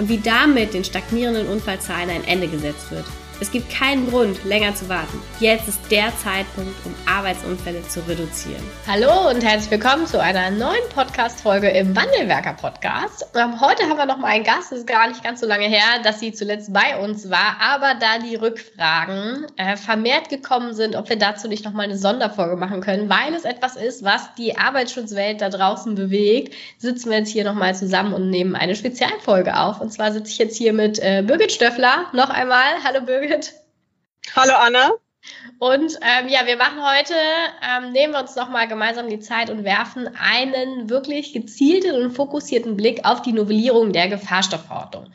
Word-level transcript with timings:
und 0.00 0.08
wie 0.08 0.18
damit 0.18 0.72
den 0.72 0.82
stagnierenden 0.82 1.46
Unfallzahlen 1.46 2.08
ein 2.08 2.24
Ende 2.24 2.48
gesetzt 2.48 2.90
wird. 2.90 3.04
Es 3.42 3.50
gibt 3.50 3.70
keinen 3.70 4.06
Grund, 4.10 4.44
länger 4.44 4.74
zu 4.74 4.86
warten. 4.90 5.18
Jetzt 5.40 5.66
ist 5.66 5.80
der 5.90 6.12
Zeitpunkt, 6.18 6.74
um 6.84 6.94
Arbeitsunfälle 7.06 7.80
zu 7.88 8.00
reduzieren. 8.00 8.62
Hallo 8.86 9.30
und 9.30 9.42
herzlich 9.42 9.70
willkommen 9.70 10.06
zu 10.06 10.20
einer 10.20 10.50
neuen 10.50 10.86
Podcast-Folge 10.94 11.70
im 11.70 11.96
Wandelwerker-Podcast. 11.96 13.30
Ähm, 13.34 13.58
heute 13.62 13.84
haben 13.84 13.96
wir 13.96 14.04
noch 14.04 14.18
mal 14.18 14.26
einen 14.26 14.44
Gast. 14.44 14.72
Es 14.72 14.80
ist 14.80 14.86
gar 14.86 15.08
nicht 15.08 15.24
ganz 15.24 15.40
so 15.40 15.46
lange 15.46 15.64
her, 15.68 16.02
dass 16.04 16.20
sie 16.20 16.32
zuletzt 16.32 16.70
bei 16.70 17.02
uns 17.02 17.30
war. 17.30 17.56
Aber 17.62 17.94
da 17.98 18.18
die 18.18 18.36
Rückfragen 18.36 19.46
äh, 19.56 19.78
vermehrt 19.78 20.28
gekommen 20.28 20.74
sind, 20.74 20.94
ob 20.94 21.08
wir 21.08 21.16
dazu 21.16 21.48
nicht 21.48 21.64
noch 21.64 21.72
mal 21.72 21.84
eine 21.84 21.96
Sonderfolge 21.96 22.56
machen 22.56 22.82
können, 22.82 23.08
weil 23.08 23.32
es 23.34 23.46
etwas 23.46 23.76
ist, 23.76 24.04
was 24.04 24.34
die 24.34 24.58
Arbeitsschutzwelt 24.58 25.40
da 25.40 25.48
draußen 25.48 25.94
bewegt, 25.94 26.52
sitzen 26.76 27.08
wir 27.08 27.20
jetzt 27.20 27.30
hier 27.30 27.44
noch 27.44 27.54
mal 27.54 27.74
zusammen 27.74 28.12
und 28.12 28.28
nehmen 28.28 28.54
eine 28.54 28.76
Spezialfolge 28.76 29.58
auf. 29.58 29.80
Und 29.80 29.94
zwar 29.94 30.12
sitze 30.12 30.30
ich 30.30 30.36
jetzt 30.36 30.58
hier 30.58 30.74
mit 30.74 30.98
äh, 30.98 31.22
Birgit 31.26 31.52
Stöffler. 31.52 32.04
Noch 32.12 32.28
einmal. 32.28 32.84
Hallo 32.84 33.00
Birgit. 33.00 33.29
Birgit. 33.30 33.54
Hallo 34.34 34.54
Anna. 34.58 34.90
Und 35.58 35.98
ähm, 36.02 36.28
ja, 36.28 36.46
wir 36.46 36.56
machen 36.56 36.82
heute, 36.82 37.14
ähm, 37.62 37.92
nehmen 37.92 38.14
wir 38.14 38.20
uns 38.20 38.34
nochmal 38.34 38.66
gemeinsam 38.66 39.08
die 39.08 39.20
Zeit 39.20 39.50
und 39.50 39.64
werfen 39.64 40.08
einen 40.16 40.90
wirklich 40.90 41.32
gezielten 41.32 41.94
und 41.94 42.10
fokussierten 42.12 42.76
Blick 42.76 43.04
auf 43.04 43.22
die 43.22 43.32
Novellierung 43.32 43.92
der 43.92 44.08
Gefahrstoffverordnung. 44.08 45.12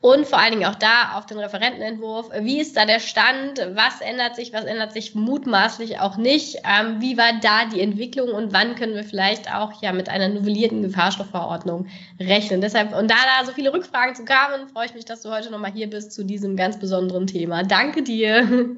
Und 0.00 0.26
vor 0.26 0.38
allen 0.38 0.52
Dingen 0.52 0.66
auch 0.66 0.76
da 0.76 1.16
auf 1.16 1.26
den 1.26 1.38
Referentenentwurf. 1.38 2.30
Wie 2.40 2.60
ist 2.60 2.76
da 2.76 2.86
der 2.86 3.00
Stand? 3.00 3.58
Was 3.74 4.00
ändert 4.00 4.36
sich? 4.36 4.52
Was 4.52 4.64
ändert 4.64 4.92
sich 4.92 5.14
mutmaßlich 5.16 5.98
auch 5.98 6.16
nicht? 6.16 6.58
Ähm, 6.64 7.00
wie 7.00 7.16
war 7.18 7.32
da 7.42 7.64
die 7.64 7.80
Entwicklung 7.80 8.30
und 8.30 8.52
wann 8.52 8.76
können 8.76 8.94
wir 8.94 9.02
vielleicht 9.02 9.52
auch 9.52 9.82
ja 9.82 9.92
mit 9.92 10.08
einer 10.08 10.28
novellierten 10.28 10.82
Gefahrstoffverordnung 10.82 11.88
rechnen? 12.20 12.60
Deshalb, 12.60 12.96
und 12.96 13.10
da 13.10 13.16
da 13.16 13.44
so 13.44 13.52
viele 13.52 13.72
Rückfragen 13.72 14.14
zu 14.14 14.24
kamen, 14.24 14.68
freue 14.68 14.86
ich 14.86 14.94
mich, 14.94 15.04
dass 15.04 15.22
du 15.22 15.30
heute 15.30 15.50
nochmal 15.50 15.72
hier 15.72 15.90
bist 15.90 16.12
zu 16.12 16.24
diesem 16.24 16.56
ganz 16.56 16.78
besonderen 16.78 17.26
Thema. 17.26 17.64
Danke 17.64 18.02
dir. 18.02 18.76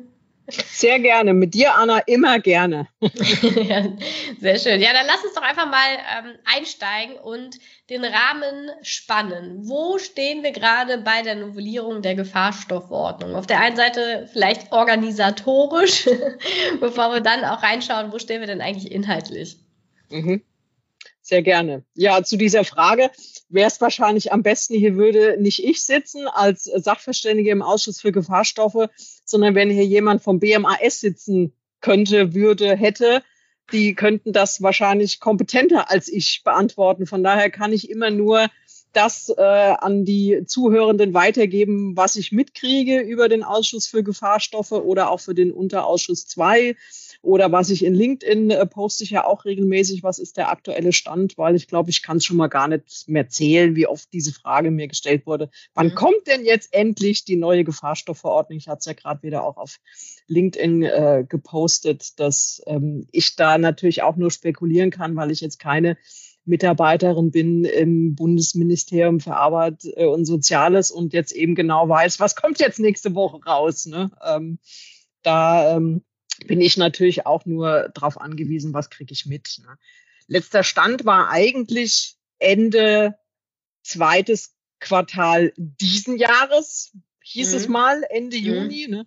Sehr 0.48 0.98
gerne. 0.98 1.34
Mit 1.34 1.54
dir, 1.54 1.74
Anna, 1.74 1.98
immer 2.00 2.38
gerne. 2.38 2.88
ja, 3.00 3.84
sehr 4.40 4.58
schön. 4.58 4.80
Ja, 4.80 4.92
dann 4.92 5.06
lass 5.06 5.24
uns 5.24 5.34
doch 5.34 5.42
einfach 5.42 5.70
mal 5.70 5.98
ähm, 6.18 6.34
einsteigen 6.44 7.16
und 7.16 7.58
den 7.88 8.04
Rahmen 8.04 8.70
spannen. 8.82 9.68
Wo 9.68 9.98
stehen 9.98 10.42
wir 10.42 10.52
gerade 10.52 10.98
bei 10.98 11.22
der 11.22 11.36
Novellierung 11.36 12.02
der 12.02 12.14
Gefahrstoffverordnung? 12.14 13.34
Auf 13.34 13.46
der 13.46 13.60
einen 13.60 13.76
Seite 13.76 14.28
vielleicht 14.32 14.72
organisatorisch, 14.72 16.08
bevor 16.80 17.12
wir 17.12 17.20
dann 17.20 17.44
auch 17.44 17.62
reinschauen, 17.62 18.12
wo 18.12 18.18
stehen 18.18 18.40
wir 18.40 18.46
denn 18.46 18.60
eigentlich 18.60 18.90
inhaltlich? 18.90 19.56
Mhm. 20.10 20.42
Sehr 21.30 21.42
gerne. 21.42 21.84
Ja, 21.94 22.24
zu 22.24 22.36
dieser 22.36 22.64
Frage 22.64 23.08
wäre 23.48 23.68
es 23.68 23.80
wahrscheinlich 23.80 24.32
am 24.32 24.42
besten, 24.42 24.74
hier 24.74 24.96
würde 24.96 25.36
nicht 25.40 25.62
ich 25.62 25.84
sitzen 25.84 26.26
als 26.26 26.64
Sachverständige 26.64 27.52
im 27.52 27.62
Ausschuss 27.62 28.00
für 28.00 28.10
Gefahrstoffe, 28.10 28.88
sondern 29.24 29.54
wenn 29.54 29.70
hier 29.70 29.86
jemand 29.86 30.24
vom 30.24 30.40
BMAS 30.40 30.98
sitzen 30.98 31.52
könnte, 31.80 32.34
würde, 32.34 32.74
hätte, 32.74 33.22
die 33.70 33.94
könnten 33.94 34.32
das 34.32 34.60
wahrscheinlich 34.60 35.20
kompetenter 35.20 35.88
als 35.88 36.08
ich 36.08 36.42
beantworten. 36.42 37.06
Von 37.06 37.22
daher 37.22 37.48
kann 37.48 37.72
ich 37.72 37.88
immer 37.90 38.10
nur 38.10 38.48
das 38.92 39.28
äh, 39.28 39.40
an 39.40 40.04
die 40.04 40.42
Zuhörenden 40.46 41.14
weitergeben, 41.14 41.96
was 41.96 42.16
ich 42.16 42.32
mitkriege 42.32 42.98
über 42.98 43.28
den 43.28 43.44
Ausschuss 43.44 43.86
für 43.86 44.02
Gefahrstoffe 44.02 44.72
oder 44.72 45.12
auch 45.12 45.20
für 45.20 45.36
den 45.36 45.52
Unterausschuss 45.52 46.26
2 46.26 46.74
oder 47.22 47.52
was 47.52 47.68
ich 47.68 47.84
in 47.84 47.94
LinkedIn 47.94 48.50
äh, 48.50 48.66
poste 48.66 49.04
ich 49.04 49.10
ja 49.10 49.26
auch 49.26 49.44
regelmäßig, 49.44 50.02
was 50.02 50.18
ist 50.18 50.36
der 50.38 50.50
aktuelle 50.50 50.92
Stand, 50.92 51.36
weil 51.36 51.54
ich 51.54 51.66
glaube, 51.66 51.90
ich 51.90 52.02
kann 52.02 52.16
es 52.16 52.24
schon 52.24 52.38
mal 52.38 52.48
gar 52.48 52.68
nicht 52.68 53.08
mehr 53.08 53.28
zählen, 53.28 53.76
wie 53.76 53.86
oft 53.86 54.10
diese 54.12 54.32
Frage 54.32 54.70
mir 54.70 54.88
gestellt 54.88 55.26
wurde. 55.26 55.50
Wann 55.74 55.88
mhm. 55.88 55.94
kommt 55.94 56.26
denn 56.26 56.44
jetzt 56.44 56.72
endlich 56.72 57.24
die 57.24 57.36
neue 57.36 57.64
Gefahrstoffverordnung? 57.64 58.58
Ich 58.58 58.68
hatte 58.68 58.78
es 58.78 58.84
ja 58.86 58.94
gerade 58.94 59.22
wieder 59.22 59.44
auch 59.44 59.58
auf 59.58 59.76
LinkedIn 60.28 60.82
äh, 60.82 61.24
gepostet, 61.28 62.18
dass 62.18 62.62
ähm, 62.66 63.06
ich 63.12 63.36
da 63.36 63.58
natürlich 63.58 64.02
auch 64.02 64.16
nur 64.16 64.30
spekulieren 64.30 64.90
kann, 64.90 65.14
weil 65.16 65.30
ich 65.30 65.42
jetzt 65.42 65.58
keine 65.58 65.98
Mitarbeiterin 66.46 67.30
bin 67.30 67.64
im 67.64 68.14
Bundesministerium 68.14 69.20
für 69.20 69.36
Arbeit 69.36 69.84
äh, 69.96 70.06
und 70.06 70.24
Soziales 70.24 70.90
und 70.90 71.12
jetzt 71.12 71.32
eben 71.32 71.54
genau 71.54 71.88
weiß, 71.88 72.18
was 72.18 72.34
kommt 72.34 72.58
jetzt 72.60 72.80
nächste 72.80 73.14
Woche 73.14 73.44
raus. 73.44 73.84
Ne? 73.84 74.10
Ähm, 74.26 74.58
da 75.22 75.76
ähm, 75.76 76.02
bin 76.46 76.60
ich 76.60 76.76
natürlich 76.76 77.26
auch 77.26 77.46
nur 77.46 77.90
darauf 77.94 78.20
angewiesen, 78.20 78.74
was 78.74 78.90
kriege 78.90 79.12
ich 79.12 79.26
mit. 79.26 79.60
Ne? 79.62 79.78
Letzter 80.26 80.62
Stand 80.62 81.04
war 81.04 81.30
eigentlich 81.30 82.16
Ende 82.38 83.18
zweites 83.82 84.54
Quartal 84.78 85.52
diesen 85.56 86.16
Jahres, 86.16 86.92
hieß 87.22 87.50
mhm. 87.50 87.56
es 87.56 87.68
mal, 87.68 88.02
Ende 88.10 88.38
mhm. 88.38 88.44
Juni. 88.44 88.86
Ne? 88.88 89.06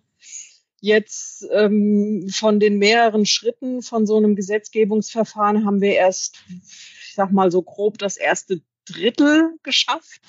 Jetzt 0.80 1.46
ähm, 1.50 2.28
von 2.30 2.60
den 2.60 2.78
mehreren 2.78 3.26
Schritten 3.26 3.82
von 3.82 4.06
so 4.06 4.16
einem 4.16 4.36
Gesetzgebungsverfahren 4.36 5.64
haben 5.64 5.80
wir 5.80 5.94
erst, 5.94 6.36
ich 6.48 7.14
sag 7.14 7.32
mal 7.32 7.50
so 7.50 7.62
grob, 7.62 7.98
das 7.98 8.16
erste 8.16 8.60
Drittel 8.84 9.54
geschafft. 9.62 10.20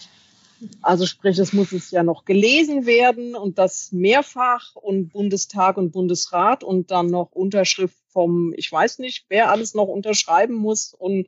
Also 0.81 1.05
sprich, 1.05 1.37
es 1.37 1.53
muss 1.53 1.71
es 1.71 1.91
ja 1.91 2.03
noch 2.03 2.25
gelesen 2.25 2.85
werden 2.85 3.35
und 3.35 3.57
das 3.57 3.91
mehrfach 3.91 4.75
und 4.75 5.09
Bundestag 5.09 5.77
und 5.77 5.91
Bundesrat 5.91 6.63
und 6.63 6.91
dann 6.91 7.07
noch 7.07 7.31
Unterschrift 7.31 7.97
vom, 8.09 8.53
ich 8.55 8.71
weiß 8.71 8.99
nicht, 8.99 9.25
wer 9.29 9.51
alles 9.51 9.73
noch 9.73 9.87
unterschreiben 9.87 10.55
muss. 10.55 10.93
Und 10.93 11.27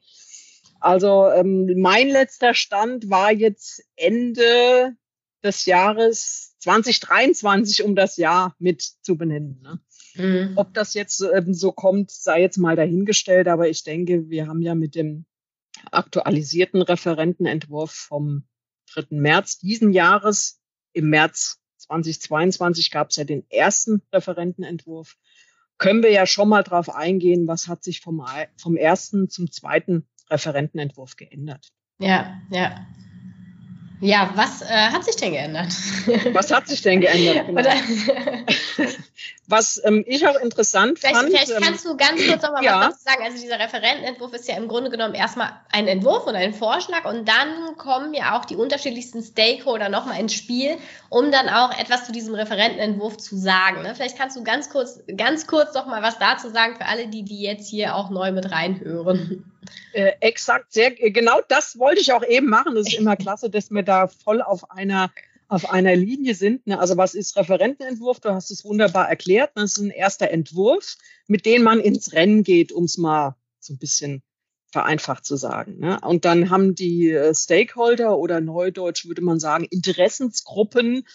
also 0.79 1.27
ähm, 1.29 1.79
mein 1.79 2.07
letzter 2.09 2.53
Stand 2.53 3.09
war 3.09 3.31
jetzt 3.31 3.83
Ende 3.95 4.95
des 5.43 5.65
Jahres 5.65 6.55
2023, 6.59 7.83
um 7.83 7.95
das 7.95 8.17
Jahr 8.17 8.55
mit 8.59 8.81
zu 9.01 9.17
benennen. 9.17 9.61
Ne? 9.61 9.79
Mhm. 10.15 10.53
Ob 10.57 10.73
das 10.73 10.93
jetzt 10.93 11.21
ähm, 11.21 11.53
so 11.53 11.71
kommt, 11.71 12.11
sei 12.11 12.41
jetzt 12.41 12.57
mal 12.57 12.75
dahingestellt, 12.75 13.47
aber 13.47 13.69
ich 13.69 13.83
denke, 13.83 14.29
wir 14.29 14.47
haben 14.47 14.61
ja 14.61 14.75
mit 14.75 14.95
dem 14.95 15.25
aktualisierten 15.91 16.81
Referentenentwurf 16.81 17.91
vom 17.91 18.43
3. 18.93 19.07
März 19.11 19.59
diesen 19.59 19.93
Jahres. 19.93 20.59
Im 20.93 21.09
März 21.09 21.59
2022 21.77 22.91
gab 22.91 23.09
es 23.09 23.17
ja 23.17 23.23
den 23.23 23.49
ersten 23.49 24.01
Referentenentwurf. 24.11 25.15
Können 25.77 26.01
wir 26.01 26.11
ja 26.11 26.25
schon 26.25 26.49
mal 26.49 26.63
drauf 26.63 26.89
eingehen, 26.89 27.47
was 27.47 27.67
hat 27.67 27.83
sich 27.83 28.01
vom, 28.01 28.25
vom 28.57 28.77
ersten 28.77 29.29
zum 29.29 29.51
zweiten 29.51 30.07
Referentenentwurf 30.29 31.15
geändert? 31.15 31.71
Ja, 31.99 32.41
ja. 32.49 32.87
Ja, 33.99 34.29
was 34.35 34.61
äh, 34.61 34.67
hat 34.67 35.03
sich 35.03 35.15
denn 35.15 35.31
geändert? 35.31 35.73
Was 36.33 36.51
hat 36.51 36.67
sich 36.67 36.81
denn 36.81 37.01
geändert? 37.01 37.47
Genau. 38.77 38.91
was 39.47 39.81
ähm, 39.85 40.03
ich 40.07 40.27
auch 40.27 40.35
interessant 40.39 40.99
vielleicht, 40.99 41.15
fand. 41.15 41.29
Vielleicht 41.29 41.49
ähm, 41.49 41.61
kannst 41.61 41.85
du 41.85 41.97
ganz 41.97 42.21
kurz 42.27 42.43
noch 42.43 42.51
mal 42.51 42.63
ja. 42.63 42.79
was 42.79 42.89
dazu 42.89 43.03
sagen. 43.05 43.23
Also 43.23 43.41
dieser 43.41 43.59
Referentenentwurf 43.59 44.33
ist 44.33 44.47
ja 44.47 44.55
im 44.55 44.67
Grunde 44.67 44.91
genommen 44.91 45.15
erstmal 45.15 45.51
ein 45.71 45.87
Entwurf 45.87 46.27
und 46.27 46.35
ein 46.35 46.53
Vorschlag 46.53 47.05
und 47.05 47.27
dann 47.27 47.75
kommen 47.77 48.13
ja 48.13 48.37
auch 48.37 48.45
die 48.45 48.55
unterschiedlichsten 48.55 49.23
Stakeholder 49.23 49.89
nochmal 49.89 50.19
ins 50.19 50.33
Spiel, 50.33 50.77
um 51.09 51.31
dann 51.31 51.49
auch 51.49 51.75
etwas 51.79 52.05
zu 52.05 52.11
diesem 52.11 52.35
Referentenentwurf 52.35 53.17
zu 53.17 53.37
sagen. 53.37 53.81
Ne? 53.81 53.95
Vielleicht 53.95 54.17
kannst 54.17 54.37
du 54.37 54.43
ganz 54.43 54.69
kurz, 54.69 54.99
ganz 55.15 55.47
kurz 55.47 55.73
noch 55.73 55.87
mal 55.87 56.03
was 56.03 56.19
dazu 56.19 56.49
sagen 56.49 56.75
für 56.75 56.85
alle, 56.85 57.07
die 57.07 57.23
die 57.23 57.41
jetzt 57.41 57.67
hier 57.67 57.95
auch 57.95 58.09
neu 58.09 58.31
mit 58.31 58.51
reinhören. 58.51 59.43
Äh, 59.93 60.13
exakt, 60.19 60.73
sehr 60.73 61.01
äh, 61.03 61.11
genau 61.11 61.41
das 61.47 61.77
wollte 61.77 62.01
ich 62.01 62.13
auch 62.13 62.25
eben 62.25 62.47
machen. 62.47 62.75
Das 62.75 62.87
ist 62.87 62.97
immer 62.97 63.15
klasse, 63.17 63.49
dass 63.49 63.71
wir 63.71 63.83
da 63.83 64.07
voll 64.07 64.41
auf 64.41 64.71
einer 64.71 65.11
auf 65.49 65.69
einer 65.69 65.95
Linie 65.95 66.35
sind. 66.35 66.67
Ne? 66.67 66.77
Also 66.77 66.97
was 66.97 67.15
ist 67.15 67.37
Referentenentwurf? 67.37 68.19
Du 68.19 68.31
hast 68.31 68.51
es 68.51 68.65
wunderbar 68.65 69.07
erklärt. 69.07 69.51
Das 69.55 69.71
ist 69.71 69.77
ein 69.77 69.91
erster 69.91 70.29
Entwurf, 70.29 70.97
mit 71.27 71.45
dem 71.45 71.63
man 71.63 71.79
ins 71.79 72.11
Rennen 72.11 72.43
geht, 72.43 72.73
um 72.73 72.83
es 72.83 72.97
mal 72.97 73.37
so 73.61 73.73
ein 73.73 73.77
bisschen 73.77 74.23
vereinfacht 74.71 75.25
zu 75.25 75.37
sagen. 75.37 75.79
Ne? 75.79 75.99
Und 76.01 76.25
dann 76.25 76.49
haben 76.49 76.75
die 76.75 77.11
äh, 77.11 77.33
Stakeholder 77.33 78.17
oder 78.17 78.41
neudeutsch 78.41 79.05
würde 79.05 79.21
man 79.21 79.39
sagen 79.39 79.63
Interessensgruppen 79.63 81.05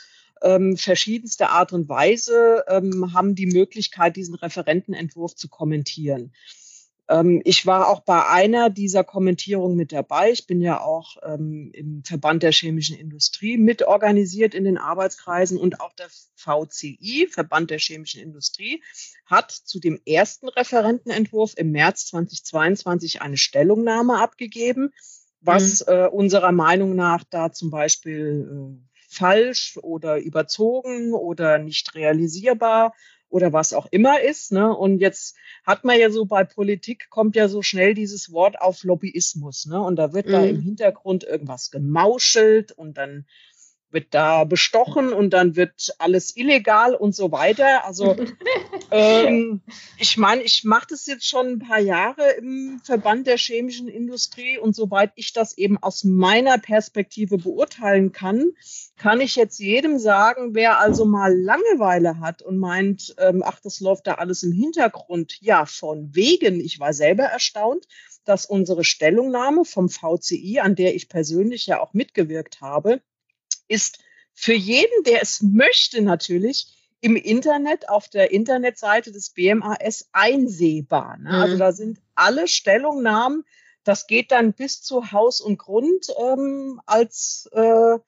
ähm, 0.42 0.76
verschiedenste 0.76 1.50
Art 1.50 1.72
und 1.72 1.88
Weise 1.88 2.64
ähm, 2.68 3.12
haben 3.12 3.34
die 3.34 3.46
Möglichkeit, 3.46 4.16
diesen 4.16 4.34
Referentenentwurf 4.34 5.34
zu 5.34 5.48
kommentieren. 5.48 6.32
Ähm, 7.08 7.42
ich 7.44 7.66
war 7.66 7.88
auch 7.88 8.00
bei 8.00 8.26
einer 8.26 8.70
dieser 8.70 9.04
Kommentierungen 9.04 9.76
mit 9.76 9.92
dabei. 9.92 10.30
Ich 10.30 10.46
bin 10.46 10.60
ja 10.60 10.80
auch 10.80 11.16
ähm, 11.22 11.70
im 11.74 12.04
Verband 12.04 12.42
der 12.42 12.52
chemischen 12.52 12.96
Industrie 12.96 13.56
mitorganisiert 13.56 14.54
in 14.54 14.64
den 14.64 14.78
Arbeitskreisen 14.78 15.58
und 15.58 15.80
auch 15.80 15.92
der 15.94 16.08
VCI, 16.36 17.28
Verband 17.30 17.70
der 17.70 17.78
chemischen 17.78 18.22
Industrie, 18.22 18.82
hat 19.26 19.50
zu 19.50 19.80
dem 19.80 20.00
ersten 20.06 20.48
Referentenentwurf 20.48 21.54
im 21.56 21.72
März 21.72 22.06
2022 22.06 23.22
eine 23.22 23.36
Stellungnahme 23.36 24.20
abgegeben, 24.20 24.92
was 25.40 25.84
mhm. 25.86 25.92
äh, 25.92 26.06
unserer 26.06 26.52
Meinung 26.52 26.94
nach 26.94 27.24
da 27.28 27.52
zum 27.52 27.70
Beispiel 27.70 28.48
äh, 28.48 28.92
falsch 29.08 29.78
oder 29.82 30.18
überzogen 30.18 31.12
oder 31.12 31.58
nicht 31.58 31.94
realisierbar 31.94 32.94
oder 33.32 33.52
was 33.52 33.72
auch 33.72 33.86
immer 33.90 34.20
ist. 34.20 34.52
Ne? 34.52 34.74
Und 34.76 34.98
jetzt 34.98 35.36
hat 35.64 35.84
man 35.84 35.98
ja 35.98 36.10
so 36.10 36.26
bei 36.26 36.44
Politik 36.44 37.08
kommt 37.08 37.34
ja 37.34 37.48
so 37.48 37.62
schnell 37.62 37.94
dieses 37.94 38.30
Wort 38.30 38.60
auf 38.60 38.84
Lobbyismus. 38.84 39.66
Ne? 39.66 39.80
Und 39.80 39.96
da 39.96 40.12
wird 40.12 40.26
mhm. 40.26 40.32
da 40.32 40.44
im 40.44 40.60
Hintergrund 40.60 41.24
irgendwas 41.24 41.70
gemauschelt 41.70 42.72
und 42.72 42.98
dann 42.98 43.24
wird 43.92 44.14
da 44.14 44.44
bestochen 44.44 45.12
und 45.12 45.30
dann 45.30 45.56
wird 45.56 45.94
alles 45.98 46.36
illegal 46.36 46.94
und 46.94 47.14
so 47.14 47.32
weiter. 47.32 47.84
Also 47.84 48.16
ähm, 48.90 49.62
ich 49.98 50.16
meine, 50.16 50.42
ich 50.42 50.64
mache 50.64 50.86
das 50.90 51.06
jetzt 51.06 51.28
schon 51.28 51.46
ein 51.46 51.58
paar 51.58 51.80
Jahre 51.80 52.30
im 52.38 52.80
Verband 52.84 53.26
der 53.26 53.36
chemischen 53.36 53.88
Industrie 53.88 54.58
und 54.58 54.74
soweit 54.74 55.12
ich 55.16 55.32
das 55.32 55.56
eben 55.56 55.78
aus 55.78 56.04
meiner 56.04 56.58
Perspektive 56.58 57.38
beurteilen 57.38 58.12
kann, 58.12 58.52
kann 58.96 59.20
ich 59.20 59.36
jetzt 59.36 59.58
jedem 59.58 59.98
sagen, 59.98 60.54
wer 60.54 60.78
also 60.78 61.04
mal 61.04 61.36
Langeweile 61.36 62.20
hat 62.20 62.42
und 62.42 62.58
meint, 62.58 63.14
ähm, 63.18 63.42
ach, 63.44 63.60
das 63.60 63.80
läuft 63.80 64.06
da 64.06 64.14
alles 64.14 64.42
im 64.42 64.52
Hintergrund. 64.52 65.38
Ja, 65.40 65.66
von 65.66 66.14
wegen. 66.14 66.60
Ich 66.60 66.78
war 66.80 66.92
selber 66.92 67.24
erstaunt, 67.24 67.86
dass 68.24 68.46
unsere 68.46 68.84
Stellungnahme 68.84 69.64
vom 69.64 69.88
VCI, 69.88 70.60
an 70.60 70.76
der 70.76 70.94
ich 70.94 71.08
persönlich 71.08 71.66
ja 71.66 71.80
auch 71.80 71.92
mitgewirkt 71.92 72.60
habe, 72.60 73.00
ist 73.68 73.98
für 74.34 74.54
jeden, 74.54 75.04
der 75.04 75.22
es 75.22 75.42
möchte, 75.42 76.02
natürlich 76.02 76.66
im 77.00 77.16
Internet 77.16 77.88
auf 77.88 78.08
der 78.08 78.30
Internetseite 78.30 79.12
des 79.12 79.30
BMAS 79.30 80.08
einsehbar. 80.12 81.18
Ne? 81.18 81.30
Also 81.30 81.36
mhm. 81.36 81.42
Also 81.42 81.58
da 81.58 81.72
sind 81.72 82.00
alle 82.14 82.48
Stellungnahmen. 82.48 83.44
Das 83.84 84.06
geht 84.06 84.30
dann 84.30 84.52
bis 84.52 84.82
zu 84.82 85.10
Haus 85.10 85.40
und 85.40 85.58
Grund 85.58 86.06
ähm, 86.18 86.80
als 86.86 87.48
äh, 87.52 87.98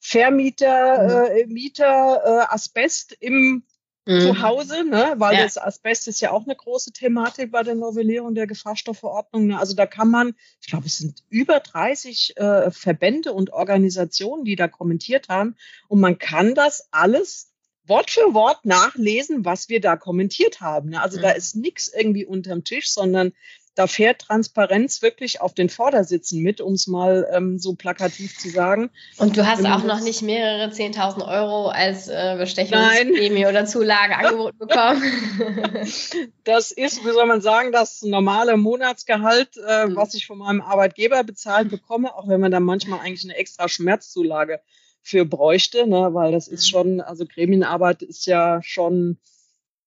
Vermieter, 0.00 1.28
mhm. 1.30 1.36
äh, 1.36 1.46
Mieter, 1.46 2.22
äh, 2.24 2.52
Asbest 2.52 3.16
im 3.20 3.64
mhm. 4.06 4.20
zu 4.20 4.42
Hause, 4.42 4.84
ne? 4.84 5.14
weil 5.18 5.34
ja. 5.36 5.42
das 5.44 5.58
Asbest 5.58 6.08
ist 6.08 6.20
ja 6.20 6.30
auch 6.30 6.44
eine 6.44 6.56
große 6.56 6.92
Thematik 6.92 7.50
bei 7.50 7.62
der 7.62 7.74
Novellierung 7.74 8.34
der 8.34 8.46
Gefahrstoffverordnung. 8.46 9.46
Ne? 9.46 9.58
Also 9.58 9.74
da 9.74 9.86
kann 9.86 10.10
man, 10.10 10.34
ich 10.60 10.68
glaube, 10.68 10.86
es 10.86 10.98
sind 10.98 11.22
über 11.28 11.60
30 11.60 12.36
äh, 12.36 12.70
Verbände 12.70 13.32
und 13.32 13.52
Organisationen, 13.52 14.44
die 14.44 14.56
da 14.56 14.68
kommentiert 14.68 15.28
haben. 15.28 15.56
Und 15.88 16.00
man 16.00 16.18
kann 16.18 16.54
das 16.54 16.88
alles 16.90 17.50
Wort 17.86 18.10
für 18.10 18.32
Wort 18.32 18.64
nachlesen, 18.64 19.44
was 19.44 19.68
wir 19.68 19.80
da 19.80 19.96
kommentiert 19.96 20.60
haben. 20.60 20.90
Ne? 20.90 21.02
Also 21.02 21.18
mhm. 21.18 21.22
da 21.22 21.30
ist 21.30 21.54
nichts 21.56 21.88
irgendwie 21.88 22.24
unterm 22.24 22.64
Tisch, 22.64 22.90
sondern 22.90 23.32
da 23.74 23.86
fährt 23.86 24.20
Transparenz 24.20 25.02
wirklich 25.02 25.40
auf 25.40 25.54
den 25.54 25.68
Vordersitzen 25.68 26.42
mit, 26.42 26.60
um 26.60 26.74
es 26.74 26.86
mal 26.86 27.28
ähm, 27.32 27.58
so 27.58 27.74
plakativ 27.74 28.38
zu 28.38 28.48
sagen. 28.50 28.90
Und 29.18 29.36
du 29.36 29.46
hast 29.46 29.64
auch 29.66 29.82
noch 29.82 30.00
nicht 30.00 30.22
mehrere 30.22 30.70
10.000 30.70 31.26
Euro 31.26 31.68
als 31.68 32.08
äh, 32.08 32.36
Bestechungsprämie 32.38 33.46
oder 33.46 33.66
Zulage 33.66 34.16
angeboten 34.16 34.58
bekommen. 34.58 35.02
das 36.44 36.70
ist, 36.70 37.04
wie 37.04 37.12
soll 37.12 37.26
man 37.26 37.40
sagen, 37.40 37.72
das 37.72 38.02
normale 38.02 38.56
Monatsgehalt, 38.56 39.56
äh, 39.56 39.86
mhm. 39.86 39.96
was 39.96 40.14
ich 40.14 40.26
von 40.26 40.38
meinem 40.38 40.60
Arbeitgeber 40.60 41.24
bezahlt 41.24 41.68
bekomme, 41.70 42.14
auch 42.14 42.28
wenn 42.28 42.40
man 42.40 42.52
da 42.52 42.60
manchmal 42.60 43.00
eigentlich 43.00 43.24
eine 43.24 43.36
extra 43.36 43.68
Schmerzzulage 43.68 44.60
für 45.02 45.26
bräuchte, 45.26 45.86
ne, 45.86 46.14
weil 46.14 46.32
das 46.32 46.48
ist 46.48 46.66
mhm. 46.66 46.70
schon, 46.70 47.00
also 47.00 47.26
Gremienarbeit 47.26 48.02
ist 48.02 48.26
ja 48.26 48.60
schon 48.62 49.18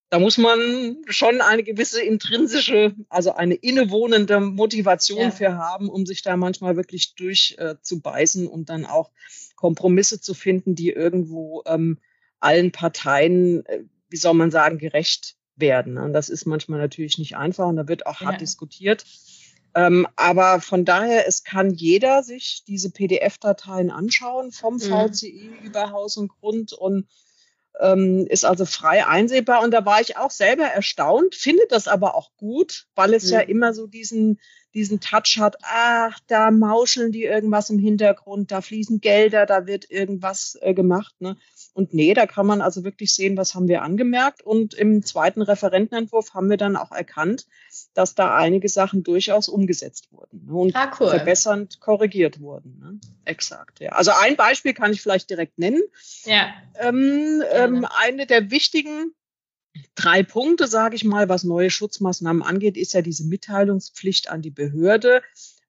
da 0.09 0.19
muss 0.19 0.37
man 0.37 0.97
schon 1.07 1.41
eine 1.41 1.63
gewisse 1.63 2.01
intrinsische, 2.01 2.95
also 3.09 3.33
eine 3.33 3.55
innewohnende 3.55 4.39
Motivation 4.39 5.19
ja. 5.19 5.31
für 5.31 5.57
haben, 5.57 5.89
um 5.89 6.05
sich 6.05 6.21
da 6.21 6.37
manchmal 6.37 6.77
wirklich 6.77 7.15
durchzubeißen 7.15 8.45
äh, 8.45 8.49
und 8.49 8.69
dann 8.69 8.85
auch 8.85 9.11
Kompromisse 9.55 10.21
zu 10.21 10.33
finden, 10.33 10.75
die 10.75 10.91
irgendwo 10.91 11.63
ähm, 11.65 11.99
allen 12.39 12.71
Parteien, 12.71 13.65
äh, 13.65 13.83
wie 14.09 14.17
soll 14.17 14.33
man 14.33 14.51
sagen, 14.51 14.77
gerecht 14.77 15.35
werden. 15.57 15.97
Und 15.97 16.13
das 16.13 16.29
ist 16.29 16.45
manchmal 16.45 16.79
natürlich 16.79 17.17
nicht 17.17 17.35
einfach 17.35 17.67
und 17.67 17.75
da 17.75 17.87
wird 17.87 18.05
auch 18.05 18.21
ja. 18.21 18.27
hart 18.27 18.41
diskutiert. 18.41 19.03
Ähm, 19.75 20.07
aber 20.15 20.61
von 20.61 20.85
daher, 20.85 21.27
es 21.27 21.43
kann 21.43 21.71
jeder 21.73 22.23
sich 22.23 22.63
diese 22.65 22.91
PDF-Dateien 22.91 23.91
anschauen, 23.91 24.51
vom 24.51 24.75
mhm. 24.75 24.79
VCI 24.79 25.51
über 25.63 25.91
Haus 25.91 26.15
und 26.17 26.29
Grund 26.29 26.71
und 26.71 27.07
ist 27.79 28.45
also 28.45 28.65
frei 28.65 29.05
einsehbar. 29.05 29.63
Und 29.63 29.71
da 29.71 29.85
war 29.85 30.01
ich 30.01 30.17
auch 30.17 30.31
selber 30.31 30.63
erstaunt, 30.63 31.35
finde 31.35 31.63
das 31.69 31.87
aber 31.87 32.15
auch 32.15 32.31
gut, 32.37 32.87
weil 32.95 33.13
es 33.13 33.25
mhm. 33.25 33.33
ja 33.33 33.39
immer 33.41 33.73
so 33.73 33.87
diesen, 33.87 34.39
diesen 34.73 34.99
Touch 34.99 35.37
hat, 35.39 35.57
ach, 35.61 36.19
da 36.27 36.51
mauscheln 36.51 37.11
die 37.11 37.23
irgendwas 37.23 37.69
im 37.69 37.79
Hintergrund, 37.79 38.51
da 38.51 38.61
fließen 38.61 39.01
Gelder, 39.01 39.45
da 39.45 39.65
wird 39.65 39.89
irgendwas 39.89 40.57
äh, 40.61 40.73
gemacht. 40.73 41.15
Ne? 41.19 41.37
Und 41.77 41.93
nee, 41.93 42.15
da 42.15 42.25
kann 42.25 42.47
man 42.47 42.61
also 42.61 42.83
wirklich 42.83 43.13
sehen, 43.13 43.37
was 43.37 43.53
haben 43.53 43.67
wir 43.67 43.83
angemerkt. 43.83 44.41
Und 44.41 44.73
im 44.73 45.03
zweiten 45.03 45.43
Referentenentwurf 45.43 46.33
haben 46.33 46.49
wir 46.49 46.57
dann 46.57 46.75
auch 46.75 46.91
erkannt, 46.91 47.45
dass 47.93 48.15
da 48.15 48.35
einige 48.35 48.67
Sachen 48.67 49.03
durchaus 49.03 49.47
umgesetzt 49.47 50.11
wurden 50.11 50.47
ne? 50.47 50.53
und 50.53 50.75
ah, 50.75 50.91
cool. 50.99 51.09
verbessernd 51.09 51.79
korrigiert 51.79 52.41
wurden. 52.41 52.79
Ne? 52.79 52.99
Exakt, 53.25 53.79
ja. 53.79 53.91
Also 53.91 54.09
ein 54.19 54.35
Beispiel 54.35 54.73
kann 54.73 54.91
ich 54.91 55.03
vielleicht 55.03 55.29
direkt 55.29 55.59
nennen. 55.59 55.83
Ja. 56.25 56.51
Ähm, 56.79 57.43
ähm, 57.51 57.85
eine 57.95 58.25
der 58.25 58.49
wichtigen 58.49 59.13
drei 59.93 60.23
Punkte, 60.23 60.65
sage 60.65 60.95
ich 60.95 61.03
mal, 61.03 61.29
was 61.29 61.43
neue 61.43 61.69
Schutzmaßnahmen 61.69 62.41
angeht, 62.41 62.75
ist 62.75 62.93
ja 62.93 63.03
diese 63.03 63.23
Mitteilungspflicht 63.25 64.31
an 64.31 64.41
die 64.41 64.49
Behörde 64.49 65.21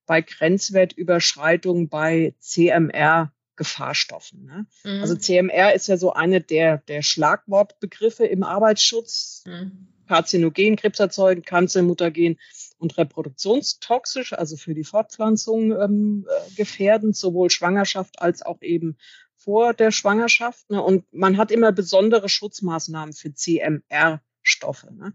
bei 0.07 0.23
Grenzwertüberschreitungen 0.23 1.91
bei 1.91 2.35
CMR 2.39 3.31
Gefahrstoffen. 3.59 4.47
Ne? 4.47 4.67
Mhm. 4.85 5.03
Also 5.03 5.17
CMR 5.17 5.75
ist 5.75 5.89
ja 5.89 5.99
so 5.99 6.15
eine 6.15 6.41
der, 6.41 6.79
der 6.79 7.03
Schlagwortbegriffe 7.03 8.25
im 8.25 8.43
Arbeitsschutz. 8.43 9.43
Mhm. 9.47 9.89
Karzinogen, 10.07 10.77
krebserzeugend, 10.77 11.45
Kanzermutagen 11.45 12.39
und 12.79 12.97
reproduktionstoxisch, 12.97 14.33
also 14.33 14.57
für 14.57 14.73
die 14.73 14.85
Fortpflanzung 14.85 15.79
ähm, 15.79 16.27
äh, 16.27 16.55
gefährdend, 16.55 17.15
sowohl 17.15 17.51
Schwangerschaft 17.51 18.23
als 18.23 18.41
auch 18.41 18.63
eben 18.63 18.97
vor 19.35 19.75
der 19.75 19.91
Schwangerschaft. 19.91 20.71
Ne? 20.71 20.83
Und 20.83 21.05
man 21.13 21.37
hat 21.37 21.51
immer 21.51 21.73
besondere 21.73 22.31
Schutzmaßnahmen 22.31 23.13
für 23.13 23.35
CMR-Stoffe. 23.35 24.95
Ne? 24.95 25.13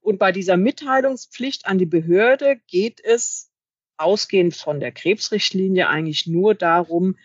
Und 0.00 0.18
bei 0.18 0.32
dieser 0.32 0.56
Mitteilungspflicht 0.56 1.66
an 1.66 1.76
die 1.76 1.84
Behörde 1.84 2.60
geht 2.66 3.04
es 3.04 3.50
ausgehend 3.98 4.56
von 4.56 4.80
der 4.80 4.92
Krebsrichtlinie 4.92 5.88
eigentlich 5.88 6.26
nur 6.26 6.54
darum, 6.54 7.16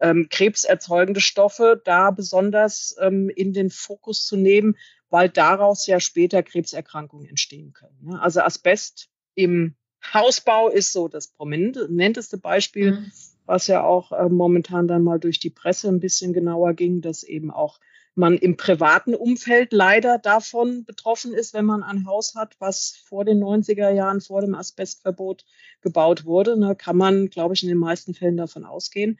ähm, 0.00 0.28
krebserzeugende 0.30 1.20
Stoffe 1.20 1.80
da 1.84 2.10
besonders 2.10 2.96
ähm, 3.00 3.28
in 3.28 3.52
den 3.52 3.70
Fokus 3.70 4.26
zu 4.26 4.36
nehmen, 4.36 4.76
weil 5.10 5.28
daraus 5.28 5.86
ja 5.86 6.00
später 6.00 6.42
Krebserkrankungen 6.42 7.28
entstehen 7.28 7.72
können. 7.72 7.98
Ne? 8.02 8.20
Also 8.20 8.40
Asbest 8.40 9.08
im 9.34 9.74
Hausbau 10.12 10.68
ist 10.68 10.92
so 10.92 11.08
das 11.08 11.28
prominenteste 11.28 12.38
Beispiel, 12.38 12.92
mhm. 12.92 13.12
was 13.44 13.66
ja 13.66 13.82
auch 13.82 14.12
äh, 14.12 14.28
momentan 14.28 14.88
dann 14.88 15.02
mal 15.02 15.20
durch 15.20 15.38
die 15.40 15.50
Presse 15.50 15.88
ein 15.88 16.00
bisschen 16.00 16.32
genauer 16.32 16.74
ging, 16.74 17.02
dass 17.02 17.22
eben 17.22 17.50
auch 17.50 17.78
man 18.14 18.36
im 18.36 18.56
privaten 18.56 19.14
Umfeld 19.14 19.72
leider 19.72 20.18
davon 20.18 20.84
betroffen 20.84 21.32
ist, 21.32 21.54
wenn 21.54 21.64
man 21.64 21.82
ein 21.82 22.06
Haus 22.06 22.34
hat, 22.34 22.56
was 22.58 22.96
vor 23.04 23.24
den 23.24 23.42
90er 23.42 23.90
Jahren, 23.90 24.20
vor 24.20 24.40
dem 24.40 24.54
Asbestverbot 24.54 25.44
gebaut 25.80 26.24
wurde. 26.24 26.58
Da 26.58 26.68
ne, 26.68 26.76
kann 26.76 26.96
man, 26.96 27.30
glaube 27.30 27.54
ich, 27.54 27.62
in 27.62 27.68
den 27.68 27.78
meisten 27.78 28.14
Fällen 28.14 28.36
davon 28.36 28.64
ausgehen. 28.64 29.18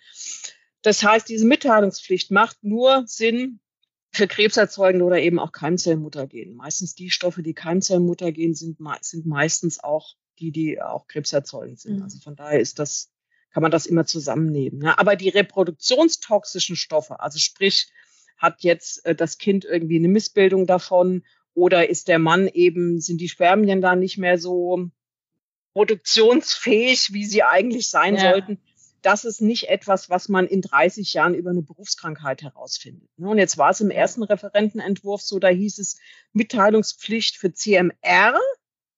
Das 0.83 1.03
heißt, 1.03 1.29
diese 1.29 1.47
Mitteilungspflicht 1.47 2.31
macht 2.31 2.63
nur 2.63 3.05
Sinn 3.07 3.61
für 4.13 4.27
krebserzeugende 4.27 5.05
oder 5.05 5.21
eben 5.21 5.39
auch 5.39 5.53
Keimzellmuttergen. 5.53 6.55
Meistens 6.55 6.95
die 6.95 7.11
Stoffe, 7.11 7.43
die 7.43 7.55
Keimzellmuttergen 7.55 8.55
sind, 8.55 8.79
sind 9.03 9.27
meistens 9.27 9.83
auch 9.83 10.15
die, 10.39 10.51
die 10.51 10.81
auch 10.81 11.07
krebserzeugend 11.07 11.79
sind. 11.79 11.99
Mhm. 11.99 12.03
Also 12.03 12.19
von 12.19 12.35
daher 12.35 12.61
ist 12.61 12.79
das, 12.79 13.11
kann 13.53 13.63
man 13.63 13.71
das 13.71 13.87
immer 13.87 14.07
zusammennehmen. 14.07 14.81
Ne? 14.81 14.99
Aber 14.99 15.17
die 15.17 15.29
reproduktionstoxischen 15.29 16.77
Stoffe, 16.77 17.21
also 17.21 17.39
sprich, 17.39 17.89
hat 18.37 18.63
jetzt 18.63 19.05
äh, 19.05 19.15
das 19.15 19.39
Kind 19.39 19.65
irgendwie 19.65 19.99
eine 19.99 20.09
Missbildung 20.09 20.67
davon 20.67 21.25
oder 21.55 21.89
ist 21.89 22.09
der 22.09 22.19
Mann 22.19 22.49
eben, 22.49 23.01
sind 23.01 23.21
die 23.21 23.29
Spermien 23.29 23.81
da 23.81 23.95
nicht 23.95 24.19
mehr 24.19 24.39
so 24.39 24.91
produktionsfähig, 25.73 27.13
wie 27.13 27.25
sie 27.25 27.43
eigentlich 27.43 27.89
sein 27.89 28.17
ja. 28.17 28.31
sollten, 28.31 28.59
das 29.03 29.25
ist 29.25 29.41
nicht 29.41 29.69
etwas, 29.69 30.11
was 30.11 30.29
man 30.29 30.47
in 30.47 30.63
30 30.63 31.13
Jahren 31.13 31.35
über 31.35 31.51
eine 31.51 31.63
Berufskrankheit 31.63 32.43
herausfindet. 32.43 33.09
Ne? 33.17 33.29
Und 33.29 33.39
jetzt 33.39 33.59
war 33.59 33.71
es 33.71 33.81
im 33.81 33.91
ersten 33.91 34.23
Referentenentwurf 34.23 35.23
so, 35.23 35.39
da 35.39 35.49
hieß 35.49 35.79
es 35.79 35.99
Mitteilungspflicht 36.33 37.37
für 37.37 37.53
CMR 37.53 38.39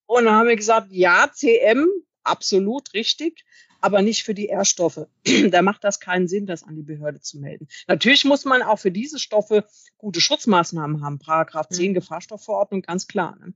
Und 0.06 0.25
dann 0.25 0.35
haben 0.35 0.49
wir 0.49 0.56
gesagt, 0.56 0.88
ja, 0.90 1.30
CM, 1.32 1.88
absolut 2.25 2.92
richtig, 2.94 3.44
aber 3.80 4.02
nicht 4.02 4.23
für 4.23 4.35
die 4.35 4.49
R-Stoffe. 4.49 5.09
da 5.50 5.62
macht 5.62 5.85
das 5.85 6.00
keinen 6.00 6.28
Sinn, 6.28 6.47
das 6.47 6.62
an 6.62 6.76
die 6.76 6.82
Behörde 6.82 7.21
zu 7.21 7.38
melden. 7.38 7.68
Natürlich 7.88 8.25
muss 8.25 8.44
man 8.44 8.62
auch 8.62 8.78
für 8.78 8.92
diese 8.92 9.18
Stoffe 9.18 9.66
gute 9.99 10.21
Schutzmaßnahmen 10.21 11.02
haben. 11.02 11.18
Paragraph 11.18 11.68
10 11.68 11.90
mhm. 11.90 11.94
Gefahrstoffverordnung, 11.94 12.82
ganz 12.82 13.06
klar. 13.06 13.37
Ne? 13.40 13.54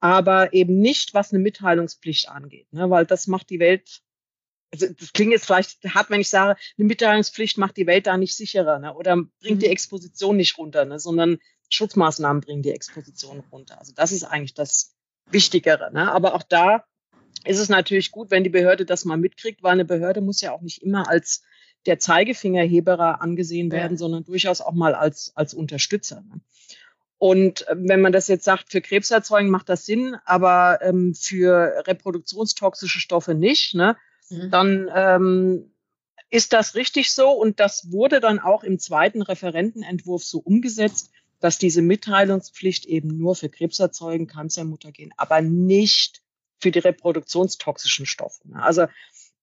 Aber 0.00 0.52
eben 0.52 0.78
nicht, 0.78 1.14
was 1.14 1.32
eine 1.32 1.42
Mitteilungspflicht 1.42 2.28
angeht, 2.28 2.72
ne? 2.72 2.90
weil 2.90 3.06
das 3.06 3.26
macht 3.26 3.50
die 3.50 3.60
Welt 3.60 4.02
also 4.72 4.86
das 4.92 5.12
klingt 5.12 5.32
jetzt 5.32 5.46
vielleicht 5.46 5.82
hart, 5.84 6.10
wenn 6.10 6.20
ich 6.20 6.28
sage, 6.28 6.58
eine 6.78 6.86
Mitteilungspflicht 6.86 7.58
macht 7.58 7.76
die 7.76 7.86
Welt 7.86 8.06
da 8.06 8.16
nicht 8.16 8.36
sicherer 8.36 8.78
ne? 8.78 8.94
oder 8.94 9.16
bringt 9.40 9.62
die 9.62 9.66
mhm. 9.66 9.72
Exposition 9.72 10.36
nicht 10.36 10.58
runter, 10.58 10.84
ne? 10.84 10.98
sondern 10.98 11.38
Schutzmaßnahmen 11.68 12.42
bringen 12.42 12.62
die 12.62 12.70
Exposition 12.70 13.40
runter. 13.52 13.78
Also 13.78 13.92
das 13.94 14.12
ist 14.12 14.24
eigentlich 14.24 14.54
das 14.54 14.94
Wichtigere. 15.30 15.92
Ne? 15.92 16.10
Aber 16.10 16.34
auch 16.34 16.42
da 16.42 16.84
ist 17.44 17.58
es 17.58 17.68
natürlich 17.68 18.10
gut, 18.10 18.30
wenn 18.30 18.44
die 18.44 18.50
Behörde 18.50 18.84
das 18.84 19.04
mal 19.04 19.16
mitkriegt, 19.16 19.62
weil 19.62 19.72
eine 19.72 19.84
Behörde 19.84 20.20
muss 20.20 20.40
ja 20.40 20.52
auch 20.52 20.62
nicht 20.62 20.82
immer 20.82 21.08
als 21.08 21.42
der 21.86 21.98
Zeigefingerheberer 21.98 23.20
angesehen 23.20 23.70
werden, 23.70 23.92
ja. 23.92 23.98
sondern 23.98 24.24
durchaus 24.24 24.60
auch 24.60 24.72
mal 24.72 24.94
als, 24.94 25.32
als 25.36 25.54
Unterstützer. 25.54 26.22
Ne? 26.22 26.40
Und 27.18 27.66
äh, 27.68 27.76
wenn 27.78 28.00
man 28.00 28.12
das 28.12 28.28
jetzt 28.28 28.44
sagt, 28.44 28.70
für 28.70 28.80
Krebserzeugung 28.80 29.50
macht 29.50 29.68
das 29.68 29.86
Sinn, 29.86 30.16
aber 30.24 30.80
ähm, 30.82 31.14
für 31.14 31.84
reproduktionstoxische 31.86 33.00
Stoffe 33.00 33.34
nicht, 33.34 33.74
ne? 33.74 33.96
Mhm. 34.28 34.50
dann 34.50 34.90
ähm, 34.94 35.70
ist 36.30 36.52
das 36.52 36.74
richtig 36.74 37.12
so. 37.12 37.30
Und 37.30 37.60
das 37.60 37.92
wurde 37.92 38.20
dann 38.20 38.38
auch 38.38 38.64
im 38.64 38.78
zweiten 38.78 39.22
Referentenentwurf 39.22 40.24
so 40.24 40.38
umgesetzt, 40.38 41.10
dass 41.40 41.58
diese 41.58 41.82
Mitteilungspflicht 41.82 42.86
eben 42.86 43.16
nur 43.16 43.36
für 43.36 43.48
Krebserzeugen, 43.48 44.26
Cancermuttergen, 44.26 45.12
aber 45.16 45.42
nicht 45.42 46.22
für 46.58 46.70
die 46.70 46.78
reproduktionstoxischen 46.78 48.06
Stoffe. 48.06 48.42
Also 48.54 48.86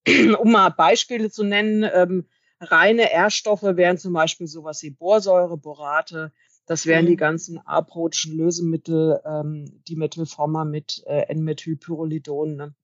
um 0.39 0.51
mal 0.51 0.69
Beispiele 0.69 1.29
zu 1.29 1.43
nennen, 1.43 1.89
ähm, 1.93 2.25
reine 2.59 3.11
R-Stoffe 3.11 3.77
wären 3.77 3.97
zum 3.97 4.13
Beispiel 4.13 4.47
sowas 4.47 4.81
wie 4.83 4.89
Borsäure, 4.89 5.57
Borate, 5.57 6.31
das 6.65 6.85
wären 6.85 7.05
mhm. 7.05 7.09
die 7.09 7.17
ganzen 7.17 7.57
aprotischen 7.59 8.37
Lösemittel, 8.37 9.19
ähm, 9.25 9.83
Dimethylformamid, 9.87 11.03
äh, 11.05 11.23
N-Methylpyrrolidon. 11.27 12.55
Ne? 12.55 12.75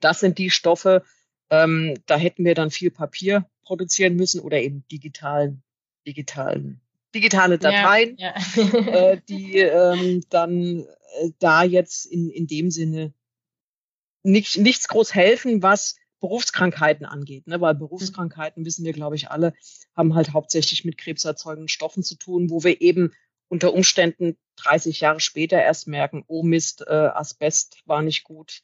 Das 0.00 0.20
sind 0.20 0.38
die 0.38 0.50
Stoffe, 0.50 1.02
ähm, 1.52 1.94
da 2.06 2.16
hätten 2.16 2.46
wir 2.46 2.54
dann 2.54 2.70
viel 2.70 2.90
Papier 2.90 3.46
produzieren 3.62 4.16
müssen 4.16 4.40
oder 4.40 4.58
eben 4.60 4.84
digitalen, 4.90 5.62
digitalen, 6.06 6.80
digitale 7.14 7.58
Dateien, 7.58 8.16
ja, 8.16 8.34
ja. 8.56 9.10
äh, 9.10 9.20
die 9.28 9.58
ähm, 9.58 10.22
dann 10.30 10.80
äh, 11.20 11.30
da 11.38 11.62
jetzt 11.62 12.06
in, 12.06 12.30
in 12.30 12.46
dem 12.46 12.70
Sinne 12.70 13.12
nicht, 14.22 14.56
nichts 14.56 14.88
groß 14.88 15.14
helfen, 15.14 15.62
was 15.62 15.96
Berufskrankheiten 16.20 17.04
angeht. 17.04 17.46
Ne? 17.46 17.60
Weil 17.60 17.74
Berufskrankheiten, 17.74 18.64
wissen 18.64 18.86
wir, 18.86 18.94
glaube 18.94 19.16
ich, 19.16 19.30
alle, 19.30 19.52
haben 19.94 20.14
halt 20.14 20.32
hauptsächlich 20.32 20.86
mit 20.86 20.96
krebserzeugenden 20.96 21.68
Stoffen 21.68 22.02
zu 22.02 22.14
tun, 22.14 22.48
wo 22.48 22.64
wir 22.64 22.80
eben 22.80 23.12
unter 23.48 23.74
Umständen 23.74 24.38
30 24.56 25.00
Jahre 25.00 25.20
später 25.20 25.60
erst 25.60 25.86
merken, 25.86 26.24
oh 26.28 26.42
Mist, 26.42 26.82
äh, 26.86 26.92
Asbest 26.94 27.82
war 27.84 28.00
nicht 28.00 28.24
gut, 28.24 28.62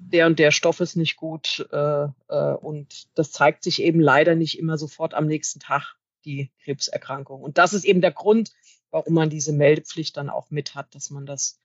der 0.00 0.26
und 0.26 0.38
der 0.38 0.50
Stoff 0.50 0.80
ist 0.80 0.96
nicht 0.96 1.16
gut. 1.16 1.66
Äh, 1.72 2.04
äh, 2.28 2.54
und 2.54 3.06
das 3.14 3.32
zeigt 3.32 3.62
sich 3.62 3.82
eben 3.82 4.00
leider 4.00 4.34
nicht 4.34 4.58
immer 4.58 4.78
sofort 4.78 5.14
am 5.14 5.26
nächsten 5.26 5.60
Tag, 5.60 5.96
die 6.24 6.50
Krebserkrankung. 6.64 7.42
Und 7.42 7.58
das 7.58 7.72
ist 7.72 7.84
eben 7.84 8.00
der 8.00 8.12
Grund, 8.12 8.52
warum 8.90 9.14
man 9.14 9.30
diese 9.30 9.52
Meldepflicht 9.52 10.16
dann 10.16 10.30
auch 10.30 10.50
mit 10.50 10.74
hat, 10.74 10.94
dass 10.94 11.10
man 11.10 11.26
das, 11.26 11.60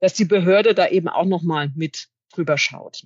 dass 0.00 0.14
die 0.14 0.24
Behörde 0.24 0.74
da 0.74 0.88
eben 0.88 1.08
auch 1.08 1.24
nochmal 1.24 1.70
mit 1.74 2.08
drüber 2.32 2.58
schaut. 2.58 3.04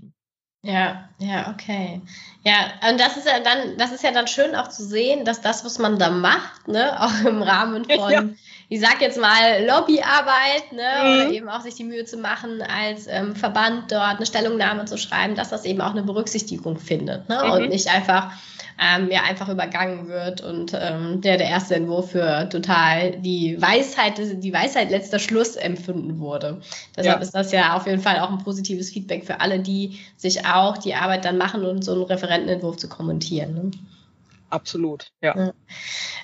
Ja, 0.63 1.09
ja, 1.19 1.51
okay. 1.53 2.03
Ja, 2.45 2.73
und 2.91 3.01
das 3.01 3.17
ist 3.17 3.27
ja 3.27 3.41
dann, 3.41 3.79
das 3.79 3.93
ist 3.93 4.05
ja 4.05 4.13
dann 4.13 4.27
schön 4.27 4.55
auch 4.55 4.69
zu 4.69 4.85
sehen, 4.85 5.25
dass 5.25 5.41
das, 5.41 5.65
was 5.65 5.79
man 5.79 5.99
da 5.99 6.11
macht, 6.11 6.69
ne, 6.69 7.01
auch 7.03 7.25
im 7.25 7.43
Rahmen 7.43 7.85
von, 7.85 8.11
ja. 8.11 8.25
Ich 8.73 8.81
sag 8.81 9.01
jetzt 9.01 9.21
mal, 9.21 9.67
Lobbyarbeit, 9.67 10.73
ne, 10.73 10.83
mhm. 11.03 11.11
oder 11.11 11.31
eben 11.31 11.49
auch 11.49 11.61
sich 11.61 11.75
die 11.75 11.83
Mühe 11.83 12.05
zu 12.05 12.17
machen, 12.17 12.63
als 12.63 13.09
ähm, 13.09 13.35
Verband 13.35 13.91
dort 13.91 14.17
eine 14.17 14.27
Stellungnahme 14.27 14.85
zu 14.85 14.97
schreiben, 14.97 15.35
dass 15.35 15.51
das 15.51 15.65
eben 15.65 15.81
auch 15.81 15.91
eine 15.91 16.05
Berücksichtigung 16.05 16.79
findet, 16.79 17.29
ne, 17.29 17.43
mhm. 17.45 17.51
und 17.51 17.69
nicht 17.69 17.89
einfach 17.89 18.33
ähm, 18.81 19.11
ja 19.11 19.25
einfach 19.25 19.49
übergangen 19.49 20.09
wird 20.09 20.41
und 20.41 20.73
ähm, 20.75 21.21
der 21.21 21.37
der 21.37 21.49
erste 21.49 21.75
Entwurf 21.75 22.13
für 22.13 22.49
total 22.49 23.11
die 23.19 23.61
Weisheit, 23.61 24.15
die 24.19 24.53
Weisheit 24.53 24.91
letzter 24.91 25.19
Schluss 25.19 25.57
empfunden 25.57 26.21
wurde. 26.21 26.61
Deshalb 26.97 27.17
ja. 27.17 27.23
ist 27.23 27.35
das 27.35 27.51
ja 27.51 27.77
auf 27.77 27.87
jeden 27.87 28.01
Fall 28.01 28.21
auch 28.21 28.31
ein 28.31 28.39
positives 28.39 28.91
Feedback 28.91 29.27
für 29.27 29.41
alle, 29.41 29.59
die 29.59 29.99
sich 30.17 30.47
auch 30.47 30.79
die 30.79 30.95
Arbeit 30.95 31.25
dann 31.25 31.37
machen 31.37 31.65
und 31.65 31.85
so 31.85 31.93
einen 31.93 32.05
Referentenentwurf 32.05 32.77
zu 32.77 32.89
kommentieren. 32.89 33.55
Ne? 33.55 33.71
Absolut, 34.51 35.13
ja. 35.23 35.37
Ja. 35.37 35.53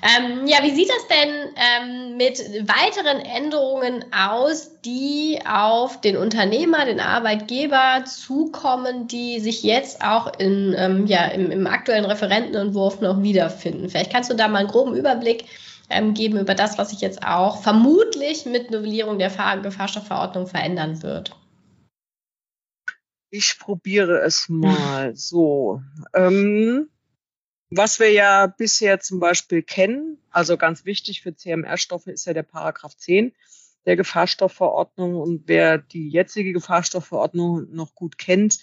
Ähm, 0.03 0.47
ja, 0.47 0.59
wie 0.63 0.75
sieht 0.75 0.89
das 0.89 1.07
denn 1.07 1.55
ähm, 1.57 2.17
mit 2.17 2.39
weiteren 2.69 3.21
Änderungen 3.21 4.05
aus, 4.13 4.81
die 4.85 5.39
auf 5.49 6.01
den 6.01 6.17
Unternehmer, 6.17 6.85
den 6.85 6.99
Arbeitgeber 6.99 8.05
zukommen, 8.05 9.07
die 9.07 9.39
sich 9.39 9.63
jetzt 9.63 10.03
auch 10.03 10.39
in, 10.39 10.75
ähm, 10.77 11.07
ja, 11.07 11.27
im, 11.27 11.53
im, 11.53 11.69
aktuellen 11.69 12.05
Referentenentwurf 12.05 13.01
noch 13.01 13.23
wiederfinden? 13.23 13.89
Vielleicht 13.89 14.13
kannst 14.13 14.29
du 14.29 14.35
da 14.35 14.49
mal 14.49 14.59
einen 14.59 14.69
groben 14.69 14.97
Überblick 14.97 15.45
ähm, 15.89 16.13
geben 16.13 16.41
über 16.41 16.55
das, 16.57 16.79
was 16.79 16.91
sich 16.91 17.01
jetzt 17.01 17.23
auch 17.23 17.63
vermutlich 17.63 18.45
mit 18.45 18.73
Novellierung 18.73 19.21
der 19.21 19.31
Fahr 19.31 19.59
Gefahrstoffverordnung 19.61 20.49
verändern 20.49 21.03
wird. 21.05 21.37
Ich 23.31 23.59
probiere 23.59 24.21
es 24.23 24.49
mal 24.49 25.15
so. 25.15 25.81
Ähm, 26.15 26.89
was 27.71 27.99
wir 27.99 28.11
ja 28.11 28.47
bisher 28.47 29.01
zum 29.01 29.21
Beispiel 29.21 29.63
kennen, 29.63 30.19
also 30.31 30.57
ganz 30.57 30.85
wichtig 30.85 31.23
für 31.23 31.35
CMR-Stoffe 31.35 32.13
ist 32.13 32.27
ja 32.27 32.33
der 32.33 32.43
Paragraph 32.43 32.97
10 32.97 33.33
der 33.87 33.97
Gefahrstoffverordnung. 33.97 35.17
Und 35.17 35.45
wer 35.47 35.79
die 35.79 36.09
jetzige 36.09 36.53
Gefahrstoffverordnung 36.53 37.71
noch 37.71 37.95
gut 37.95 38.19
kennt, 38.19 38.59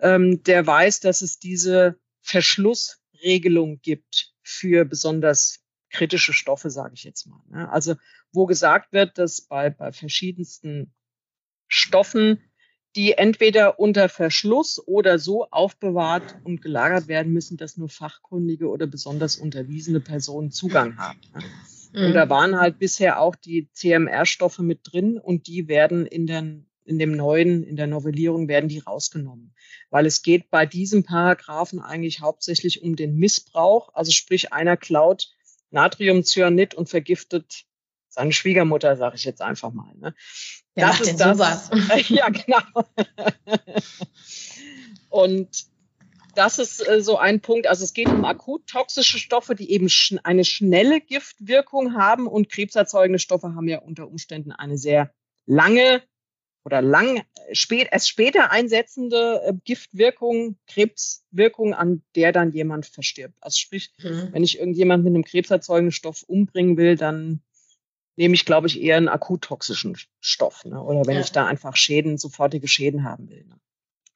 ähm, 0.00 0.42
der 0.42 0.66
weiß, 0.66 1.00
dass 1.00 1.20
es 1.20 1.38
diese 1.38 1.98
Verschlussregelung 2.22 3.80
gibt 3.80 4.34
für 4.42 4.84
besonders 4.84 5.60
kritische 5.90 6.32
Stoffe, 6.32 6.70
sage 6.70 6.94
ich 6.94 7.04
jetzt 7.04 7.26
mal. 7.26 7.40
Ne? 7.48 7.70
Also 7.70 7.94
wo 8.32 8.46
gesagt 8.46 8.92
wird, 8.92 9.16
dass 9.18 9.40
bei, 9.42 9.70
bei 9.70 9.92
verschiedensten 9.92 10.92
Stoffen 11.66 12.42
die 12.98 13.12
entweder 13.12 13.78
unter 13.78 14.08
Verschluss 14.08 14.82
oder 14.84 15.20
so 15.20 15.48
aufbewahrt 15.52 16.34
und 16.42 16.62
gelagert 16.62 17.06
werden 17.06 17.32
müssen, 17.32 17.56
dass 17.56 17.76
nur 17.76 17.88
fachkundige 17.88 18.68
oder 18.68 18.88
besonders 18.88 19.36
unterwiesene 19.36 20.00
Personen 20.00 20.50
Zugang 20.50 20.96
haben. 20.98 21.20
Mhm. 21.92 22.06
Und 22.06 22.14
da 22.14 22.28
waren 22.28 22.58
halt 22.58 22.80
bisher 22.80 23.20
auch 23.20 23.36
die 23.36 23.70
CMR-Stoffe 23.70 24.64
mit 24.64 24.80
drin 24.82 25.16
und 25.16 25.46
die 25.46 25.68
werden 25.68 26.06
in, 26.06 26.26
den, 26.26 26.66
in 26.84 26.98
dem 26.98 27.12
neuen, 27.12 27.62
in 27.62 27.76
der 27.76 27.86
Novellierung 27.86 28.48
werden 28.48 28.68
die 28.68 28.80
rausgenommen. 28.80 29.54
Weil 29.90 30.04
es 30.04 30.22
geht 30.22 30.50
bei 30.50 30.66
diesem 30.66 31.04
Paragraphen 31.04 31.78
eigentlich 31.78 32.20
hauptsächlich 32.20 32.82
um 32.82 32.96
den 32.96 33.14
Missbrauch. 33.14 33.94
Also 33.94 34.10
sprich, 34.10 34.52
einer 34.52 34.76
klaut 34.76 35.28
Natriumcyanid 35.70 36.74
und 36.74 36.88
vergiftet 36.88 37.64
seine 38.08 38.32
Schwiegermutter, 38.32 38.96
sage 38.96 39.16
ich 39.16 39.24
jetzt 39.24 39.42
einfach 39.42 39.72
mal. 39.72 39.94
Ne? 39.96 40.14
Ja, 40.74 40.88
das 40.88 41.00
ist 41.00 41.18
das. 41.18 41.70
Ja, 42.08 42.28
genau. 42.28 42.62
Und 45.10 45.48
das 46.34 46.58
ist 46.58 46.86
äh, 46.86 47.00
so 47.00 47.18
ein 47.18 47.40
Punkt. 47.40 47.66
Also 47.66 47.84
es 47.84 47.92
geht 47.92 48.08
um 48.08 48.24
akut 48.24 48.66
toxische 48.66 49.18
Stoffe, 49.18 49.54
die 49.54 49.70
eben 49.72 49.88
eine 50.22 50.44
schnelle 50.44 51.00
Giftwirkung 51.00 51.94
haben 51.94 52.26
und 52.26 52.48
krebserzeugende 52.48 53.18
Stoffe 53.18 53.54
haben 53.54 53.68
ja 53.68 53.78
unter 53.80 54.06
Umständen 54.06 54.52
eine 54.52 54.78
sehr 54.78 55.12
lange 55.46 56.02
oder 56.64 56.82
lang 56.82 57.22
spät, 57.52 57.88
erst 57.90 58.08
später 58.08 58.52
einsetzende 58.52 59.42
äh, 59.42 59.54
Giftwirkung, 59.64 60.58
Krebswirkung, 60.66 61.72
an 61.74 62.02
der 62.14 62.30
dann 62.32 62.52
jemand 62.52 62.86
verstirbt. 62.86 63.34
Also 63.40 63.56
sprich, 63.56 63.90
mhm. 63.98 64.28
wenn 64.32 64.44
ich 64.44 64.58
irgendjemand 64.58 65.02
mit 65.02 65.14
einem 65.14 65.24
krebserzeugenden 65.24 65.92
Stoff 65.92 66.24
umbringen 66.24 66.76
will, 66.76 66.96
dann 66.96 67.40
nehme 68.18 68.34
ich, 68.34 68.44
glaube 68.44 68.66
ich, 68.66 68.82
eher 68.82 68.96
einen 68.96 69.08
akut 69.08 69.42
toxischen 69.42 69.96
Stoff. 70.20 70.64
Ne? 70.64 70.82
Oder 70.82 71.06
wenn 71.06 71.14
ja. 71.14 71.20
ich 71.20 71.30
da 71.30 71.46
einfach 71.46 71.76
Schäden, 71.76 72.18
sofortige 72.18 72.66
Schäden 72.66 73.04
haben 73.04 73.30
will. 73.30 73.44
Ne? 73.44 73.60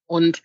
Und 0.07 0.43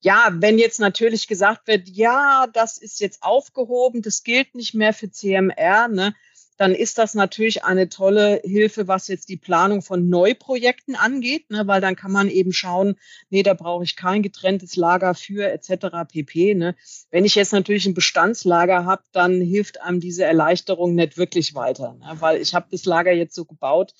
ja, 0.00 0.28
wenn 0.34 0.58
jetzt 0.58 0.78
natürlich 0.78 1.26
gesagt 1.26 1.66
wird, 1.66 1.88
ja, 1.88 2.46
das 2.52 2.76
ist 2.76 3.00
jetzt 3.00 3.22
aufgehoben, 3.22 4.02
das 4.02 4.22
gilt 4.24 4.54
nicht 4.54 4.74
mehr 4.74 4.92
für 4.92 5.10
CMR, 5.10 5.88
ne, 5.88 6.14
dann 6.58 6.74
ist 6.74 6.98
das 6.98 7.14
natürlich 7.14 7.64
eine 7.64 7.88
tolle 7.88 8.42
Hilfe, 8.44 8.88
was 8.88 9.08
jetzt 9.08 9.28
die 9.28 9.36
Planung 9.36 9.80
von 9.80 10.08
Neuprojekten 10.08 10.96
angeht, 10.96 11.50
ne, 11.50 11.66
weil 11.66 11.80
dann 11.80 11.96
kann 11.96 12.12
man 12.12 12.28
eben 12.28 12.52
schauen, 12.52 12.96
nee, 13.30 13.42
da 13.42 13.54
brauche 13.54 13.84
ich 13.84 13.96
kein 13.96 14.22
getrenntes 14.22 14.76
Lager 14.76 15.14
für 15.14 15.50
etc. 15.50 16.10
pp. 16.12 16.54
Ne. 16.54 16.74
Wenn 17.10 17.24
ich 17.24 17.36
jetzt 17.36 17.52
natürlich 17.52 17.86
ein 17.86 17.94
Bestandslager 17.94 18.84
habe, 18.84 19.04
dann 19.12 19.40
hilft 19.40 19.80
einem 19.80 20.00
diese 20.00 20.24
Erleichterung 20.24 20.94
nicht 20.94 21.16
wirklich 21.16 21.54
weiter, 21.54 21.94
ne, 21.94 22.16
weil 22.18 22.42
ich 22.42 22.54
habe 22.54 22.66
das 22.70 22.84
Lager 22.84 23.12
jetzt 23.12 23.34
so 23.34 23.44
gebaut, 23.44 23.94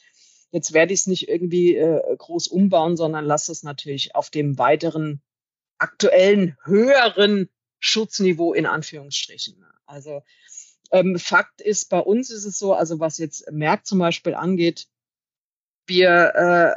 Jetzt 0.51 0.73
werde 0.73 0.95
ich 0.95 1.01
es 1.01 1.07
nicht 1.07 1.29
irgendwie 1.29 1.77
äh, 1.77 2.17
groß 2.17 2.49
umbauen, 2.49 2.97
sondern 2.97 3.27
lasse 3.27 3.53
es 3.53 3.63
natürlich 3.63 4.15
auf 4.15 4.31
dem 4.31 4.57
weiteren 4.57 5.21
aktuellen 5.77 6.57
höheren 6.65 7.51
Schutzniveau 7.79 8.55
in 8.55 8.65
Anführungsstrichen. 8.65 9.63
Also 9.87 10.23
ähm, 10.91 11.19
Fakt 11.19 11.61
ist, 11.61 11.91
bei 11.91 12.01
uns 12.01 12.31
ist 12.31 12.45
es 12.45 12.59
so, 12.59 12.75
also 12.75 13.01
was 13.01 13.19
jetzt 13.19 13.51
Merck 13.51 13.87
zum 13.87 13.99
Beispiel 13.99 14.35
angeht, 14.35 14.87
wir 15.87 16.35
äh, 16.35 16.75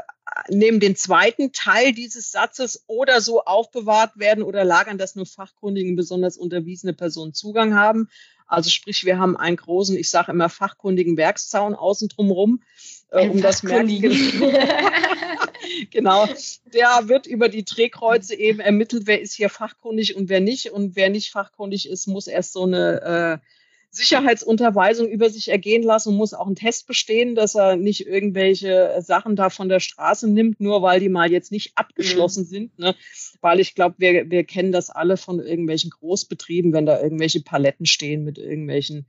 nehmen 0.49 0.79
den 0.79 0.95
zweiten 0.95 1.51
Teil 1.51 1.93
dieses 1.93 2.31
Satzes 2.31 2.83
oder 2.87 3.21
so 3.21 3.43
aufbewahrt 3.43 4.17
werden 4.17 4.43
oder 4.43 4.63
lagern, 4.63 4.97
dass 4.97 5.15
nur 5.15 5.25
fachkundigen, 5.25 5.95
besonders 5.95 6.37
unterwiesene 6.37 6.93
Personen 6.93 7.33
Zugang 7.33 7.75
haben. 7.75 8.09
Also 8.47 8.69
sprich, 8.69 9.05
wir 9.05 9.17
haben 9.17 9.37
einen 9.37 9.55
großen, 9.55 9.95
ich 9.95 10.09
sage 10.09 10.31
immer 10.31 10.49
fachkundigen 10.49 11.15
Werkszaun 11.15 11.73
außen 11.73 12.09
drumherum, 12.09 12.61
äh, 13.09 13.27
um 13.27 13.41
das 13.41 13.63
Merck 13.63 13.87
genau, 15.89 16.27
der 16.73 17.07
wird 17.07 17.27
über 17.27 17.49
die 17.49 17.63
Drehkreuze 17.63 18.35
eben 18.35 18.59
ermittelt, 18.59 19.03
wer 19.05 19.21
ist 19.21 19.33
hier 19.33 19.49
fachkundig 19.49 20.15
und 20.15 20.29
wer 20.29 20.41
nicht. 20.41 20.71
Und 20.71 20.95
wer 20.95 21.09
nicht 21.09 21.31
fachkundig 21.31 21.87
ist, 21.87 22.07
muss 22.07 22.27
erst 22.27 22.53
so 22.53 22.63
eine 22.63 23.41
äh, 23.41 23.45
Sicherheitsunterweisung 23.93 25.10
über 25.10 25.29
sich 25.29 25.50
ergehen 25.50 25.83
lassen 25.83 26.15
muss 26.15 26.33
auch 26.33 26.45
einen 26.48 26.55
Test 26.55 26.88
bestehen, 26.88 27.36
dass 27.36 27.55
er 27.55 27.75
nicht 27.75 28.07
irgendwelche 28.07 28.95
Sachen 29.01 29.36
da 29.36 29.50
von 29.50 29.67
der 29.67 29.81
Straße 29.81 30.29
nimmt, 30.29 30.62
nur 30.62 30.81
weil 30.81 31.01
die 31.01 31.10
mal 31.10 31.29
jetzt 31.29 31.51
nicht 31.51 31.74
abgeschlossen 31.75 32.43
mhm. 32.43 32.48
sind. 32.48 32.79
Ne? 32.79 32.95
Weil 33.41 33.60
ich 33.60 33.75
glaube, 33.75 33.95
wir, 33.98 34.29
wir 34.29 34.45
kennen 34.45 34.71
das 34.71 34.89
alle 34.89 35.17
von 35.17 35.41
irgendwelchen 35.41 35.89
Großbetrieben, 35.89 36.71
wenn 36.71 36.86
da 36.86 37.01
irgendwelche 37.01 37.41
Paletten 37.41 37.86
stehen 37.86 38.24
mit 38.24 38.38
irgendwelchen 38.38 39.07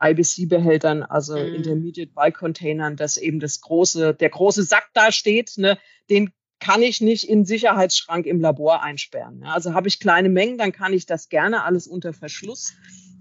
IBC-Behältern, 0.00 1.02
also 1.02 1.36
mhm. 1.36 1.56
Intermediate 1.56 2.12
Bulk 2.12 2.38
Containern, 2.38 2.96
dass 2.96 3.18
eben 3.18 3.40
das 3.40 3.60
große, 3.60 4.14
der 4.14 4.30
große 4.30 4.62
Sack 4.62 4.88
da 4.94 5.12
steht, 5.12 5.52
ne, 5.58 5.78
den 6.08 6.32
kann 6.60 6.80
ich 6.80 7.02
nicht 7.02 7.28
in 7.28 7.44
Sicherheitsschrank 7.44 8.24
im 8.24 8.40
Labor 8.40 8.82
einsperren. 8.82 9.42
Ja. 9.44 9.52
Also 9.52 9.74
habe 9.74 9.88
ich 9.88 10.00
kleine 10.00 10.30
Mengen, 10.30 10.56
dann 10.56 10.72
kann 10.72 10.94
ich 10.94 11.04
das 11.04 11.28
gerne 11.28 11.62
alles 11.62 11.86
unter 11.86 12.14
Verschluss 12.14 12.72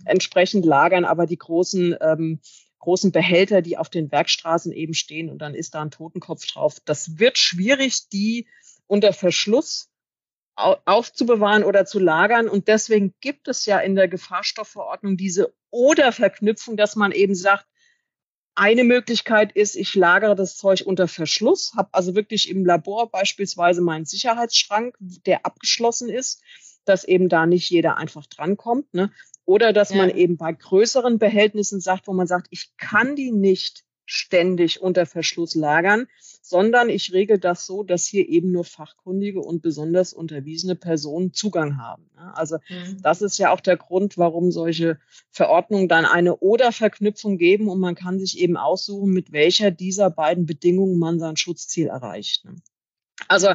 entsprechend 0.06 0.66
lagern, 0.66 1.06
aber 1.06 1.26
die 1.26 1.38
großen 1.38 1.96
ähm, 2.00 2.40
großen 2.84 3.14
Behälter, 3.14 3.62
die 3.62 3.78
auf 3.78 3.90
den 3.90 4.12
Werkstraßen 4.12 4.74
eben 4.74 4.94
stehen 4.94 5.30
und 5.30 5.38
dann 5.40 5.56
ist 5.56 5.74
da 5.74 5.82
ein 5.82 5.92
Totenkopf 5.92 6.46
drauf. 6.46 6.82
Das 6.84 7.18
wird 7.18 7.38
schwierig, 7.38 8.10
die 8.10 8.46
unter 8.88 9.14
Verschluss 9.14 9.90
aufzubewahren 10.56 11.64
oder 11.64 11.86
zu 11.86 12.00
lagern. 12.00 12.48
Und 12.48 12.68
deswegen 12.68 13.14
gibt 13.22 13.48
es 13.48 13.66
ja 13.66 13.80
in 13.80 13.96
der 13.96 14.08
Gefahrstoffverordnung 14.08 15.18
diese 15.18 15.54
Oder-Verknüpfung, 15.72 16.78
dass 16.78 16.96
man 16.96 17.12
eben 17.12 17.36
sagt, 17.36 17.66
eine 18.56 18.84
Möglichkeit 18.84 19.52
ist, 19.54 19.76
ich 19.76 19.96
lagere 19.96 20.36
das 20.36 20.58
Zeug 20.58 20.84
unter 20.86 21.08
Verschluss, 21.08 21.74
habe 21.76 21.90
also 21.94 22.14
wirklich 22.14 22.50
im 22.50 22.66
Labor 22.66 23.10
beispielsweise 23.10 23.82
meinen 23.82 24.06
Sicherheitsschrank, 24.06 24.96
der 25.00 25.44
abgeschlossen 25.46 26.10
ist, 26.10 26.44
dass 26.86 27.04
eben 27.04 27.30
da 27.30 27.48
nicht 27.48 27.72
jeder 27.72 27.98
einfach 27.98 28.28
drankommt. 28.28 28.94
Ne? 28.94 29.12
Oder 29.46 29.74
dass 29.74 29.90
ja. 29.92 29.98
man 29.98 30.10
eben 30.10 30.38
bei 30.38 30.54
größeren 30.54 31.20
Behältnissen 31.20 31.82
sagt, 31.82 32.08
wo 32.08 32.14
man 32.14 32.28
sagt, 32.28 32.48
ich 32.50 32.76
kann 32.78 33.16
die 33.16 33.32
nicht 33.32 33.84
ständig 34.06 34.82
unter 34.82 35.06
Verschluss 35.06 35.56
lagern, 35.56 36.08
sondern 36.42 36.90
ich 36.90 37.14
regel 37.14 37.40
das 37.40 37.66
so, 37.66 37.84
dass 37.84 38.06
hier 38.06 38.28
eben 38.28 38.52
nur 38.52 38.66
fachkundige 38.66 39.40
und 39.40 39.62
besonders 39.62 40.14
unterwiesene 40.14 40.76
Personen 40.76 41.34
Zugang 41.34 41.78
haben. 41.78 42.10
Also 42.16 42.58
mhm. 42.70 43.02
das 43.02 43.22
ist 43.22 43.38
ja 43.38 43.52
auch 43.52 43.62
der 43.62 43.78
Grund, 43.78 44.18
warum 44.18 44.52
solche 44.52 45.00
Verordnungen 45.32 45.88
dann 45.88 46.06
eine 46.06 46.36
Oder-Verknüpfung 46.36 47.38
geben 47.38 47.70
und 47.70 47.80
man 47.80 47.96
kann 47.96 48.20
sich 48.20 48.40
eben 48.40 48.58
aussuchen, 48.58 49.12
mit 49.12 49.32
welcher 49.32 49.72
dieser 49.72 50.10
beiden 50.10 50.46
Bedingungen 50.46 51.00
man 51.00 51.20
sein 51.20 51.38
Schutzziel 51.38 51.88
erreicht. 51.88 52.44
Ne? 52.46 52.56
Also 53.30 53.54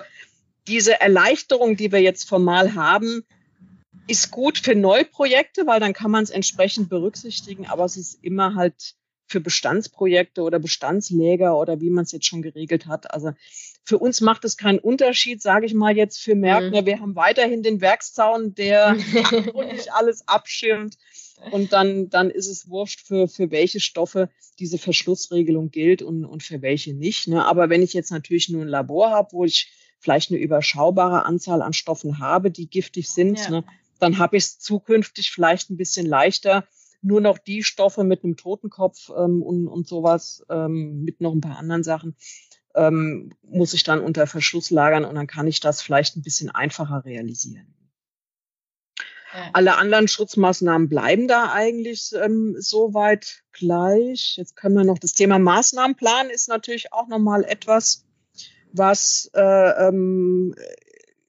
diese 0.66 1.00
Erleichterung, 1.00 1.76
die 1.76 1.92
wir 1.92 2.00
jetzt 2.00 2.28
formal 2.28 2.74
haben, 2.74 3.24
ist 4.08 4.30
gut 4.30 4.58
für 4.58 4.74
Neuprojekte, 4.74 5.66
weil 5.66 5.80
dann 5.80 5.92
kann 5.92 6.10
man 6.10 6.24
es 6.24 6.30
entsprechend 6.30 6.88
berücksichtigen, 6.88 7.66
aber 7.66 7.84
es 7.84 7.96
ist 7.96 8.18
immer 8.22 8.54
halt 8.54 8.94
für 9.28 9.40
Bestandsprojekte 9.40 10.40
oder 10.42 10.58
Bestandsläger 10.58 11.56
oder 11.58 11.80
wie 11.80 11.90
man 11.90 12.04
es 12.04 12.12
jetzt 12.12 12.26
schon 12.26 12.40
geregelt 12.40 12.86
hat. 12.86 13.12
Also 13.12 13.32
für 13.84 13.98
uns 13.98 14.22
macht 14.22 14.44
es 14.46 14.56
keinen 14.56 14.78
Unterschied, 14.78 15.42
sage 15.42 15.66
ich 15.66 15.74
mal 15.74 15.94
jetzt 15.94 16.18
für 16.18 16.34
Merkner. 16.34 16.82
Mhm. 16.82 16.86
Wir 16.86 17.00
haben 17.00 17.14
weiterhin 17.14 17.62
den 17.62 17.82
Werkszaun, 17.82 18.54
der 18.54 18.94
nicht 19.72 19.92
alles 19.92 20.26
abschirmt. 20.26 20.96
Und 21.52 21.72
dann, 21.72 22.08
dann 22.08 22.30
ist 22.30 22.48
es 22.48 22.68
wurscht, 22.68 23.06
für, 23.06 23.28
für 23.28 23.50
welche 23.50 23.80
Stoffe 23.80 24.28
diese 24.58 24.78
Verschlussregelung 24.78 25.70
gilt 25.70 26.02
und, 26.02 26.24
und 26.24 26.42
für 26.42 26.62
welche 26.62 26.94
nicht. 26.94 27.28
Ne? 27.28 27.44
Aber 27.44 27.68
wenn 27.68 27.82
ich 27.82 27.92
jetzt 27.92 28.10
natürlich 28.10 28.48
nur 28.48 28.62
ein 28.62 28.68
Labor 28.68 29.10
habe, 29.10 29.32
wo 29.32 29.44
ich 29.44 29.70
vielleicht 30.00 30.30
eine 30.30 30.40
überschaubare 30.40 31.26
Anzahl 31.26 31.62
an 31.62 31.74
Stoffen 31.74 32.18
habe, 32.18 32.50
die 32.50 32.68
giftig 32.68 33.08
sind, 33.08 33.38
ja. 33.38 33.50
ne, 33.50 33.64
dann 33.98 34.18
habe 34.18 34.36
ich 34.36 34.44
es 34.44 34.58
zukünftig 34.58 35.30
vielleicht 35.30 35.70
ein 35.70 35.76
bisschen 35.76 36.06
leichter, 36.06 36.66
nur 37.02 37.20
noch 37.20 37.38
die 37.38 37.62
Stoffe 37.62 38.04
mit 38.04 38.24
einem 38.24 38.36
Totenkopf 38.36 39.10
ähm, 39.16 39.42
und, 39.42 39.68
und 39.68 39.86
sowas, 39.86 40.44
ähm, 40.50 41.04
mit 41.04 41.20
noch 41.20 41.32
ein 41.32 41.40
paar 41.40 41.58
anderen 41.58 41.84
Sachen, 41.84 42.16
ähm, 42.74 43.32
muss 43.42 43.74
ich 43.74 43.84
dann 43.84 44.00
unter 44.00 44.26
Verschluss 44.26 44.70
lagern 44.70 45.04
und 45.04 45.14
dann 45.14 45.26
kann 45.26 45.46
ich 45.46 45.60
das 45.60 45.80
vielleicht 45.80 46.16
ein 46.16 46.22
bisschen 46.22 46.50
einfacher 46.50 47.04
realisieren. 47.04 47.74
Ja. 49.32 49.50
Alle 49.52 49.76
anderen 49.76 50.08
Schutzmaßnahmen 50.08 50.88
bleiben 50.88 51.28
da 51.28 51.52
eigentlich 51.52 52.12
ähm, 52.14 52.56
soweit 52.58 53.42
gleich. 53.52 54.34
Jetzt 54.36 54.56
können 54.56 54.74
wir 54.74 54.84
noch 54.84 54.98
das 54.98 55.12
Thema 55.12 55.38
Maßnahmenplan 55.38 56.30
ist 56.30 56.48
natürlich 56.48 56.92
auch 56.92 57.08
nochmal 57.08 57.44
etwas, 57.44 58.06
was 58.72 59.30
äh, 59.34 59.88
ähm, 59.88 60.54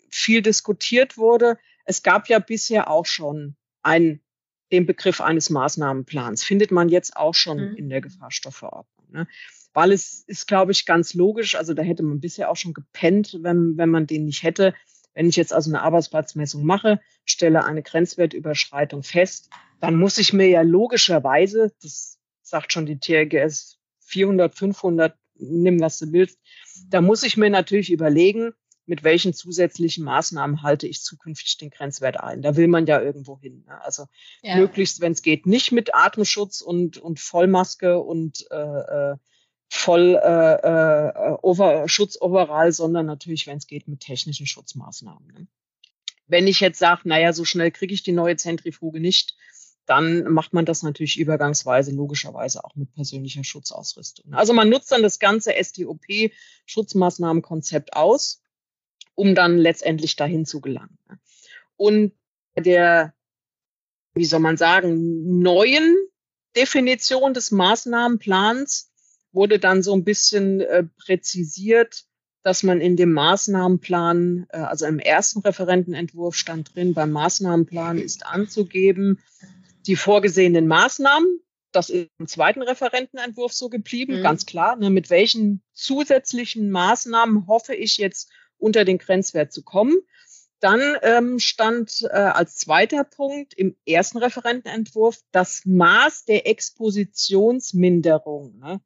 viel 0.09 0.41
diskutiert 0.41 1.17
wurde. 1.17 1.57
Es 1.89 2.03
gab 2.03 2.29
ja 2.29 2.37
bisher 2.37 2.87
auch 2.87 3.07
schon 3.07 3.55
ein 3.81 4.21
den 4.71 4.85
Begriff 4.85 5.21
eines 5.21 5.49
Maßnahmenplans. 5.49 6.43
Findet 6.43 6.69
man 6.69 6.87
jetzt 6.89 7.17
auch 7.17 7.33
schon 7.33 7.71
mhm. 7.71 7.75
in 7.75 7.89
der 7.89 8.01
Gefahrstoffverordnung. 8.01 9.07
Ne? 9.09 9.27
Weil 9.73 9.91
es 9.91 10.23
ist, 10.27 10.47
glaube 10.47 10.71
ich, 10.71 10.85
ganz 10.85 11.15
logisch, 11.15 11.55
also 11.55 11.73
da 11.73 11.81
hätte 11.81 12.03
man 12.03 12.19
bisher 12.19 12.51
auch 12.51 12.55
schon 12.55 12.75
gepennt, 12.75 13.39
wenn, 13.41 13.77
wenn 13.77 13.89
man 13.89 14.05
den 14.05 14.25
nicht 14.25 14.43
hätte. 14.43 14.75
Wenn 15.15 15.27
ich 15.27 15.35
jetzt 15.35 15.51
also 15.51 15.71
eine 15.71 15.81
Arbeitsplatzmessung 15.81 16.63
mache, 16.63 16.99
stelle 17.25 17.65
eine 17.65 17.81
Grenzwertüberschreitung 17.81 19.01
fest, 19.01 19.49
dann 19.79 19.95
muss 19.95 20.19
ich 20.19 20.31
mir 20.31 20.47
ja 20.47 20.61
logischerweise, 20.61 21.73
das 21.81 22.19
sagt 22.43 22.71
schon 22.71 22.85
die 22.85 22.99
TRGS 22.99 23.79
400, 24.01 24.55
500, 24.55 25.17
nimm 25.39 25.79
was 25.79 25.97
du 25.97 26.11
willst, 26.11 26.39
da 26.89 27.01
muss 27.01 27.23
ich 27.23 27.37
mir 27.37 27.49
natürlich 27.49 27.91
überlegen, 27.91 28.53
mit 28.89 29.03
welchen 29.03 29.35
zusätzlichen 29.35 30.03
Maßnahmen 30.03 30.63
halte 30.63 30.87
ich 30.87 31.03
zukünftig 31.03 31.57
den 31.57 31.69
Grenzwert 31.69 32.19
ein. 32.19 32.41
Da 32.41 32.55
will 32.55 32.67
man 32.67 32.87
ja 32.87 32.99
irgendwo 32.99 33.39
hin. 33.39 33.63
Ne? 33.67 33.79
Also 33.83 34.07
ja. 34.41 34.55
möglichst, 34.57 34.99
wenn 34.99 35.11
es 35.11 35.21
geht, 35.21 35.45
nicht 35.45 35.71
mit 35.71 35.93
Atemschutz 35.93 36.61
und, 36.61 36.97
und 36.97 37.19
Vollmaske 37.19 37.99
und 37.99 38.47
äh, 38.51 38.55
äh 38.55 39.15
voll 39.71 40.15
äh, 40.15 40.55
äh, 40.55 41.37
over, 41.43 41.87
Schutzoverall, 41.87 42.71
sondern 42.71 43.05
natürlich, 43.05 43.45
wenn 43.45 43.59
es 43.59 43.67
geht, 43.67 43.87
mit 43.87 43.99
technischen 43.99 44.47
Schutzmaßnahmen. 44.47 45.27
Ne? 45.27 45.45
Wenn 46.25 46.47
ich 46.47 46.59
jetzt 46.59 46.79
sage, 46.79 47.01
naja, 47.03 47.33
so 47.33 47.45
schnell 47.45 47.69
kriege 47.69 47.93
ich 47.93 48.01
die 48.01 48.11
neue 48.11 48.35
Zentrifuge 48.35 48.99
nicht, 48.99 49.35
dann 49.85 50.23
macht 50.23 50.53
man 50.53 50.65
das 50.65 50.81
natürlich 50.81 51.19
übergangsweise 51.19 51.91
logischerweise 51.91 52.65
auch 52.65 52.75
mit 52.75 52.91
persönlicher 52.95 53.43
Schutzausrüstung. 53.43 54.33
Also 54.33 54.53
man 54.53 54.69
nutzt 54.69 54.91
dann 54.91 55.03
das 55.03 55.19
ganze 55.19 55.53
STOP-Schutzmaßnahmenkonzept 55.53 57.93
aus 57.93 58.41
um 59.19 59.35
dann 59.35 59.57
letztendlich 59.57 60.15
dahin 60.15 60.45
zu 60.45 60.61
gelangen. 60.61 60.97
Und 61.75 62.13
der, 62.57 63.13
wie 64.13 64.23
soll 64.23 64.39
man 64.39 64.55
sagen, 64.55 65.41
neuen 65.41 65.97
Definition 66.55 67.33
des 67.33 67.51
Maßnahmenplans 67.51 68.89
wurde 69.33 69.59
dann 69.59 69.83
so 69.83 69.93
ein 69.93 70.05
bisschen 70.05 70.61
äh, 70.61 70.85
präzisiert, 71.03 72.05
dass 72.43 72.63
man 72.63 72.79
in 72.79 72.95
dem 72.95 73.11
Maßnahmenplan, 73.11 74.47
äh, 74.51 74.57
also 74.59 74.85
im 74.85 74.99
ersten 74.99 75.41
Referentenentwurf 75.41 76.35
stand 76.35 76.73
drin, 76.73 76.93
beim 76.93 77.11
Maßnahmenplan 77.11 77.97
ist 77.97 78.25
anzugeben, 78.25 79.19
die 79.85 79.97
vorgesehenen 79.97 80.65
Maßnahmen, 80.65 81.41
das 81.73 81.89
ist 81.89 82.09
im 82.19 82.27
zweiten 82.27 82.61
Referentenentwurf 82.61 83.51
so 83.51 83.67
geblieben, 83.67 84.19
mhm. 84.19 84.23
ganz 84.23 84.45
klar. 84.45 84.77
Ne, 84.77 84.89
mit 84.89 85.09
welchen 85.09 85.61
zusätzlichen 85.73 86.71
Maßnahmen 86.71 87.47
hoffe 87.47 87.75
ich 87.75 87.97
jetzt 87.97 88.31
unter 88.59 88.85
den 88.85 88.99
Grenzwert 88.99 89.51
zu 89.51 89.63
kommen. 89.63 89.97
Dann 90.59 90.97
ähm, 91.03 91.39
stand 91.39 92.03
äh, 92.03 92.15
als 92.15 92.57
zweiter 92.57 93.05
Punkt 93.05 93.53
im 93.53 93.77
ersten 93.85 94.17
Referentenentwurf 94.17 95.21
das 95.31 95.61
Maß 95.65 96.25
der 96.25 96.47
Expositionsminderung. 96.47 98.59
Ne? 98.59 98.81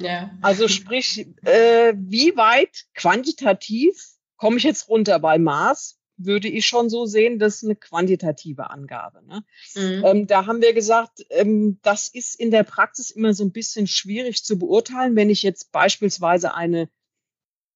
Ja. 0.00 0.36
Also 0.42 0.66
sprich, 0.66 1.28
äh, 1.44 1.94
wie 1.96 2.36
weit 2.36 2.86
quantitativ 2.94 4.16
komme 4.36 4.56
ich 4.56 4.64
jetzt 4.64 4.88
runter 4.88 5.20
bei 5.20 5.38
Maß? 5.38 6.00
würde 6.16 6.48
ich 6.48 6.66
schon 6.66 6.90
so 6.90 7.06
sehen, 7.06 7.38
das 7.38 7.56
ist 7.56 7.64
eine 7.64 7.76
quantitative 7.76 8.70
Angabe. 8.70 9.22
Ne? 9.26 9.44
Mhm. 9.74 10.04
Ähm, 10.04 10.26
da 10.26 10.46
haben 10.46 10.62
wir 10.62 10.72
gesagt, 10.72 11.24
ähm, 11.30 11.78
das 11.82 12.08
ist 12.08 12.38
in 12.38 12.50
der 12.50 12.62
Praxis 12.62 13.10
immer 13.10 13.34
so 13.34 13.44
ein 13.44 13.52
bisschen 13.52 13.86
schwierig 13.86 14.44
zu 14.44 14.58
beurteilen. 14.58 15.16
Wenn 15.16 15.30
ich 15.30 15.42
jetzt 15.42 15.72
beispielsweise 15.72 16.54
eine 16.54 16.88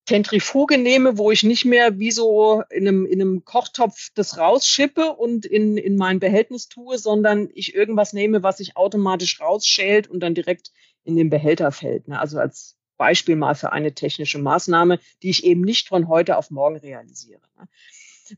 Zentrifuge 0.09 0.79
nehme, 0.79 1.18
wo 1.18 1.31
ich 1.31 1.42
nicht 1.42 1.66
mehr 1.66 1.99
wie 1.99 2.11
so 2.11 2.62
in 2.71 2.88
einem, 2.88 3.05
in 3.05 3.21
einem 3.21 3.44
Kochtopf 3.44 4.09
das 4.14 4.38
rausschippe 4.38 5.12
und 5.12 5.44
in, 5.44 5.77
in 5.77 5.97
mein 5.97 6.18
Behältnis 6.18 6.71
tue, 6.71 6.97
sondern 6.97 7.51
ich 7.53 7.75
irgendwas 7.75 8.14
nehme, 8.14 8.42
was 8.42 8.57
sich 8.57 8.75
automatisch 8.79 9.38
rausschält 9.38 10.09
und 10.09 10.21
dann 10.21 10.35
direkt 10.35 10.73
in 11.05 11.14
den 11.14 11.29
Behälter 11.29 11.73
fällt. 11.73 12.09
Ne? 12.09 12.18
Also 12.18 12.38
als 12.38 12.79
Beispiel 12.97 13.37
mal 13.37 13.55
für 13.55 13.73
eine 13.73 13.92
technische 13.92 14.38
Maßnahme, 14.38 14.99
die 15.23 15.29
ich 15.29 15.44
eben 15.44 15.61
nicht 15.61 15.88
von 15.88 16.09
heute 16.09 16.38
auf 16.38 16.51
morgen 16.51 16.79
realisiere. 16.79 17.42
Ne? 17.59 17.68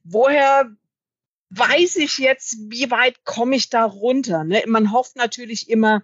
Woher 0.03 0.69
weiß 1.51 1.97
ich 1.97 2.19
jetzt, 2.19 2.57
wie 2.69 2.91
weit 2.91 3.25
komme 3.25 3.55
ich 3.55 3.71
da 3.71 3.85
runter? 3.85 4.43
Ne? 4.43 4.65
Man 4.67 4.93
hofft 4.93 5.15
natürlich 5.15 5.71
immer, 5.71 6.03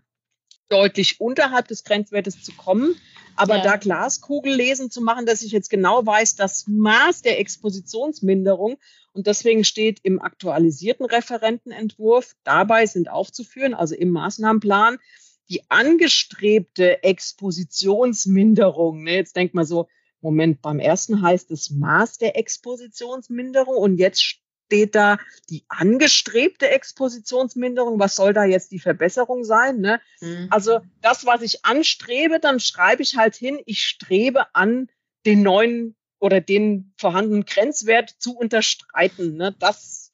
deutlich 0.69 1.21
unterhalb 1.21 1.67
des 1.67 1.83
Grenzwertes 1.83 2.41
zu 2.43 2.53
kommen. 2.53 2.95
Aber 3.37 3.59
ja. 3.59 3.63
da 3.63 3.77
Glaskugel 3.77 4.55
lesen 4.55 4.91
zu 4.91 5.01
machen, 5.01 5.27
dass 5.27 5.43
ich 5.43 5.53
jetzt 5.53 5.71
genau 5.71 6.05
weiß, 6.05 6.37
das 6.37 6.67
Maß 6.67 7.23
der 7.23 7.39
Expositionsminderung 7.39 8.79
und 9.13 9.27
deswegen 9.27 9.65
steht 9.65 10.01
im 10.03 10.21
aktualisierten 10.21 11.07
Referentenentwurf, 11.07 12.35
dabei 12.45 12.87
sind 12.87 13.11
aufzuführen, 13.11 13.75
also 13.75 13.95
im 13.95 14.11
Maßnahmenplan, 14.11 14.99
die 15.49 15.63
angestrebte 15.71 17.03
Expositionsminderung. 17.03 19.05
Ne, 19.05 19.15
jetzt 19.15 19.37
denkt 19.37 19.55
man 19.55 19.65
so, 19.65 19.89
Moment, 20.21 20.61
beim 20.61 20.81
ersten 20.81 21.23
heißt 21.23 21.51
es 21.51 21.71
Maß 21.71 22.19
der 22.19 22.37
Expositionsminderung 22.37 23.77
und 23.77 23.99
jetzt 23.99 24.41
steht 24.67 24.95
da 24.95 25.19
die 25.49 25.65
angestrebte 25.69 26.69
Expositionsminderung. 26.69 27.99
Was 27.99 28.17
soll 28.17 28.33
da 28.33 28.45
jetzt 28.45 28.73
die 28.73 28.81
Verbesserung 28.81 29.45
sein? 29.45 29.81
Ne? 29.81 30.01
Mhm. 30.21 30.49
Also 30.51 30.81
das, 31.03 31.25
was 31.25 31.43
ich 31.43 31.65
anstrebe, 31.65 32.41
dann 32.41 32.61
schreibe 32.61 33.03
ich 33.03 33.17
halt 33.17 33.37
hin, 33.37 33.61
ich 33.65 33.83
strebe 33.83 34.55
an, 34.55 34.89
den 35.25 35.43
neuen 35.43 35.97
oder 36.19 36.41
den 36.41 36.93
vorhandenen 36.97 37.45
Grenzwert 37.45 38.11
zu 38.19 38.37
unterstreiten. 38.37 39.37
Ne? 39.37 39.55
Das, 39.59 40.13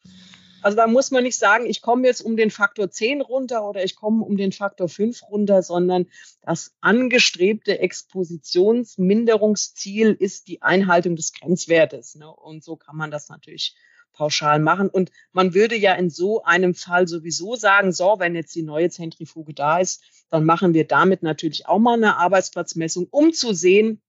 also 0.60 0.76
da 0.76 0.86
muss 0.86 1.10
man 1.10 1.22
nicht 1.22 1.38
sagen, 1.38 1.64
ich 1.66 1.80
komme 1.80 2.06
jetzt 2.06 2.20
um 2.20 2.36
den 2.36 2.50
Faktor 2.50 2.90
10 2.90 3.22
runter 3.22 3.66
oder 3.68 3.84
ich 3.84 3.96
komme 3.96 4.24
um 4.24 4.36
den 4.36 4.52
Faktor 4.52 4.88
5 4.88 5.22
runter, 5.24 5.62
sondern 5.62 6.06
das 6.42 6.74
angestrebte 6.80 7.78
Expositionsminderungsziel 7.78 10.16
ist 10.18 10.48
die 10.48 10.62
Einhaltung 10.62 11.16
des 11.16 11.32
Grenzwertes. 11.32 12.16
Ne? 12.16 12.30
Und 12.30 12.64
so 12.64 12.76
kann 12.76 12.96
man 12.96 13.10
das 13.10 13.28
natürlich 13.28 13.76
pauschal 14.12 14.58
machen. 14.58 14.88
Und 14.88 15.10
man 15.32 15.54
würde 15.54 15.76
ja 15.76 15.94
in 15.94 16.10
so 16.10 16.42
einem 16.44 16.74
Fall 16.74 17.08
sowieso 17.08 17.56
sagen, 17.56 17.92
so, 17.92 18.16
wenn 18.18 18.34
jetzt 18.34 18.54
die 18.54 18.62
neue 18.62 18.90
Zentrifuge 18.90 19.54
da 19.54 19.78
ist, 19.78 20.02
dann 20.30 20.44
machen 20.44 20.74
wir 20.74 20.86
damit 20.86 21.22
natürlich 21.22 21.66
auch 21.66 21.78
mal 21.78 21.94
eine 21.94 22.16
Arbeitsplatzmessung, 22.16 23.06
um 23.10 23.32
zu 23.32 23.52
sehen, 23.52 24.00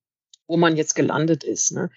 wo 0.47 0.57
man 0.57 0.77
jetzt 0.77 0.95
gelandet 0.95 1.43
ist. 1.43 1.71
Ne? 1.71 1.89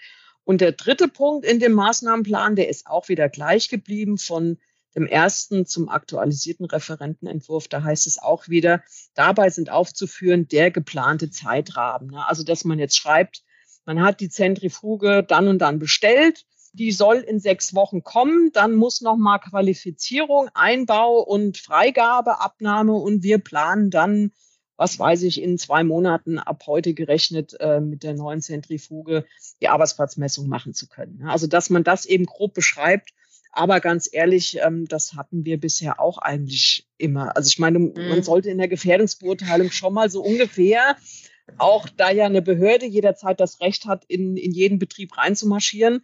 Und 0.44 0.60
der 0.60 0.72
dritte 0.72 1.08
Punkt 1.08 1.44
in 1.44 1.60
dem 1.60 1.72
Maßnahmenplan, 1.72 2.56
der 2.56 2.68
ist 2.68 2.86
auch 2.86 3.08
wieder 3.08 3.28
gleich 3.28 3.68
geblieben 3.68 4.18
von 4.18 4.58
dem 4.94 5.06
ersten 5.06 5.66
zum 5.66 5.88
aktualisierten 5.88 6.64
Referentenentwurf. 6.66 7.68
Da 7.68 7.82
heißt 7.82 8.06
es 8.06 8.18
auch 8.18 8.48
wieder, 8.48 8.82
dabei 9.14 9.50
sind 9.50 9.70
aufzuführen 9.70 10.48
der 10.48 10.70
geplante 10.70 11.30
Zeitrahmen. 11.30 12.10
Ne? 12.10 12.26
Also, 12.26 12.44
dass 12.44 12.64
man 12.64 12.78
jetzt 12.78 12.96
schreibt, 12.96 13.42
man 13.84 14.02
hat 14.02 14.20
die 14.20 14.30
Zentrifuge 14.30 15.22
dann 15.22 15.48
und 15.48 15.58
dann 15.58 15.78
bestellt 15.78 16.46
die 16.76 16.92
soll 16.92 17.18
in 17.18 17.40
sechs 17.40 17.74
Wochen 17.74 18.02
kommen. 18.02 18.50
Dann 18.52 18.74
muss 18.74 19.00
nochmal 19.00 19.40
Qualifizierung, 19.40 20.48
Einbau 20.54 21.20
und 21.20 21.56
Freigabeabnahme 21.56 22.92
und 22.92 23.22
wir 23.22 23.38
planen 23.38 23.90
dann, 23.90 24.32
was 24.76 24.98
weiß 24.98 25.22
ich, 25.22 25.40
in 25.40 25.58
zwei 25.58 25.84
Monaten 25.84 26.38
ab 26.38 26.64
heute 26.66 26.92
gerechnet 26.92 27.56
äh, 27.60 27.80
mit 27.80 28.02
der 28.02 28.12
neuen 28.12 28.42
Zentrifuge 28.42 29.24
die 29.62 29.68
Arbeitsplatzmessung 29.68 30.48
machen 30.48 30.74
zu 30.74 30.86
können. 30.86 31.22
Also 31.26 31.46
dass 31.46 31.70
man 31.70 31.82
das 31.82 32.04
eben 32.04 32.26
grob 32.26 32.52
beschreibt. 32.52 33.10
Aber 33.52 33.80
ganz 33.80 34.06
ehrlich, 34.12 34.58
ähm, 34.62 34.86
das 34.86 35.14
hatten 35.14 35.46
wir 35.46 35.58
bisher 35.58 35.98
auch 35.98 36.18
eigentlich 36.18 36.86
immer. 36.98 37.34
Also 37.36 37.48
ich 37.48 37.58
meine, 37.58 37.78
mhm. 37.78 37.94
man 38.10 38.22
sollte 38.22 38.50
in 38.50 38.58
der 38.58 38.68
Gefährdungsbeurteilung 38.68 39.70
schon 39.70 39.94
mal 39.94 40.10
so 40.10 40.22
ungefähr 40.22 40.96
auch 41.58 41.88
da 41.88 42.10
ja 42.10 42.26
eine 42.26 42.42
Behörde 42.42 42.86
jederzeit 42.86 43.40
das 43.40 43.60
Recht 43.60 43.86
hat, 43.86 44.04
in, 44.06 44.36
in 44.36 44.52
jeden 44.52 44.78
Betrieb 44.78 45.16
reinzumarschieren 45.16 46.02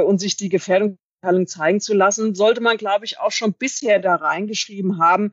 und 0.00 0.18
sich 0.18 0.36
die 0.36 0.48
Gefährdung 0.48 0.98
zeigen 1.46 1.80
zu 1.80 1.94
lassen, 1.94 2.34
sollte 2.34 2.60
man, 2.60 2.76
glaube 2.76 3.04
ich, 3.04 3.20
auch 3.20 3.30
schon 3.30 3.52
bisher 3.52 4.00
da 4.00 4.16
reingeschrieben 4.16 4.98
haben, 4.98 5.32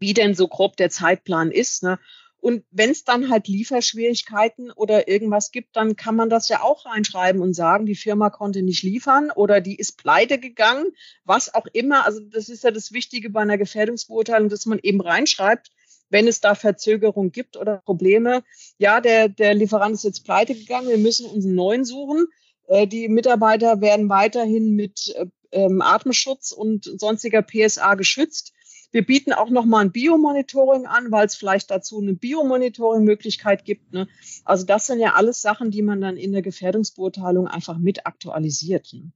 wie 0.00 0.14
denn 0.14 0.34
so 0.34 0.48
grob 0.48 0.76
der 0.76 0.90
Zeitplan 0.90 1.50
ist. 1.50 1.82
Ne? 1.82 1.98
Und 2.38 2.64
wenn 2.70 2.90
es 2.90 3.04
dann 3.04 3.30
halt 3.30 3.48
Lieferschwierigkeiten 3.48 4.70
oder 4.70 5.08
irgendwas 5.08 5.50
gibt, 5.50 5.74
dann 5.74 5.96
kann 5.96 6.14
man 6.16 6.30
das 6.30 6.48
ja 6.48 6.62
auch 6.62 6.86
reinschreiben 6.86 7.40
und 7.40 7.54
sagen, 7.54 7.86
die 7.86 7.96
Firma 7.96 8.30
konnte 8.30 8.62
nicht 8.62 8.82
liefern 8.82 9.30
oder 9.30 9.60
die 9.60 9.76
ist 9.76 9.96
pleite 9.98 10.38
gegangen, 10.38 10.92
was 11.24 11.54
auch 11.54 11.66
immer. 11.72 12.04
Also 12.04 12.20
das 12.20 12.48
ist 12.48 12.64
ja 12.64 12.70
das 12.70 12.92
Wichtige 12.92 13.30
bei 13.30 13.40
einer 13.40 13.58
Gefährdungsbeurteilung, 13.58 14.48
dass 14.48 14.66
man 14.66 14.78
eben 14.80 15.00
reinschreibt, 15.00 15.70
wenn 16.08 16.28
es 16.28 16.40
da 16.40 16.54
Verzögerung 16.54 17.32
gibt 17.32 17.56
oder 17.56 17.78
Probleme. 17.78 18.44
Ja, 18.78 19.00
der, 19.00 19.28
der 19.28 19.54
Lieferant 19.54 19.94
ist 19.94 20.04
jetzt 20.04 20.24
pleite 20.24 20.54
gegangen, 20.54 20.88
wir 20.88 20.98
müssen 20.98 21.26
uns 21.26 21.44
einen 21.44 21.54
neuen 21.54 21.84
suchen. 21.84 22.26
Äh, 22.68 22.86
die 22.86 23.08
Mitarbeiter 23.08 23.80
werden 23.80 24.08
weiterhin 24.08 24.74
mit 24.74 25.14
äh, 25.16 25.26
ähm, 25.52 25.82
Atemschutz 25.82 26.52
und 26.52 26.84
sonstiger 26.84 27.42
PSA 27.42 27.94
geschützt. 27.94 28.52
Wir 28.92 29.04
bieten 29.04 29.32
auch 29.32 29.50
nochmal 29.50 29.84
ein 29.84 29.92
Biomonitoring 29.92 30.86
an, 30.86 31.10
weil 31.10 31.26
es 31.26 31.34
vielleicht 31.34 31.70
dazu 31.70 32.00
eine 32.00 32.14
Biomonitoring-Möglichkeit 32.14 33.64
gibt. 33.64 33.92
Ne? 33.92 34.08
Also 34.44 34.64
das 34.64 34.86
sind 34.86 35.00
ja 35.00 35.14
alles 35.14 35.42
Sachen, 35.42 35.70
die 35.70 35.82
man 35.82 36.00
dann 36.00 36.16
in 36.16 36.32
der 36.32 36.42
Gefährdungsbeurteilung 36.42 37.48
einfach 37.48 37.78
mit 37.78 38.06
aktualisiert. 38.06 38.92
Ne? 38.92 39.10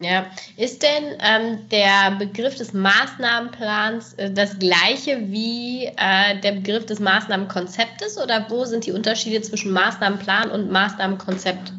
Ja, 0.00 0.26
ist 0.58 0.82
denn 0.82 1.18
ähm, 1.20 1.68
der 1.70 2.16
Begriff 2.18 2.56
des 2.56 2.74
Maßnahmenplans 2.74 4.14
äh, 4.14 4.30
das 4.30 4.58
gleiche 4.58 5.30
wie 5.30 5.86
äh, 5.86 6.38
der 6.40 6.52
Begriff 6.52 6.84
des 6.84 7.00
Maßnahmenkonzeptes 7.00 8.18
oder 8.18 8.46
wo 8.50 8.66
sind 8.66 8.84
die 8.84 8.92
Unterschiede 8.92 9.40
zwischen 9.40 9.72
Maßnahmenplan 9.72 10.50
und 10.50 10.70
Maßnahmenkonzept? 10.70 11.72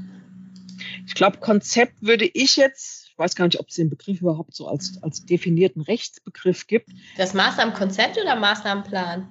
Ich 1.07 1.15
glaube, 1.15 1.37
Konzept 1.39 2.01
würde 2.01 2.29
ich 2.33 2.57
jetzt, 2.57 3.07
ich 3.07 3.17
weiß 3.17 3.35
gar 3.35 3.45
nicht, 3.45 3.59
ob 3.59 3.69
es 3.69 3.75
den 3.75 3.89
Begriff 3.89 4.21
überhaupt 4.21 4.53
so 4.53 4.67
als, 4.67 5.01
als 5.01 5.25
definierten 5.25 5.81
Rechtsbegriff 5.81 6.67
gibt. 6.67 6.89
Das 7.17 7.33
Maßnahmenkonzept 7.33 8.19
oder 8.21 8.35
Maßnahmenplan? 8.35 9.27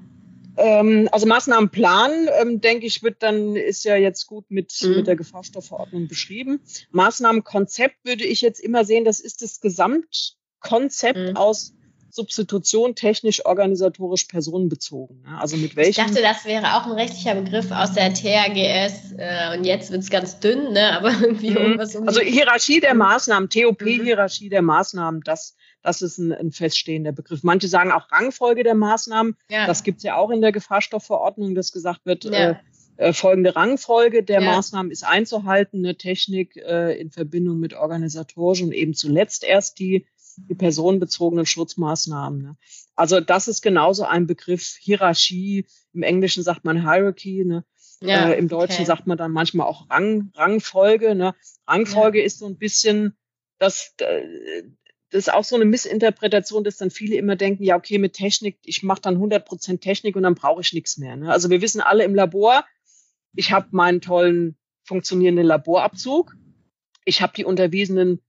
Ähm, 0.57 1.09
also 1.13 1.27
Maßnahmenplan, 1.27 2.29
ähm, 2.41 2.61
denke 2.63 2.87
ich, 2.87 3.03
wird 3.03 3.23
dann, 3.23 3.57
ist 3.57 3.85
ja 3.85 3.97
jetzt 3.97 4.27
gut 4.27 4.47
mit, 4.51 4.73
mhm. 4.83 4.97
mit 4.97 5.07
der 5.07 5.17
Gefahrstoffverordnung 5.17 6.09
beschrieben. 6.09 6.61
Maßnahmenkonzept 6.93 8.05
würde 8.05 8.25
ich 8.25 8.41
jetzt 8.41 8.61
immer 8.61 8.85
sehen, 8.85 9.05
das 9.05 9.21
ist 9.21 9.43
das 9.43 9.61
Gesamtkonzept 9.61 11.31
mhm. 11.31 11.37
aus 11.37 11.76
Substitution 12.17 12.95
technisch, 12.95 13.45
organisatorisch 13.45 14.25
personenbezogen. 14.25 15.25
Also 15.39 15.57
mit 15.57 15.77
welchen? 15.77 15.91
Ich 15.91 15.97
dachte, 15.97 16.23
das 16.23 16.45
wäre 16.45 16.75
auch 16.75 16.87
ein 16.87 16.93
rechtlicher 16.93 17.35
Begriff 17.35 17.71
aus 17.71 17.93
der 17.93 18.13
THGS 18.13 19.13
äh, 19.19 19.57
und 19.57 19.65
jetzt 19.65 19.91
wird 19.93 20.03
es 20.03 20.11
ganz 20.11 20.41
dünn, 20.41 20.73
ne? 20.73 20.97
aber 20.97 21.13
irgendwie 21.21 21.51
mhm. 21.51 21.57
irgendwas 21.57 21.95
um 21.95 22.09
Also 22.09 22.21
Hierarchie 22.21 22.81
der 22.81 22.95
Maßnahmen, 22.95 23.49
TOP-Hierarchie 23.49 24.47
mhm. 24.47 24.51
der 24.51 24.63
Maßnahmen, 24.63 25.21
das 25.23 25.55
das 25.83 26.03
ist 26.03 26.19
ein, 26.19 26.33
ein 26.33 26.51
feststehender 26.51 27.13
Begriff. 27.13 27.45
Manche 27.45 27.69
sagen 27.69 27.93
auch 27.93 28.11
Rangfolge 28.11 28.65
der 28.65 28.75
Maßnahmen. 28.75 29.37
Ja. 29.49 29.69
Das 29.69 29.85
gibt 29.85 29.99
es 29.99 30.03
ja 30.03 30.17
auch 30.17 30.31
in 30.31 30.41
der 30.41 30.51
Gefahrstoffverordnung, 30.51 31.55
dass 31.55 31.71
gesagt 31.71 32.05
wird, 32.05 32.25
ja. 32.25 32.33
äh, 32.33 32.55
äh, 32.97 33.13
folgende 33.13 33.55
Rangfolge 33.55 34.23
der 34.23 34.41
ja. 34.41 34.51
Maßnahmen 34.51 34.91
ist 34.91 35.05
einzuhalten, 35.05 35.85
eine 35.85 35.97
Technik 35.97 36.57
äh, 36.57 36.99
in 36.99 37.11
Verbindung 37.11 37.61
mit 37.61 37.75
organisatorischen 37.75 38.69
und 38.69 38.73
eben 38.73 38.95
zuletzt 38.95 39.45
erst 39.45 39.79
die, 39.79 40.07
die 40.37 40.55
personenbezogenen 40.55 41.47
Schutzmaßnahmen. 41.47 42.43
Ne? 42.43 42.57
Also 42.95 43.21
das 43.21 43.49
ist 43.49 43.63
genauso 43.63 44.05
ein 44.05 44.27
Begriff 44.27 44.77
Hierarchie. 44.81 45.67
Im 45.93 46.03
Englischen 46.03 46.43
sagt 46.43 46.65
man 46.65 46.83
Hierarchy, 46.83 47.45
ne? 47.45 47.65
Ja, 48.01 48.29
äh, 48.29 48.39
Im 48.39 48.49
Deutschen 48.49 48.77
okay. 48.77 48.85
sagt 48.85 49.07
man 49.07 49.17
dann 49.17 49.33
manchmal 49.33 49.67
auch 49.67 49.89
Rang, 49.89 50.31
Rangfolge. 50.35 51.15
Ne? 51.15 51.35
Rangfolge 51.67 52.19
ja. 52.19 52.27
ist 52.27 52.39
so 52.39 52.47
ein 52.47 52.59
bisschen 52.59 53.17
das, 53.59 53.95
äh, 53.99 54.63
das 55.11 55.29
ist 55.29 55.33
auch 55.33 55.45
so 55.45 55.57
eine 55.57 55.65
Missinterpretation, 55.65 56.65
dass 56.65 56.77
dann 56.77 56.91
viele 56.91 57.17
immer 57.17 57.37
denken, 57.37 57.63
ja, 57.63 57.77
okay, 57.77 57.99
mit 57.99 58.13
Technik, 58.13 58.59
ich 58.65 58.83
mache 58.83 59.01
dann 59.01 59.17
100% 59.17 59.81
Technik 59.81 60.17
und 60.17 60.25
dann 60.25 60.35
brauche 60.35 60.61
ich 60.61 60.73
nichts 60.73 60.99
mehr. 60.99 61.17
Ne? 61.17 61.31
Also 61.31 61.49
wir 61.49 61.63
wissen 61.63 61.81
alle 61.81 62.05
im 62.05 62.15
Labor, 62.15 62.65
ich 63.35 63.53
habe 63.53 63.69
meinen 63.71 64.01
tollen 64.01 64.57
funktionierenden 64.85 65.47
Laborabzug, 65.47 66.37
ich 67.05 67.23
habe 67.23 67.33
die 67.37 67.45
unterwiesenen 67.45 68.21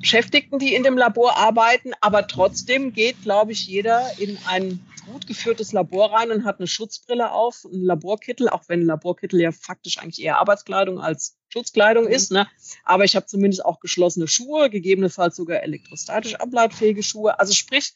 Beschäftigten, 0.00 0.58
die 0.58 0.74
in 0.74 0.82
dem 0.82 0.96
Labor 0.96 1.36
arbeiten, 1.36 1.92
aber 2.00 2.26
trotzdem 2.26 2.92
geht, 2.92 3.22
glaube 3.22 3.52
ich, 3.52 3.66
jeder 3.66 4.18
in 4.18 4.38
ein 4.46 4.80
gut 5.10 5.26
geführtes 5.26 5.72
Labor 5.72 6.12
rein 6.12 6.30
und 6.30 6.44
hat 6.44 6.58
eine 6.58 6.66
Schutzbrille 6.66 7.32
auf, 7.32 7.64
einen 7.64 7.84
Laborkittel, 7.84 8.48
auch 8.48 8.64
wenn 8.68 8.80
ein 8.80 8.86
Laborkittel 8.86 9.40
ja 9.40 9.52
faktisch 9.52 9.98
eigentlich 9.98 10.22
eher 10.22 10.38
Arbeitskleidung 10.38 11.00
als 11.00 11.36
Schutzkleidung 11.48 12.04
mhm. 12.04 12.10
ist. 12.10 12.30
Ne? 12.30 12.46
Aber 12.84 13.04
ich 13.04 13.16
habe 13.16 13.26
zumindest 13.26 13.64
auch 13.64 13.80
geschlossene 13.80 14.28
Schuhe, 14.28 14.70
gegebenenfalls 14.70 15.36
sogar 15.36 15.62
elektrostatisch 15.62 16.34
ableitfähige 16.34 17.02
Schuhe. 17.02 17.38
Also 17.38 17.54
sprich, 17.54 17.94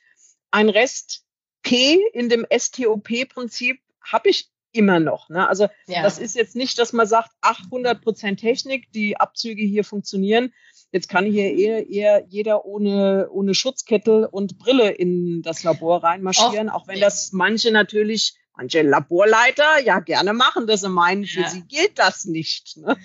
ein 0.51 0.69
Rest 0.69 1.25
P 1.63 1.99
in 2.13 2.29
dem 2.29 2.47
STOP-Prinzip 2.51 3.79
habe 4.01 4.31
ich 4.31 4.51
immer 4.73 5.01
noch. 5.01 5.29
Ne? 5.29 5.47
Also 5.47 5.69
ja. 5.87 6.03
das 6.03 6.19
ist 6.19 6.35
jetzt 6.35 6.57
nicht, 6.57 6.79
dass 6.79 6.93
man 6.93 7.07
sagt, 7.07 7.31
800 7.43 8.03
Prozent 8.03 8.41
Technik, 8.41 8.91
die 8.93 9.19
Abzüge 9.19 9.63
hier 9.63 9.85
funktionieren. 9.85 10.53
Jetzt 10.93 11.09
kann 11.09 11.25
hier 11.25 11.57
eher, 11.57 11.89
eher 11.89 12.25
jeder 12.29 12.67
ohne, 12.67 13.29
ohne 13.31 13.55
Schutzkettel 13.55 14.27
und 14.27 14.59
Brille 14.59 14.91
in 14.91 15.41
das 15.43 15.65
Labor 15.65 16.05
reinmarschieren, 16.05 16.69
auch, 16.69 16.83
auch 16.83 16.89
wenn 16.89 17.01
das 17.01 17.33
manche 17.33 17.73
natürlich 17.73 18.35
manche 18.55 18.83
Laborleiter 18.83 19.81
ja 19.85 20.01
gerne 20.01 20.35
machen, 20.35 20.67
dass 20.67 20.83
sie 20.83 20.91
meinen, 20.91 21.25
für 21.25 21.41
ja. 21.41 21.49
sie 21.49 21.63
gilt 21.63 21.99
das 21.99 22.27
nicht. 22.27 22.77
Ne? 22.77 22.97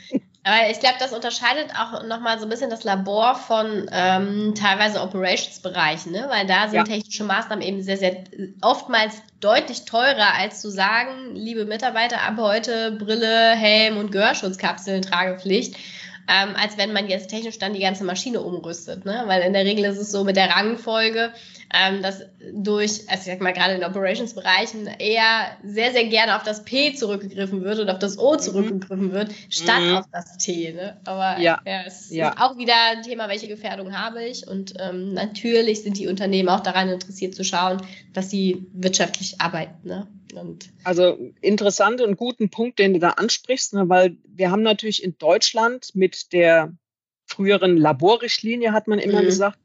Aber 0.43 0.69
ich 0.69 0.79
glaube, 0.79 0.95
das 0.99 1.11
unterscheidet 1.11 1.71
auch 1.77 2.03
nochmal 2.05 2.39
so 2.39 2.45
ein 2.45 2.49
bisschen 2.49 2.69
das 2.69 2.85
Labor 2.85 3.35
von 3.35 3.89
ähm, 3.91 4.53
teilweise 4.55 5.01
Operationsbereichen, 5.01 6.13
ne? 6.13 6.27
weil 6.29 6.47
da 6.47 6.69
sind 6.69 6.75
ja. 6.75 6.83
technische 6.83 7.25
Maßnahmen 7.25 7.65
eben 7.65 7.81
sehr, 7.81 7.97
sehr 7.97 8.23
oftmals 8.61 9.15
deutlich 9.41 9.83
teurer, 9.83 10.35
als 10.37 10.61
zu 10.61 10.69
sagen, 10.69 11.35
liebe 11.35 11.65
Mitarbeiter, 11.65 12.21
ab 12.21 12.35
heute 12.37 12.93
Brille, 12.93 13.55
Helm 13.55 13.97
und 13.97 14.11
Gehörschutzkapseln 14.11 15.01
Tragepflicht 15.01 15.75
ähm, 16.27 16.55
als 16.55 16.77
wenn 16.77 16.93
man 16.93 17.07
jetzt 17.07 17.29
technisch 17.29 17.57
dann 17.57 17.73
die 17.73 17.79
ganze 17.79 18.03
Maschine 18.03 18.41
umrüstet. 18.41 19.05
Ne? 19.05 19.23
Weil 19.27 19.43
in 19.43 19.53
der 19.53 19.65
Regel 19.65 19.85
ist 19.85 19.97
es 19.97 20.11
so 20.11 20.23
mit 20.23 20.35
der 20.35 20.49
Rangfolge, 20.49 21.31
ähm, 21.73 22.01
dass 22.01 22.21
durch, 22.53 23.09
also 23.09 23.21
ich 23.21 23.25
sag 23.25 23.41
mal 23.41 23.53
gerade 23.53 23.75
in 23.75 23.83
Operations-Bereichen 23.83 24.87
eher 24.99 25.57
sehr, 25.63 25.91
sehr 25.91 26.05
gerne 26.05 26.35
auf 26.35 26.43
das 26.43 26.63
P 26.65 26.93
zurückgegriffen 26.93 27.63
wird 27.63 27.79
und 27.79 27.89
auf 27.89 27.99
das 27.99 28.17
O 28.19 28.33
mhm. 28.33 28.39
zurückgegriffen 28.39 29.11
wird, 29.13 29.31
statt 29.49 29.83
mhm. 29.83 29.95
auf 29.95 30.05
das 30.11 30.37
T. 30.37 30.73
Ne? 30.73 30.97
Aber 31.05 31.39
ja, 31.39 31.61
ja 31.65 31.83
es 31.85 32.09
ja. 32.09 32.29
ist 32.29 32.41
auch 32.41 32.57
wieder 32.57 32.75
ein 32.91 33.03
Thema, 33.03 33.29
welche 33.29 33.47
Gefährdung 33.47 33.97
habe 33.97 34.23
ich. 34.23 34.47
Und 34.47 34.73
ähm, 34.79 35.13
natürlich 35.13 35.83
sind 35.83 35.97
die 35.97 36.07
Unternehmen 36.07 36.49
auch 36.49 36.61
daran 36.61 36.89
interessiert 36.89 37.35
zu 37.35 37.43
schauen, 37.43 37.81
dass 38.13 38.29
sie 38.29 38.67
wirtschaftlich 38.73 39.39
arbeiten. 39.39 39.87
Ne? 39.87 40.07
Und 40.39 40.69
also 40.83 41.17
interessant 41.41 42.01
und 42.01 42.17
guten 42.17 42.49
Punkt, 42.49 42.79
den 42.79 42.93
du 42.93 42.99
da 42.99 43.11
ansprichst, 43.11 43.73
ne, 43.73 43.89
weil 43.89 44.17
wir 44.25 44.51
haben 44.51 44.63
natürlich 44.63 45.03
in 45.03 45.17
Deutschland 45.17 45.95
mit 45.95 46.33
der 46.33 46.73
früheren 47.25 47.77
Laborrichtlinie, 47.77 48.71
hat 48.71 48.87
man 48.87 48.99
immer 48.99 49.21
mhm. 49.21 49.25
gesagt, 49.25 49.59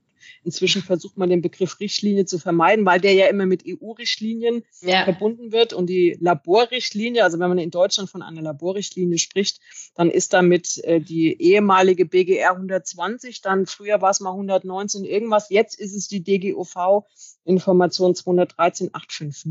Inzwischen 0.45 0.83
versucht 0.83 1.17
man 1.17 1.31
den 1.31 1.43
Begriff 1.43 1.79
Richtlinie 1.81 2.25
zu 2.25 2.39
vermeiden, 2.39 2.85
weil 2.85 3.01
der 3.01 3.13
ja 3.13 3.27
immer 3.27 3.47
mit 3.47 3.65
EU-Richtlinien 3.67 4.65
ja. 4.81 5.05
verbunden 5.05 5.53
wird. 5.53 5.73
Und 5.73 5.87
die 5.87 6.17
Laborrichtlinie, 6.21 7.25
also 7.25 7.39
wenn 7.39 7.49
man 7.49 7.59
in 7.59 7.71
Deutschland 7.71 8.11
von 8.11 8.23
einer 8.23 8.43
Laborrichtlinie 8.43 9.19
spricht, 9.19 9.61
dann 9.95 10.11
ist 10.11 10.33
damit 10.33 10.79
äh, 10.85 11.01
die 11.01 11.41
ehemalige 11.41 12.07
BGR 12.07 12.53
120, 12.53 13.41
dann 13.43 13.67
früher 13.67 14.01
war 14.01 14.11
es 14.11 14.21
mal 14.21 14.31
119 14.31 15.05
irgendwas, 15.05 15.51
jetzt 15.51 15.79
ist 15.79 15.95
es 15.95 16.09
die 16.09 16.23
DGOV 16.23 17.05
Information 17.45 18.15
213 18.15 18.91
850 18.93 19.47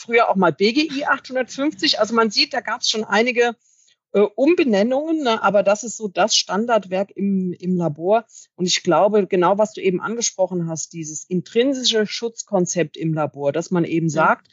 früher 0.00 0.28
auch 0.28 0.36
mal 0.36 0.52
BGI 0.52 1.04
850. 1.04 2.00
Also 2.00 2.14
man 2.14 2.30
sieht, 2.30 2.54
da 2.54 2.60
gab 2.60 2.80
es 2.80 2.88
schon 2.88 3.04
einige 3.04 3.54
äh, 4.12 4.20
Umbenennungen, 4.20 5.22
ne? 5.22 5.42
aber 5.42 5.62
das 5.62 5.84
ist 5.84 5.96
so 5.96 6.08
das 6.08 6.34
Standardwerk 6.34 7.10
im, 7.14 7.52
im 7.52 7.76
Labor. 7.76 8.24
Und 8.56 8.66
ich 8.66 8.82
glaube, 8.82 9.26
genau 9.26 9.58
was 9.58 9.72
du 9.72 9.80
eben 9.80 10.00
angesprochen 10.00 10.68
hast, 10.68 10.92
dieses 10.92 11.24
intrinsische 11.24 12.06
Schutzkonzept 12.06 12.96
im 12.96 13.14
Labor, 13.14 13.52
dass 13.52 13.70
man 13.70 13.84
eben 13.84 14.08
sagt, 14.08 14.48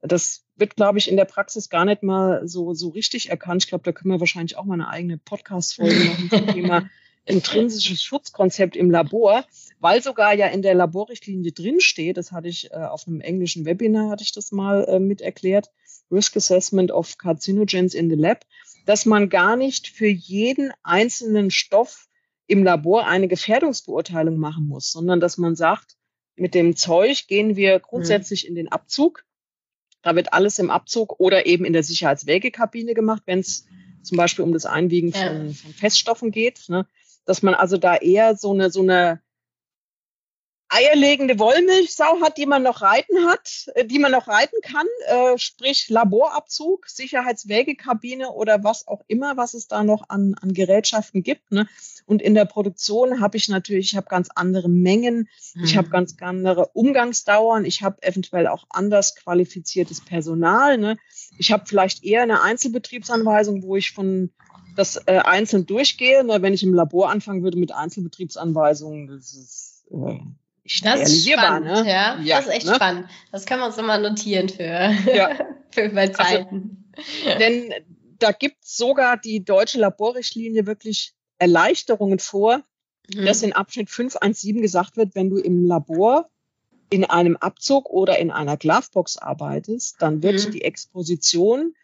das 0.00 0.44
wird, 0.56 0.76
glaube 0.76 0.98
ich, 0.98 1.08
in 1.08 1.16
der 1.16 1.24
Praxis 1.24 1.68
gar 1.68 1.84
nicht 1.84 2.02
mal 2.02 2.46
so, 2.46 2.74
so 2.74 2.88
richtig 2.88 3.30
erkannt. 3.30 3.64
Ich 3.64 3.68
glaube, 3.68 3.84
da 3.84 3.92
können 3.92 4.12
wir 4.12 4.20
wahrscheinlich 4.20 4.56
auch 4.56 4.64
mal 4.64 4.74
eine 4.74 4.88
eigene 4.88 5.18
Podcast-Folge 5.18 6.04
machen 6.04 6.30
zum 6.30 6.46
Thema 6.48 6.90
intrinsisches 7.28 8.02
Schutzkonzept 8.02 8.76
im 8.76 8.90
Labor, 8.90 9.44
weil 9.80 10.02
sogar 10.02 10.34
ja 10.34 10.46
in 10.46 10.62
der 10.62 10.74
Laborrichtlinie 10.74 11.52
drinsteht, 11.52 12.16
das 12.16 12.32
hatte 12.32 12.48
ich 12.48 12.70
äh, 12.70 12.76
auf 12.76 13.06
einem 13.06 13.20
englischen 13.20 13.64
Webinar, 13.64 14.10
hatte 14.10 14.24
ich 14.24 14.32
das 14.32 14.52
mal 14.52 14.84
äh, 14.84 14.98
mit 14.98 15.20
erklärt, 15.20 15.70
Risk 16.10 16.36
Assessment 16.36 16.90
of 16.90 17.18
Carcinogens 17.18 17.94
in 17.94 18.08
the 18.10 18.16
Lab, 18.16 18.44
dass 18.86 19.04
man 19.04 19.28
gar 19.28 19.56
nicht 19.56 19.88
für 19.88 20.08
jeden 20.08 20.72
einzelnen 20.82 21.50
Stoff 21.50 22.08
im 22.46 22.64
Labor 22.64 23.06
eine 23.06 23.28
Gefährdungsbeurteilung 23.28 24.38
machen 24.38 24.66
muss, 24.66 24.90
sondern 24.90 25.20
dass 25.20 25.36
man 25.36 25.54
sagt, 25.54 25.96
mit 26.34 26.54
dem 26.54 26.76
Zeug 26.76 27.26
gehen 27.26 27.56
wir 27.56 27.78
grundsätzlich 27.80 28.44
mhm. 28.44 28.48
in 28.48 28.54
den 28.54 28.68
Abzug. 28.68 29.24
Da 30.02 30.16
wird 30.16 30.32
alles 30.32 30.58
im 30.58 30.70
Abzug 30.70 31.20
oder 31.20 31.46
eben 31.46 31.64
in 31.64 31.72
der 31.72 31.82
Sicherheitswägekabine 31.82 32.94
gemacht, 32.94 33.22
wenn 33.26 33.40
es 33.40 33.66
zum 34.02 34.16
Beispiel 34.16 34.44
um 34.44 34.52
das 34.52 34.64
Einwiegen 34.64 35.10
ja. 35.10 35.28
von, 35.28 35.52
von, 35.52 35.72
Feststoffen 35.74 36.30
geht. 36.30 36.68
Ne? 36.68 36.86
Dass 37.28 37.42
man 37.42 37.52
also 37.52 37.76
da 37.76 37.96
eher 37.96 38.36
so 38.36 38.52
eine, 38.52 38.70
so 38.70 38.80
eine 38.80 39.20
eierlegende 40.70 41.38
Wollmilchsau 41.38 42.20
hat, 42.22 42.36
die 42.36 42.46
man 42.46 42.62
noch 42.62 42.82
reiten 42.82 43.26
hat, 43.26 43.70
äh, 43.74 43.84
die 43.84 43.98
man 43.98 44.12
noch 44.12 44.28
reiten 44.28 44.56
kann, 44.62 44.86
äh, 45.06 45.38
sprich 45.38 45.88
Laborabzug, 45.88 46.88
Sicherheitswägekabine 46.88 48.30
oder 48.30 48.64
was 48.64 48.86
auch 48.86 49.02
immer, 49.08 49.36
was 49.36 49.54
es 49.54 49.68
da 49.68 49.82
noch 49.82 50.08
an, 50.08 50.34
an 50.40 50.52
Gerätschaften 50.52 51.22
gibt. 51.22 51.50
Ne? 51.52 51.66
Und 52.06 52.22
in 52.22 52.34
der 52.34 52.44
Produktion 52.44 53.20
habe 53.20 53.36
ich 53.36 53.48
natürlich, 53.48 53.92
ich 53.92 53.96
habe 53.96 54.08
ganz 54.08 54.28
andere 54.34 54.68
Mengen, 54.68 55.28
mhm. 55.54 55.64
ich 55.64 55.76
habe 55.76 55.88
ganz 55.88 56.16
andere 56.20 56.68
Umgangsdauern, 56.68 57.64
ich 57.64 57.82
habe 57.82 58.02
eventuell 58.02 58.46
auch 58.46 58.64
anders 58.70 59.16
qualifiziertes 59.16 60.02
Personal. 60.02 60.76
Ne? 60.78 60.98
Ich 61.38 61.52
habe 61.52 61.64
vielleicht 61.66 62.04
eher 62.04 62.22
eine 62.22 62.42
Einzelbetriebsanweisung, 62.42 63.62
wo 63.62 63.76
ich 63.76 63.92
von 63.92 64.32
das 64.78 64.96
äh, 65.06 65.18
einzeln 65.18 65.66
durchgehe. 65.66 66.22
Ne? 66.24 66.40
Wenn 66.40 66.54
ich 66.54 66.62
im 66.62 66.72
Labor 66.72 67.10
anfangen 67.10 67.42
würde 67.42 67.58
mit 67.58 67.72
Einzelbetriebsanweisungen, 67.72 69.08
das 69.08 69.34
ist 69.34 69.84
äh, 69.90 70.18
das 70.82 71.10
ist 71.10 71.28
spannend, 71.28 71.66
ne? 71.66 71.84
ja. 71.90 72.18
ja. 72.20 72.36
Das 72.36 72.46
ist 72.46 72.52
echt 72.52 72.66
ne? 72.66 72.74
spannend. 72.74 73.08
Das 73.32 73.46
können 73.46 73.60
wir 73.60 73.66
uns 73.66 73.78
immer 73.78 73.98
notieren 73.98 74.48
für, 74.48 74.62
ja. 74.62 75.30
für 75.70 75.88
bei 75.88 76.08
Zeiten. 76.08 76.84
Also, 77.26 77.38
denn 77.38 77.72
da 78.18 78.32
gibt 78.32 78.64
sogar 78.64 79.16
die 79.16 79.44
deutsche 79.44 79.78
Laborrichtlinie 79.78 80.66
wirklich 80.66 81.14
Erleichterungen 81.38 82.18
vor, 82.18 82.62
mhm. 83.12 83.24
dass 83.24 83.42
in 83.42 83.52
Abschnitt 83.54 83.90
517 83.90 84.60
gesagt 84.60 84.96
wird, 84.96 85.14
wenn 85.14 85.30
du 85.30 85.38
im 85.38 85.64
Labor 85.64 86.28
in 86.90 87.04
einem 87.04 87.36
Abzug 87.36 87.90
oder 87.90 88.18
in 88.18 88.30
einer 88.30 88.56
Glovebox 88.56 89.18
arbeitest, 89.18 89.96
dann 90.00 90.22
wird 90.22 90.46
mhm. 90.46 90.52
die 90.52 90.62
Exposition 90.62 91.74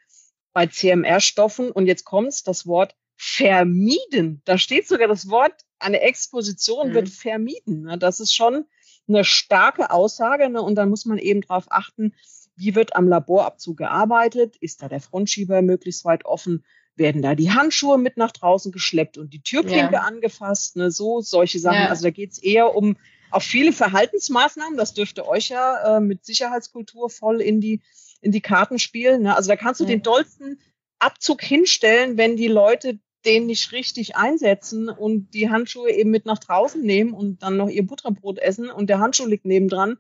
bei 0.55 0.67
CMR-Stoffen, 0.67 1.71
und 1.71 1.87
jetzt 1.87 2.05
kommt's, 2.05 2.43
das 2.43 2.67
Wort 2.67 2.97
vermieden. 3.17 4.41
Da 4.45 4.57
steht 4.57 4.89
sogar 4.89 5.09
das 5.09 5.29
Wort, 5.29 5.53
eine 5.79 6.01
Exposition 6.01 6.91
mhm. 6.91 6.95
wird 6.95 7.09
vermieden. 7.11 7.83
Ne? 7.83 7.99
Das 7.99 8.21
ist 8.21 8.35
schon 8.35 8.65
eine 9.07 9.25
starke 9.25 9.91
Aussage. 9.91 10.49
Ne? 10.49 10.63
Und 10.63 10.77
dann 10.77 10.89
muss 10.89 11.05
man 11.05 11.19
eben 11.19 11.43
darauf 11.43 11.67
achten, 11.71 12.15
wie 12.57 12.75
wird 12.75 12.97
am 12.97 13.09
Laborabzug 13.09 13.77
gearbeitet? 13.77 14.57
Ist 14.57 14.83
da 14.83 14.89
der 14.89 15.01
Frontschieber 15.01 15.61
möglichst 15.63 16.05
weit 16.05 16.25
offen? 16.25 16.65
Werden 16.97 17.23
da 17.23 17.35
die 17.35 17.51
Handschuhe 17.51 17.99
mit 17.99 18.17
nach 18.17 18.31
draußen 18.31 18.71
geschleppt 18.71 19.19
und 19.19 19.35
die 19.35 19.43
Türklinke 19.43 19.95
ja. 19.95 20.03
angefasst? 20.03 20.77
Ne? 20.77 20.91
So, 20.91 21.21
solche 21.21 21.59
Sachen. 21.59 21.83
Ja. 21.83 21.89
Also 21.89 22.05
da 22.05 22.11
geht 22.11 22.33
es 22.33 22.39
eher 22.39 22.75
um 22.75 22.97
auch 23.33 23.43
viele 23.43 23.73
Verhaltensmaßnahmen. 23.73 24.77
Das 24.77 24.95
dürfte 24.95 25.27
euch 25.27 25.49
ja 25.49 25.97
äh, 25.97 26.01
mit 26.01 26.25
Sicherheitskultur 26.25 27.11
voll 27.11 27.41
in 27.41 27.61
die, 27.61 27.83
in 28.25 28.33
die 28.33 28.41
Karten 28.41 28.79
spielen. 28.79 29.23
Ne? 29.23 29.37
Also 29.37 29.49
da 29.49 29.57
kannst 29.57 29.81
du 29.81 29.85
ja. 29.85 29.91
den 29.91 30.03
dollsten 30.03 30.59
Abzug 30.99 31.43
hinstellen, 31.43 32.17
wenn 32.17 32.37
die 32.37 32.49
Leute 32.49 32.99
den 33.25 33.47
nicht 33.47 33.73
richtig 33.73 34.17
einsetzen 34.17 34.89
und 34.89 35.33
die 35.33 35.51
Handschuhe 35.51 35.91
eben 35.91 36.11
mit 36.11 36.27
nach 36.27 36.39
draußen 36.39 36.83
nehmen 36.83 37.15
und 37.15 37.43
dann 37.43 37.57
noch 37.57 37.69
ihr 37.69 37.87
Butterbrot 37.87 38.39
essen 38.39 38.71
und 38.71 38.89
der 38.89 38.99
Handschuh 38.99 39.27
liegt 39.27 39.47
nebendran, 39.47 39.97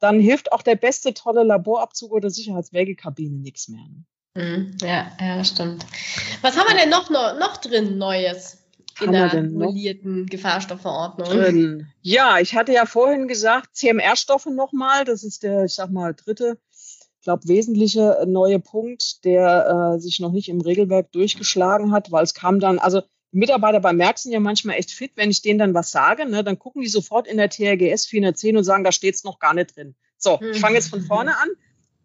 dann 0.00 0.20
hilft 0.20 0.52
auch 0.52 0.62
der 0.62 0.76
beste 0.76 1.14
tolle 1.14 1.44
Laborabzug 1.44 2.12
oder 2.12 2.28
Sicherheitswägekabine 2.30 3.38
nichts 3.38 3.68
mehr. 3.68 3.86
Ne? 3.88 4.04
Mhm. 4.34 4.76
Ja, 4.82 5.10
ja, 5.18 5.42
stimmt. 5.44 5.86
Was 6.42 6.56
haben 6.56 6.68
wir 6.68 6.76
denn 6.76 6.90
noch, 6.90 7.10
noch, 7.10 7.38
noch 7.38 7.56
drin 7.56 7.96
Neues? 7.98 8.58
in 9.00 9.12
der 9.12 9.32
annullierten 9.32 10.26
Gefahrstoffverordnung. 10.26 11.28
Drin. 11.28 11.86
Ja, 12.02 12.38
ich 12.38 12.54
hatte 12.54 12.72
ja 12.72 12.86
vorhin 12.86 13.28
gesagt, 13.28 13.76
CMR-Stoffe 13.76 14.50
nochmal, 14.50 15.04
das 15.04 15.22
ist 15.22 15.42
der, 15.42 15.64
ich 15.64 15.74
sag 15.74 15.90
mal, 15.90 16.14
dritte 16.14 16.58
glaube, 17.28 17.46
wesentliche 17.46 18.20
äh, 18.22 18.26
neue 18.26 18.58
Punkt, 18.58 19.22
der 19.26 19.96
äh, 19.96 20.00
sich 20.00 20.18
noch 20.18 20.32
nicht 20.32 20.48
im 20.48 20.62
Regelwerk 20.62 21.12
durchgeschlagen 21.12 21.92
hat, 21.92 22.10
weil 22.10 22.24
es 22.24 22.32
kam 22.32 22.58
dann, 22.58 22.78
also 22.78 23.02
Mitarbeiter 23.32 23.80
bei 23.80 23.92
Merck 23.92 24.18
sind 24.18 24.32
ja 24.32 24.40
manchmal 24.40 24.76
echt 24.76 24.92
fit, 24.92 25.12
wenn 25.16 25.30
ich 25.30 25.42
denen 25.42 25.58
dann 25.58 25.74
was 25.74 25.90
sage, 25.90 26.24
ne, 26.24 26.42
dann 26.42 26.58
gucken 26.58 26.80
die 26.80 26.88
sofort 26.88 27.26
in 27.26 27.36
der 27.36 27.50
TRGS 27.50 28.06
410 28.06 28.56
und 28.56 28.64
sagen, 28.64 28.82
da 28.82 28.92
steht's 28.92 29.24
noch 29.24 29.40
gar 29.40 29.52
nicht 29.52 29.76
drin. 29.76 29.94
So, 30.16 30.40
ich 30.40 30.58
fange 30.58 30.76
jetzt 30.76 30.88
von 30.88 31.02
vorne 31.02 31.36
an. 31.36 31.48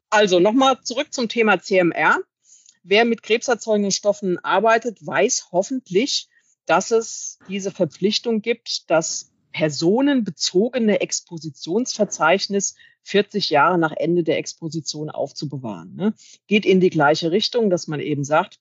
Also 0.10 0.42
nochmal 0.42 0.82
zurück 0.84 1.14
zum 1.14 1.30
Thema 1.30 1.62
CMR. 1.62 2.20
Wer 2.84 3.06
mit 3.06 3.24
krebserzeugenden 3.24 3.94
Stoffen 3.94 4.44
arbeitet, 4.44 4.98
weiß 5.06 5.48
hoffentlich, 5.54 6.28
dass 6.66 6.92
es 6.92 7.40
diese 7.48 7.72
Verpflichtung 7.72 8.42
gibt, 8.42 8.92
dass 8.92 9.32
personenbezogene 9.54 11.00
Expositionsverzeichnis 11.00 12.76
40 13.04 13.50
Jahre 13.50 13.78
nach 13.78 13.94
Ende 13.96 14.24
der 14.24 14.38
Exposition 14.38 15.10
aufzubewahren. 15.10 15.96
Ne? 15.96 16.13
Geht 16.48 16.66
in 16.66 16.82
die 16.82 16.89
gleiche 16.89 17.32
Richtung, 17.32 17.70
dass 17.70 17.88
man 17.88 18.00
eben 18.00 18.24
sagt, 18.24 18.60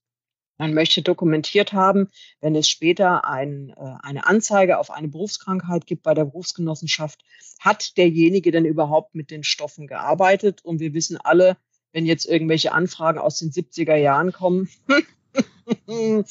man 0.58 0.74
möchte 0.74 1.02
dokumentiert 1.02 1.72
haben, 1.72 2.08
wenn 2.40 2.54
es 2.54 2.68
später 2.68 3.24
ein, 3.24 3.70
äh, 3.70 3.94
eine 4.02 4.26
Anzeige 4.26 4.78
auf 4.78 4.90
eine 4.90 5.08
Berufskrankheit 5.08 5.86
gibt 5.86 6.02
bei 6.02 6.14
der 6.14 6.26
Berufsgenossenschaft, 6.26 7.24
hat 7.58 7.96
derjenige 7.96 8.52
denn 8.52 8.64
überhaupt 8.64 9.14
mit 9.14 9.30
den 9.30 9.44
Stoffen 9.44 9.86
gearbeitet? 9.86 10.64
Und 10.64 10.78
wir 10.78 10.94
wissen 10.94 11.16
alle, 11.16 11.56
wenn 11.92 12.06
jetzt 12.06 12.26
irgendwelche 12.26 12.72
Anfragen 12.72 13.18
aus 13.18 13.38
den 13.38 13.50
70er 13.50 13.96
Jahren 13.96 14.32
kommen, 14.32 14.68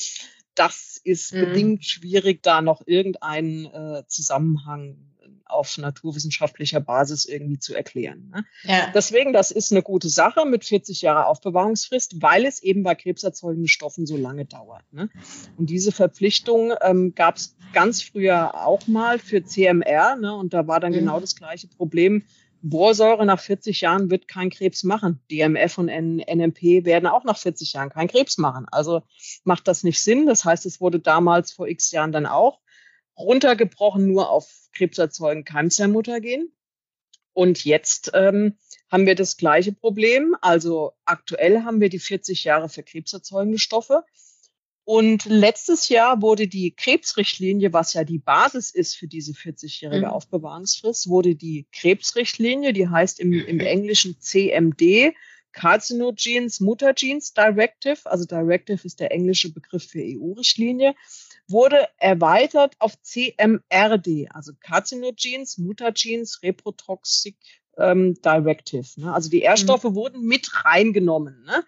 das 0.56 1.00
ist 1.04 1.34
mhm. 1.34 1.40
bedingt 1.42 1.86
schwierig, 1.86 2.44
da 2.44 2.62
noch 2.62 2.82
irgendeinen 2.86 3.66
äh, 3.66 4.04
Zusammenhang 4.08 4.98
auf 5.52 5.78
naturwissenschaftlicher 5.78 6.80
Basis 6.80 7.26
irgendwie 7.26 7.60
zu 7.60 7.76
erklären. 7.76 8.32
Ne? 8.34 8.46
Ja. 8.64 8.92
Deswegen, 8.94 9.34
das 9.34 9.52
ist 9.52 9.72
eine 9.72 9.82
gute 9.82 10.10
Sache 10.10 10.46
mit 10.46 10.66
40 10.66 11.02
Jahre 11.02 11.26
Aufbewahrungsfrist, 11.26 12.22
weil 12.22 12.46
es 12.46 12.64
eben 12.64 12.84
bei 12.84 12.96
krebserzeugenden 12.96 13.68
Stoffen 13.68 14.06
so 14.06 14.18
lange 14.18 14.46
dauert. 14.46 14.84
Ne? 14.92 15.10
Und 15.58 15.70
diese 15.70 15.92
Verpflichtung 15.92 16.74
ähm, 16.82 17.14
gab 17.16 17.38
es 17.38 17.56
ganz 17.74 18.02
früher 18.02 18.56
auch 18.56 18.88
mal 18.88 19.20
für 19.20 19.44
CMR. 19.44 20.16
Ne? 20.16 20.34
Und 20.34 20.54
da 20.54 20.68
war 20.68 20.80
dann 20.80 20.94
mhm. 20.94 21.00
genau 21.00 21.20
das 21.20 21.36
gleiche 21.36 21.68
Problem. 21.68 22.24
Borsäure 22.62 23.26
nach 23.26 23.40
40 23.40 23.82
Jahren 23.82 24.10
wird 24.10 24.28
kein 24.28 24.50
Krebs 24.50 24.84
machen. 24.84 25.22
DMF 25.32 25.78
und 25.78 25.88
NMP 25.88 26.86
werden 26.86 27.08
auch 27.08 27.24
nach 27.24 27.38
40 27.38 27.74
Jahren 27.74 27.90
kein 27.90 28.08
Krebs 28.08 28.38
machen. 28.38 28.68
Also 28.72 29.02
macht 29.44 29.68
das 29.68 29.84
nicht 29.84 30.02
Sinn. 30.02 30.26
Das 30.26 30.46
heißt, 30.46 30.66
es 30.66 30.80
wurde 30.80 31.00
damals 31.00 31.52
vor 31.52 31.68
x 31.68 31.92
Jahren 31.92 32.12
dann 32.12 32.26
auch 32.26 32.60
runtergebrochen 33.18 34.08
nur 34.08 34.30
auf 34.30 34.70
krebserzeugen 34.74 35.44
Keimzellmuttergen. 35.44 36.52
Und 37.34 37.64
jetzt 37.64 38.12
ähm, 38.14 38.58
haben 38.92 39.06
wir 39.06 39.16
das 39.16 39.38
gleiche 39.38 39.72
Problem. 39.72 40.36
Also 40.42 40.94
aktuell 41.06 41.64
haben 41.64 41.80
wir 41.80 41.90
die 41.90 42.00
40 42.00 42.44
Jahre 42.44 42.70
für 42.70 42.84
krebserzeugende 42.84 43.58
Stoffe. 43.60 44.04
Und 44.92 45.24
letztes 45.24 45.88
Jahr 45.88 46.22
wurde 46.22 46.50
die 46.50 46.72
Krebsrichtlinie, 46.72 47.72
was 47.72 47.94
ja 47.94 48.04
die 48.04 48.20
Basis 48.20 48.72
ist 48.72 48.98
für 48.98 49.08
diese 49.08 49.32
40-jährige 49.32 50.08
mhm. 50.08 50.12
Aufbewahrungsfrist, 50.12 51.08
wurde 51.08 51.34
die 51.34 51.66
Krebsrichtlinie, 51.72 52.74
die 52.74 52.90
heißt 52.90 53.22
im, 53.22 53.32
im 53.32 53.62
Englischen 53.62 54.20
CMD, 54.20 55.14
Carcinogens 55.54 56.60
Mutagens 56.60 57.34
Directive, 57.34 58.00
also 58.04 58.26
Directive 58.26 58.86
ist 58.86 59.00
der 59.00 59.14
englische 59.14 59.54
Begriff 59.54 59.88
für 59.88 60.02
EU-Richtlinie, 60.02 60.94
wurde 61.48 61.88
erweitert 61.96 62.76
auf 62.80 63.02
CMRD, 63.02 64.28
also 64.32 64.52
Carcinogens, 64.60 65.58
Mutagens, 65.58 66.44
Reprotoxic 66.44 67.38
ähm, 67.78 68.16
Directive. 68.22 68.88
Ne? 68.98 69.14
Also 69.14 69.30
die 69.30 69.40
Nährstoffe 69.40 69.86
mhm. 69.86 69.96
wurden 69.96 70.22
mit 70.26 70.66
reingenommen. 70.66 71.46
Ne? 71.46 71.64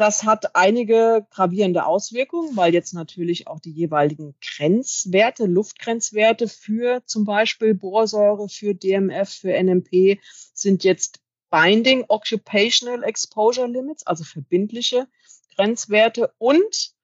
Das 0.00 0.24
hat 0.24 0.56
einige 0.56 1.26
gravierende 1.28 1.84
Auswirkungen, 1.84 2.56
weil 2.56 2.72
jetzt 2.72 2.94
natürlich 2.94 3.46
auch 3.48 3.60
die 3.60 3.70
jeweiligen 3.70 4.34
Grenzwerte, 4.40 5.44
Luftgrenzwerte 5.44 6.48
für 6.48 7.04
zum 7.04 7.26
Beispiel 7.26 7.74
Borsäure, 7.74 8.48
für 8.48 8.72
DMF, 8.74 9.28
für 9.28 9.52
NMP 9.52 10.18
sind 10.54 10.84
jetzt 10.84 11.20
Binding 11.50 12.06
Occupational 12.08 13.04
Exposure 13.04 13.66
Limits, 13.66 14.06
also 14.06 14.24
verbindliche 14.24 15.06
Grenzwerte. 15.54 16.32
Und 16.38 16.94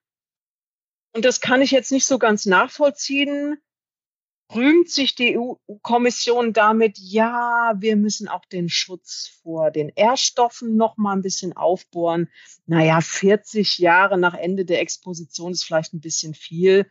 und 1.13 1.27
das 1.27 1.43
kann 1.43 1.61
ich 1.61 1.73
jetzt 1.73 1.93
nicht 1.93 2.07
so 2.07 2.19
ganz 2.19 2.47
nachvollziehen, 2.47 3.59
rühmt 4.55 4.89
sich 4.89 5.15
die 5.15 5.39
EU-Kommission 5.39 6.53
damit, 6.53 6.99
ja, 6.99 7.75
wir 7.79 7.97
müssen 7.97 8.29
auch 8.29 8.45
den 8.45 8.69
Schutz 8.69 9.41
vor 9.43 9.71
den 9.71 9.91
Ehrstoffen 9.95 10.77
noch 10.77 10.97
mal 10.97 11.15
ein 11.15 11.23
bisschen 11.23 11.53
aufbohren. 11.55 12.29
Naja, 12.67 13.01
40 13.01 13.79
Jahre 13.79 14.19
nach 14.19 14.35
Ende 14.35 14.65
der 14.65 14.81
Exposition 14.81 15.53
ist 15.53 15.65
vielleicht 15.65 15.95
ein 15.95 16.01
bisschen 16.01 16.35
viel. 16.35 16.91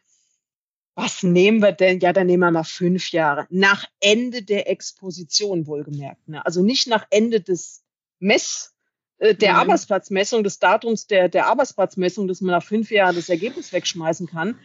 Was 0.96 1.24
nehmen 1.24 1.62
wir 1.62 1.74
denn? 1.74 2.00
Ja, 2.00 2.14
dann 2.14 2.28
nehmen 2.28 2.44
wir 2.44 2.52
mal 2.52 2.64
fünf 2.64 3.12
Jahre. 3.12 3.48
Nach 3.50 3.86
Ende 4.00 4.44
der 4.44 4.70
Exposition 4.70 5.68
wohlgemerkt. 5.68 6.28
Ne? 6.28 6.46
Also 6.46 6.64
nicht 6.64 6.88
nach 6.88 7.06
Ende 7.10 7.42
des 7.42 7.84
Mess, 8.20 8.74
äh, 9.18 9.36
der 9.36 9.54
mhm. 9.54 9.60
Arbeitsplatzmessung, 9.60 10.44
des 10.44 10.60
Datums 10.60 11.08
der, 11.08 11.28
der 11.30 11.48
Arbeitsplatzmessung, 11.48 12.28
dass 12.28 12.42
man 12.42 12.56
nach 12.56 12.64
fünf 12.64 12.92
Jahren 12.92 13.16
das 13.16 13.30
Ergebnis 13.30 13.74
wegschmeißen 13.74 14.28
kann, 14.28 14.58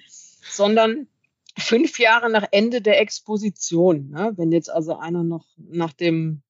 sondern 0.48 1.08
fünf 1.60 1.98
Jahre 1.98 2.30
nach 2.30 2.46
Ende 2.50 2.82
der 2.82 3.00
Exposition. 3.00 4.10
Ne? 4.10 4.32
Wenn 4.36 4.52
jetzt 4.52 4.70
also 4.70 4.96
einer 4.96 5.22
noch 5.22 5.46
nach 5.56 5.92
dem 5.92 6.42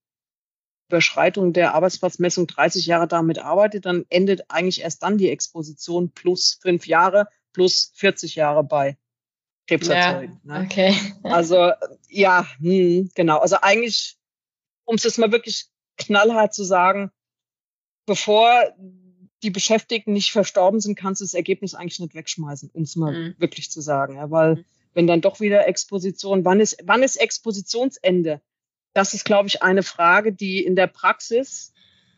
Überschreitung 0.89 1.53
der 1.53 1.75
Arbeitsplatzmessung 1.75 2.47
30 2.47 2.87
Jahre 2.87 3.07
damit 3.07 3.39
arbeitet, 3.39 3.87
dann 3.87 4.05
endet 4.09 4.51
eigentlich 4.51 4.81
erst 4.81 5.03
dann 5.03 5.19
die 5.19 5.31
Exposition 5.31 6.11
plus 6.11 6.59
fünf 6.61 6.87
Jahre 6.87 7.29
plus 7.53 7.93
40 7.95 8.35
Jahre 8.35 8.65
bei 8.65 8.97
Krebserzeugen. 9.67 10.41
Ja, 10.45 10.59
ne? 10.59 10.65
Okay. 10.65 10.95
Also 11.23 11.73
ja, 12.09 12.47
hm, 12.59 13.11
genau. 13.15 13.39
Also 13.39 13.57
eigentlich, 13.61 14.19
um 14.85 14.97
es 14.97 15.05
jetzt 15.05 15.19
mal 15.19 15.33
wirklich 15.33 15.67
knallhart 15.97 16.55
zu 16.55 16.65
sagen, 16.65 17.11
bevor 18.07 18.65
die 19.43 19.51
Beschäftigten 19.51 20.13
nicht 20.13 20.33
verstorben 20.33 20.81
sind, 20.81 20.97
kannst 20.97 21.21
du 21.21 21.25
das 21.25 21.35
Ergebnis 21.35 21.75
eigentlich 21.75 22.01
nicht 22.01 22.15
wegschmeißen, 22.15 22.71
um 22.73 22.83
es 22.83 22.97
mal 22.97 23.13
mhm. 23.13 23.35
wirklich 23.39 23.71
zu 23.71 23.81
sagen. 23.81 24.17
Ja, 24.17 24.31
weil 24.31 24.57
mhm. 24.57 24.65
Wenn 24.95 25.07
dann 25.07 25.21
doch 25.21 25.41
wieder 25.41 25.67
Exposition, 25.69 26.45
wann 26.45 26.61
ist, 26.61 26.79
wann 26.85 27.03
ist 27.03 27.17
Expositionsende? 27.17 28.41
Das 28.93 29.15
ist, 29.15 29.25
glaube 29.25 29.49
ich, 29.49 29.63
eine 29.63 29.83
Frage, 29.83 30.33
die 30.33 30.65
in 30.65 30.75
der 30.75 30.89
Praxis 30.89 31.73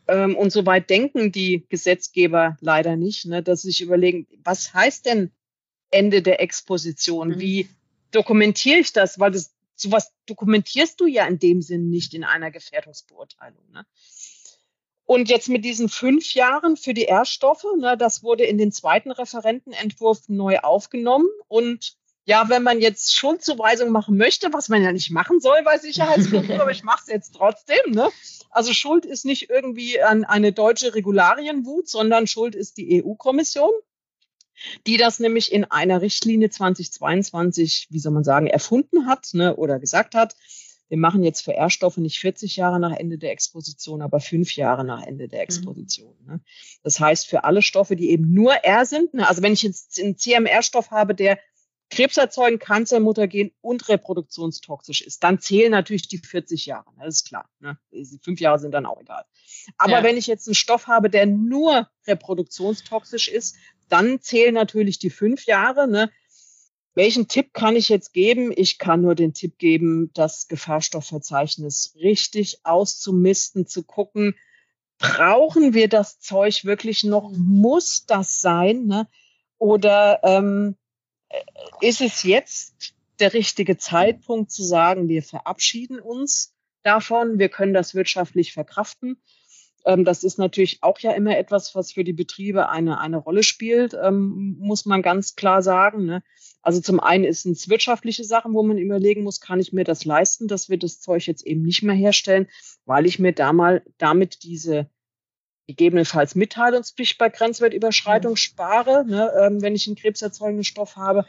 ähm, 0.07 0.35
und 0.35 0.51
so 0.51 0.65
weit 0.65 0.89
denken 0.89 1.31
die 1.31 1.65
Gesetzgeber 1.69 2.57
leider 2.61 2.95
nicht, 2.95 3.25
ne, 3.25 3.43
dass 3.43 3.61
sie 3.61 3.69
sich 3.69 3.81
überlegen, 3.81 4.27
was 4.43 4.73
heißt 4.73 5.05
denn 5.05 5.31
Ende 5.91 6.21
der 6.21 6.41
Exposition? 6.41 7.29
Mhm. 7.29 7.39
Wie 7.39 7.69
dokumentiere 8.11 8.79
ich 8.79 8.93
das? 8.93 9.19
Weil 9.19 9.31
das 9.31 9.53
sowas 9.75 10.13
dokumentierst 10.25 10.99
du 10.99 11.07
ja 11.07 11.25
in 11.25 11.39
dem 11.39 11.61
Sinn 11.61 11.89
nicht 11.89 12.13
in 12.13 12.23
einer 12.23 12.51
Gefährdungsbeurteilung. 12.51 13.71
Ne? 13.71 13.85
Und 15.05 15.29
jetzt 15.29 15.49
mit 15.49 15.65
diesen 15.65 15.89
fünf 15.89 16.33
Jahren 16.33 16.77
für 16.77 16.93
die 16.93 17.03
Erststoffe, 17.03 17.65
ne, 17.77 17.97
das 17.97 18.23
wurde 18.23 18.45
in 18.45 18.57
den 18.57 18.71
zweiten 18.71 19.11
Referentenentwurf 19.11 20.29
neu 20.29 20.59
aufgenommen. 20.59 21.27
Und 21.47 21.97
ja, 22.25 22.47
wenn 22.49 22.63
man 22.63 22.79
jetzt 22.79 23.15
Schuldzuweisung 23.15 23.89
machen 23.89 24.17
möchte, 24.17 24.53
was 24.53 24.69
man 24.69 24.81
ja 24.81 24.91
nicht 24.91 25.11
machen 25.11 25.39
soll 25.39 25.61
bei 25.63 25.77
Sicherheitsgründen, 25.77 26.59
aber 26.61 26.71
ich 26.71 26.83
mache 26.83 27.01
es 27.01 27.07
jetzt 27.07 27.35
trotzdem. 27.35 27.91
Ne? 27.91 28.09
Also 28.49 28.73
Schuld 28.73 29.05
ist 29.05 29.25
nicht 29.25 29.49
irgendwie 29.49 30.01
an 30.01 30.23
eine 30.23 30.53
deutsche 30.53 30.95
Regularienwut, 30.95 31.87
sondern 31.89 32.27
Schuld 32.27 32.55
ist 32.55 32.77
die 32.77 33.03
EU-Kommission, 33.03 33.71
die 34.87 34.97
das 34.97 35.19
nämlich 35.19 35.51
in 35.51 35.65
einer 35.65 36.01
Richtlinie 36.01 36.49
2022, 36.49 37.87
wie 37.89 37.99
soll 37.99 38.13
man 38.13 38.23
sagen, 38.23 38.47
erfunden 38.47 39.07
hat 39.07 39.29
ne, 39.33 39.55
oder 39.55 39.79
gesagt 39.79 40.15
hat 40.15 40.35
wir 40.93 40.99
machen 40.99 41.23
jetzt 41.23 41.41
für 41.41 41.55
R-Stoffe 41.55 42.01
nicht 42.01 42.19
40 42.19 42.55
Jahre 42.55 42.79
nach 42.79 42.95
Ende 42.95 43.17
der 43.17 43.31
Exposition, 43.31 44.03
aber 44.03 44.19
fünf 44.19 44.55
Jahre 44.55 44.85
nach 44.85 45.01
Ende 45.01 45.27
der 45.27 45.39
mhm. 45.39 45.45
Exposition. 45.45 46.15
Ne? 46.27 46.39
Das 46.83 46.99
heißt, 46.99 47.25
für 47.25 47.45
alle 47.45 47.63
Stoffe, 47.63 47.95
die 47.95 48.11
eben 48.11 48.31
nur 48.31 48.53
R 48.53 48.85
sind, 48.85 49.11
ne, 49.15 49.27
also 49.27 49.41
wenn 49.41 49.53
ich 49.53 49.63
jetzt 49.63 49.99
einen 49.99 50.19
CMR-Stoff 50.19 50.91
habe, 50.91 51.15
der 51.15 51.39
krebserzeugen, 51.89 52.59
Kanzermuttergen 52.59 53.51
und 53.61 53.87
reproduktionstoxisch 53.89 55.01
ist, 55.01 55.23
dann 55.23 55.39
zählen 55.39 55.71
natürlich 55.71 56.07
die 56.07 56.17
40 56.17 56.65
Jahre. 56.65 56.89
Ne? 56.97 57.05
Das 57.05 57.15
ist 57.15 57.27
klar. 57.27 57.49
Ne? 57.59 57.77
Fünf 58.21 58.39
Jahre 58.39 58.59
sind 58.59 58.71
dann 58.71 58.85
auch 58.85 58.99
egal. 58.99 59.25
Aber 59.77 59.91
ja. 59.91 60.03
wenn 60.03 60.17
ich 60.17 60.27
jetzt 60.27 60.47
einen 60.47 60.55
Stoff 60.55 60.87
habe, 60.87 61.09
der 61.09 61.25
nur 61.25 61.89
reproduktionstoxisch 62.07 63.27
ist, 63.27 63.55
dann 63.89 64.21
zählen 64.21 64.53
natürlich 64.53 64.97
die 64.99 65.11
fünf 65.11 65.45
Jahre. 65.45 65.87
Ne? 65.87 66.09
Welchen 66.95 67.27
Tipp 67.27 67.53
kann 67.53 67.75
ich 67.75 67.89
jetzt 67.89 68.13
geben? 68.13 68.51
Ich 68.55 68.77
kann 68.77 69.01
nur 69.01 69.15
den 69.15 69.33
Tipp 69.33 69.57
geben, 69.57 70.11
das 70.13 70.47
Gefahrstoffverzeichnis 70.47 71.95
richtig 71.95 72.59
auszumisten, 72.63 73.67
zu 73.67 73.83
gucken, 73.83 74.35
brauchen 74.99 75.73
wir 75.73 75.89
das 75.89 76.19
Zeug 76.19 76.65
wirklich 76.65 77.03
noch? 77.03 77.31
Muss 77.35 78.05
das 78.05 78.41
sein? 78.41 78.85
Ne? 78.85 79.07
Oder 79.57 80.19
ähm, 80.23 80.75
äh, 80.75 80.82
ist 81.81 82.01
es 82.01 82.23
jetzt 82.23 82.93
der 83.19 83.33
richtige 83.33 83.77
Zeitpunkt 83.77 84.51
zu 84.51 84.63
sagen, 84.63 85.07
wir 85.07 85.23
verabschieden 85.23 85.99
uns 85.99 86.55
davon, 86.83 87.39
wir 87.39 87.49
können 87.49 87.73
das 87.73 87.95
wirtschaftlich 87.95 88.53
verkraften? 88.53 89.21
Ähm, 89.85 90.05
das 90.05 90.23
ist 90.23 90.37
natürlich 90.37 90.81
auch 90.81 90.99
ja 90.99 91.11
immer 91.11 91.37
etwas, 91.37 91.75
was 91.75 91.91
für 91.91 92.03
die 92.03 92.13
Betriebe 92.13 92.69
eine, 92.69 92.99
eine 92.99 93.17
Rolle 93.17 93.43
spielt, 93.43 93.93
ähm, 93.93 94.55
muss 94.59 94.85
man 94.85 95.01
ganz 95.01 95.35
klar 95.35 95.61
sagen. 95.61 96.05
Ne? 96.05 96.23
Also 96.61 96.81
zum 96.81 96.99
einen 96.99 97.23
ist 97.23 97.45
es 97.45 97.69
wirtschaftliche 97.69 98.23
Sachen, 98.23 98.53
wo 98.53 98.63
man 98.63 98.77
überlegen 98.77 99.23
muss, 99.23 99.41
kann 99.41 99.59
ich 99.59 99.73
mir 99.73 99.83
das 99.83 100.05
leisten, 100.05 100.47
dass 100.47 100.69
wir 100.69 100.77
das 100.77 101.01
Zeug 101.01 101.27
jetzt 101.27 101.45
eben 101.45 101.61
nicht 101.61 101.83
mehr 101.83 101.95
herstellen, 101.95 102.47
weil 102.85 103.05
ich 103.05 103.19
mir 103.19 103.33
da 103.33 103.53
mal 103.53 103.83
damit 103.97 104.43
diese 104.43 104.89
gegebenenfalls 105.67 106.35
Mitteilungspflicht 106.35 107.17
bei 107.17 107.29
Grenzwertüberschreitung 107.29 108.33
mhm. 108.33 108.37
spare, 108.37 109.05
ne, 109.05 109.31
ähm, 109.41 109.61
wenn 109.61 109.75
ich 109.75 109.87
einen 109.87 109.95
krebserzeugenden 109.95 110.63
Stoff 110.63 110.95
habe. 110.95 111.25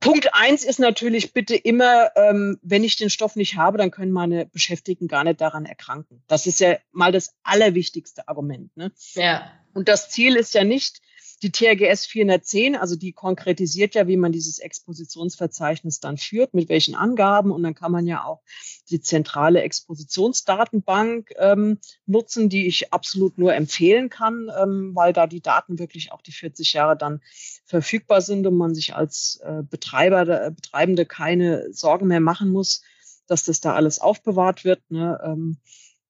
Punkt 0.00 0.34
eins 0.34 0.64
ist 0.64 0.78
natürlich 0.78 1.32
bitte 1.32 1.56
immer, 1.56 2.10
ähm, 2.16 2.58
wenn 2.62 2.84
ich 2.84 2.96
den 2.96 3.10
Stoff 3.10 3.34
nicht 3.34 3.56
habe, 3.56 3.78
dann 3.78 3.90
können 3.90 4.12
meine 4.12 4.46
Beschäftigten 4.46 5.08
gar 5.08 5.24
nicht 5.24 5.40
daran 5.40 5.64
erkranken. 5.64 6.22
Das 6.26 6.46
ist 6.46 6.60
ja 6.60 6.76
mal 6.92 7.12
das 7.12 7.34
allerwichtigste 7.42 8.28
Argument. 8.28 8.76
Ne? 8.76 8.92
Ja. 9.14 9.50
Und 9.72 9.88
das 9.88 10.10
Ziel 10.10 10.36
ist 10.36 10.54
ja 10.54 10.64
nicht, 10.64 11.00
die 11.42 11.52
TRGS 11.52 12.06
410, 12.06 12.76
also 12.76 12.96
die 12.96 13.12
konkretisiert 13.12 13.94
ja, 13.94 14.08
wie 14.08 14.16
man 14.16 14.32
dieses 14.32 14.58
Expositionsverzeichnis 14.58 16.00
dann 16.00 16.16
führt, 16.16 16.54
mit 16.54 16.68
welchen 16.68 16.94
Angaben. 16.94 17.50
Und 17.50 17.62
dann 17.62 17.74
kann 17.74 17.92
man 17.92 18.06
ja 18.06 18.24
auch 18.24 18.42
die 18.90 19.00
zentrale 19.00 19.60
Expositionsdatenbank 19.62 21.32
ähm, 21.36 21.78
nutzen, 22.06 22.48
die 22.48 22.66
ich 22.66 22.92
absolut 22.92 23.36
nur 23.36 23.54
empfehlen 23.54 24.08
kann, 24.08 24.50
ähm, 24.60 24.92
weil 24.94 25.12
da 25.12 25.26
die 25.26 25.42
Daten 25.42 25.78
wirklich 25.78 26.10
auch 26.12 26.22
die 26.22 26.32
40 26.32 26.72
Jahre 26.72 26.96
dann 26.96 27.20
verfügbar 27.66 28.22
sind 28.22 28.46
und 28.46 28.56
man 28.56 28.74
sich 28.74 28.94
als 28.94 29.40
äh, 29.44 29.62
Betreiber, 29.62 30.46
äh, 30.46 30.50
Betreibende 30.50 31.04
keine 31.04 31.72
Sorgen 31.72 32.06
mehr 32.06 32.20
machen 32.20 32.50
muss, 32.50 32.82
dass 33.26 33.44
das 33.44 33.60
da 33.60 33.74
alles 33.74 33.98
aufbewahrt 33.98 34.64
wird. 34.64 34.80
Ne? 34.90 35.20
Ähm, 35.22 35.58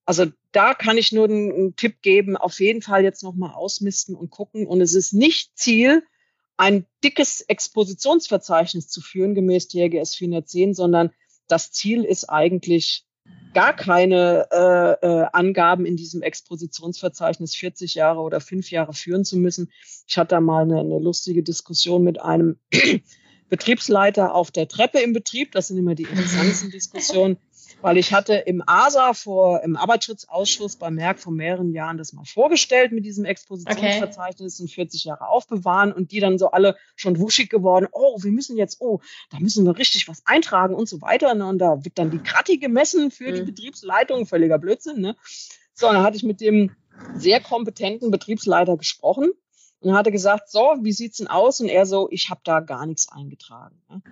also 0.07 0.27
da 0.53 0.73
kann 0.73 0.97
ich 0.97 1.13
nur 1.13 1.25
einen, 1.25 1.53
einen 1.53 1.77
Tipp 1.77 2.01
geben, 2.01 2.37
auf 2.37 2.61
jeden 2.61 2.81
Fall 2.81 3.03
jetzt 3.03 3.23
nochmal 3.23 3.53
ausmisten 3.53 4.15
und 4.15 4.31
gucken. 4.31 4.67
Und 4.67 4.81
es 4.81 4.95
ist 4.95 5.13
nicht 5.13 5.59
Ziel, 5.59 6.05
ein 6.57 6.87
dickes 7.05 7.43
Expositionsverzeichnis 7.43 8.89
zu 8.89 9.03
führen, 9.03 9.35
gemäß 9.35 9.69
TRGS 9.69 10.15
410, 10.15 10.75
sondern 10.75 11.11
das 11.49 11.73
Ziel 11.73 12.05
ist 12.05 12.31
eigentlich 12.31 13.05
gar 13.53 13.75
keine 13.75 14.47
äh, 14.53 15.07
äh, 15.07 15.27
Angaben 15.33 15.87
in 15.87 15.97
diesem 15.97 16.23
Expositionsverzeichnis 16.23 17.57
40 17.57 17.95
Jahre 17.95 18.21
oder 18.21 18.41
fünf 18.41 18.71
Jahre 18.71 18.93
führen 18.93 19.25
zu 19.25 19.37
müssen. 19.37 19.73
Ich 20.07 20.17
hatte 20.19 20.37
da 20.37 20.41
mal 20.41 20.63
eine, 20.63 20.81
eine 20.81 20.99
lustige 20.99 21.43
Diskussion 21.43 22.05
mit 22.05 22.21
einem 22.21 22.59
Betriebsleiter 23.49 24.35
auf 24.35 24.51
der 24.51 24.69
Treppe 24.69 25.01
im 25.01 25.13
Betrieb. 25.13 25.53
Das 25.53 25.69
sind 25.69 25.79
immer 25.79 25.95
die 25.95 26.05
interessantesten 26.05 26.71
Diskussionen 26.71 27.39
weil 27.83 27.97
ich 27.99 28.13
hatte 28.13 28.35
im 28.35 28.63
ASA 28.67 29.13
vor, 29.15 29.63
im 29.63 29.77
Arbeitsschutzausschuss 29.77 30.77
bei 30.77 30.91
Merck 30.91 31.19
vor 31.19 31.33
mehreren 31.33 31.73
Jahren 31.73 31.99
das 31.99 32.13
mal 32.13 32.25
vorgestellt 32.25 32.93
mit 32.93 33.05
diesem 33.05 33.25
Expositionsverzeichnis 33.25 34.55
okay. 34.55 34.63
und 34.63 34.71
40 34.71 35.05
Jahre 35.05 35.29
aufbewahren 35.29 35.93
und 35.93 36.13
die 36.13 36.21
dann 36.21 36.39
so 36.39 36.51
alle 36.51 36.77
schon 36.95 37.19
wuschig 37.19 37.51
geworden, 37.51 37.87
oh, 37.93 38.19
wir 38.23 38.31
müssen 38.31 38.57
jetzt, 38.57 38.81
oh, 38.81 39.01
da 39.31 39.39
müssen 39.39 39.65
wir 39.65 39.77
richtig 39.77 40.09
was 40.09 40.23
eintragen 40.27 40.75
und 40.75 40.89
so 40.89 41.01
weiter. 41.01 41.35
Ne? 41.35 41.47
Und 41.47 41.59
da 41.59 41.85
wird 41.85 41.99
dann 41.99 42.11
die 42.11 42.19
Kratti 42.19 42.59
gemessen 42.59 43.11
für 43.11 43.31
mhm. 43.31 43.37
die 43.37 43.43
Betriebsleitung, 43.43 44.27
völliger 44.27 44.59
Blödsinn. 44.59 45.01
Ne? 45.01 45.17
So, 45.75 45.87
dann 45.87 46.03
hatte 46.03 46.17
ich 46.17 46.23
mit 46.23 46.41
dem 46.41 46.75
sehr 47.15 47.41
kompetenten 47.41 48.11
Betriebsleiter 48.11 48.77
gesprochen 48.77 49.33
und 49.81 49.95
hatte 49.95 50.11
gesagt, 50.11 50.51
so, 50.51 50.77
wie 50.81 50.93
sieht's 50.93 51.19
denn 51.19 51.27
aus? 51.27 51.61
Und 51.61 51.69
er 51.69 51.87
so, 51.87 52.09
ich 52.11 52.31
habe 52.31 52.41
da 52.45 52.61
gar 52.61 52.87
nichts 52.87 53.09
eingetragen. 53.11 53.83
Ne? 53.89 54.03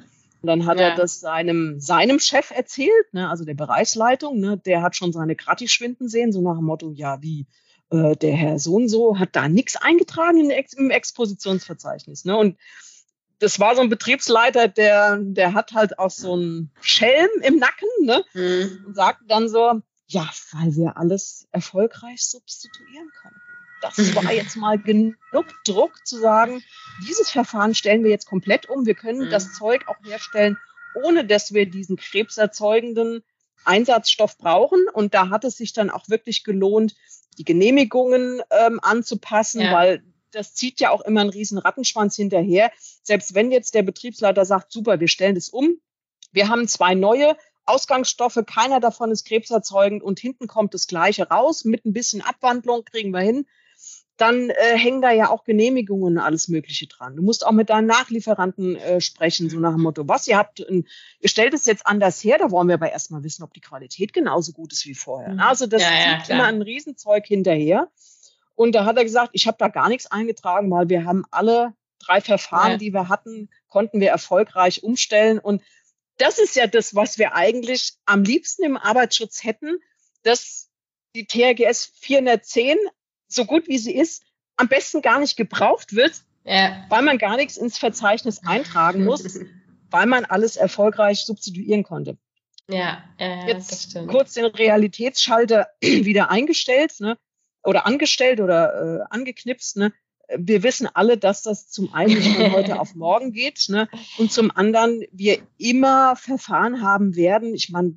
Und 0.44 0.48
dann 0.48 0.66
hat 0.66 0.78
ja. 0.78 0.88
er 0.88 0.94
das 0.94 1.20
seinem, 1.20 1.80
seinem 1.80 2.18
Chef 2.18 2.50
erzählt, 2.50 3.14
ne, 3.14 3.30
also 3.30 3.46
der 3.46 3.54
Bereichsleitung, 3.54 4.40
ne, 4.40 4.58
der 4.58 4.82
hat 4.82 4.94
schon 4.94 5.10
seine 5.10 5.36
Gratis 5.36 5.72
schwinden 5.72 6.06
sehen, 6.06 6.32
so 6.32 6.42
nach 6.42 6.56
dem 6.56 6.66
Motto, 6.66 6.92
ja, 6.92 7.22
wie, 7.22 7.46
äh, 7.88 8.14
der 8.14 8.34
Herr 8.34 8.58
so 8.58 8.74
und 8.74 8.90
so 8.90 9.18
hat 9.18 9.30
da 9.32 9.48
nichts 9.48 9.76
eingetragen 9.76 10.50
in, 10.50 10.64
im 10.76 10.90
Expositionsverzeichnis. 10.90 12.26
Ne? 12.26 12.36
Und 12.36 12.58
das 13.38 13.58
war 13.58 13.74
so 13.74 13.80
ein 13.80 13.88
Betriebsleiter, 13.88 14.68
der, 14.68 15.16
der 15.16 15.54
hat 15.54 15.72
halt 15.72 15.98
auch 15.98 16.10
so 16.10 16.34
einen 16.34 16.70
Schelm 16.82 17.30
im 17.40 17.56
Nacken 17.56 17.88
ne? 18.02 18.22
Mhm. 18.34 18.84
und 18.88 18.94
sagte 18.94 19.24
dann 19.26 19.48
so, 19.48 19.80
ja, 20.08 20.28
weil 20.52 20.76
wir 20.76 20.98
alles 20.98 21.48
erfolgreich 21.52 22.22
substituieren 22.22 23.08
konnten 23.22 23.40
das 23.96 24.14
war 24.14 24.32
jetzt 24.32 24.56
mal 24.56 24.78
genug 24.78 25.46
Druck 25.64 26.06
zu 26.06 26.18
sagen, 26.18 26.62
dieses 27.06 27.30
Verfahren 27.30 27.74
stellen 27.74 28.04
wir 28.04 28.10
jetzt 28.10 28.26
komplett 28.26 28.68
um. 28.68 28.86
Wir 28.86 28.94
können 28.94 29.26
mhm. 29.26 29.30
das 29.30 29.52
Zeug 29.52 29.88
auch 29.88 29.96
herstellen, 30.04 30.58
ohne 31.02 31.24
dass 31.24 31.52
wir 31.52 31.68
diesen 31.68 31.96
krebserzeugenden 31.96 33.22
Einsatzstoff 33.64 34.38
brauchen. 34.38 34.86
Und 34.92 35.14
da 35.14 35.30
hat 35.30 35.44
es 35.44 35.56
sich 35.56 35.72
dann 35.72 35.90
auch 35.90 36.08
wirklich 36.08 36.44
gelohnt, 36.44 36.94
die 37.38 37.44
Genehmigungen 37.44 38.40
ähm, 38.50 38.80
anzupassen, 38.82 39.62
ja. 39.62 39.72
weil 39.72 40.02
das 40.30 40.54
zieht 40.54 40.80
ja 40.80 40.90
auch 40.90 41.00
immer 41.02 41.20
einen 41.20 41.30
riesen 41.30 41.58
Rattenschwanz 41.58 42.16
hinterher. 42.16 42.70
Selbst 43.02 43.34
wenn 43.34 43.52
jetzt 43.52 43.74
der 43.74 43.82
Betriebsleiter 43.82 44.44
sagt, 44.44 44.72
super, 44.72 45.00
wir 45.00 45.08
stellen 45.08 45.34
das 45.34 45.48
um, 45.48 45.78
wir 46.32 46.48
haben 46.48 46.66
zwei 46.68 46.94
neue 46.94 47.36
Ausgangsstoffe, 47.66 48.40
keiner 48.46 48.80
davon 48.80 49.10
ist 49.10 49.26
krebserzeugend 49.26 50.02
und 50.02 50.20
hinten 50.20 50.48
kommt 50.48 50.74
das 50.74 50.86
gleiche 50.86 51.28
raus, 51.28 51.64
mit 51.64 51.84
ein 51.84 51.92
bisschen 51.92 52.20
Abwandlung 52.20 52.84
kriegen 52.84 53.12
wir 53.12 53.20
hin 53.20 53.46
dann 54.16 54.50
äh, 54.50 54.78
hängen 54.78 55.02
da 55.02 55.10
ja 55.10 55.30
auch 55.30 55.44
Genehmigungen 55.44 56.16
und 56.16 56.18
alles 56.18 56.48
Mögliche 56.48 56.86
dran. 56.86 57.16
Du 57.16 57.22
musst 57.22 57.44
auch 57.44 57.52
mit 57.52 57.70
deinen 57.70 57.86
Nachlieferanten 57.86 58.76
äh, 58.76 59.00
sprechen, 59.00 59.50
so 59.50 59.58
nach 59.58 59.72
dem 59.72 59.82
Motto, 59.82 60.06
was, 60.06 60.28
ihr 60.28 60.36
habt, 60.36 60.60
ein, 60.60 60.86
ihr 61.20 61.28
stellt 61.28 61.52
es 61.52 61.66
jetzt 61.66 61.86
anders 61.86 62.22
her, 62.22 62.38
da 62.38 62.50
wollen 62.50 62.68
wir 62.68 62.74
aber 62.74 62.92
erstmal 62.92 63.24
wissen, 63.24 63.42
ob 63.42 63.52
die 63.54 63.60
Qualität 63.60 64.12
genauso 64.12 64.52
gut 64.52 64.72
ist 64.72 64.86
wie 64.86 64.94
vorher. 64.94 65.34
Mhm. 65.34 65.40
Also 65.40 65.66
das 65.66 65.82
ja, 65.82 65.90
ja, 65.90 66.22
immer 66.28 66.44
ein 66.44 66.62
Riesenzeug 66.62 67.26
hinterher. 67.26 67.90
Und 68.54 68.76
da 68.76 68.84
hat 68.84 68.96
er 68.96 69.04
gesagt, 69.04 69.30
ich 69.32 69.48
habe 69.48 69.56
da 69.58 69.66
gar 69.66 69.88
nichts 69.88 70.06
eingetragen, 70.06 70.70
weil 70.70 70.88
wir 70.88 71.04
haben 71.04 71.24
alle 71.32 71.74
drei 71.98 72.20
Verfahren, 72.20 72.72
ja. 72.72 72.76
die 72.76 72.92
wir 72.92 73.08
hatten, 73.08 73.48
konnten 73.68 74.00
wir 74.00 74.10
erfolgreich 74.10 74.84
umstellen. 74.84 75.40
Und 75.40 75.62
das 76.18 76.38
ist 76.38 76.54
ja 76.54 76.68
das, 76.68 76.94
was 76.94 77.18
wir 77.18 77.34
eigentlich 77.34 77.94
am 78.04 78.22
liebsten 78.22 78.62
im 78.62 78.76
Arbeitsschutz 78.76 79.42
hätten, 79.42 79.78
dass 80.22 80.70
die 81.16 81.26
TRGS 81.26 81.92
410 82.00 82.76
so 83.34 83.44
gut 83.44 83.68
wie 83.68 83.78
sie 83.78 83.94
ist, 83.94 84.24
am 84.56 84.68
besten 84.68 85.02
gar 85.02 85.18
nicht 85.20 85.36
gebraucht 85.36 85.94
wird, 85.94 86.22
ja. 86.44 86.84
weil 86.88 87.02
man 87.02 87.18
gar 87.18 87.36
nichts 87.36 87.56
ins 87.56 87.78
Verzeichnis 87.78 88.40
eintragen 88.46 89.04
muss, 89.04 89.38
weil 89.90 90.06
man 90.06 90.24
alles 90.24 90.56
erfolgreich 90.56 91.24
substituieren 91.24 91.82
konnte. 91.82 92.16
Ja, 92.68 93.04
äh, 93.18 93.46
jetzt 93.46 93.94
kurz 94.08 94.34
den 94.34 94.46
Realitätsschalter 94.46 95.68
wieder 95.80 96.30
eingestellt, 96.30 97.00
ne? 97.00 97.18
Oder 97.62 97.86
angestellt 97.86 98.40
oder 98.40 99.00
äh, 99.00 99.04
angeknipst, 99.10 99.76
ne? 99.76 99.92
Wir 100.36 100.62
wissen 100.62 100.88
alle, 100.92 101.18
dass 101.18 101.42
das 101.42 101.68
zum 101.68 101.92
einen 101.92 102.14
nicht 102.14 102.36
von 102.36 102.52
heute 102.52 102.80
auf 102.80 102.94
morgen 102.94 103.32
geht, 103.32 103.66
ne? 103.68 103.88
Und 104.16 104.32
zum 104.32 104.50
anderen 104.50 105.02
wir 105.12 105.38
immer 105.58 106.16
Verfahren 106.16 106.80
haben 106.80 107.16
werden. 107.16 107.54
Ich 107.54 107.68
meine, 107.68 107.94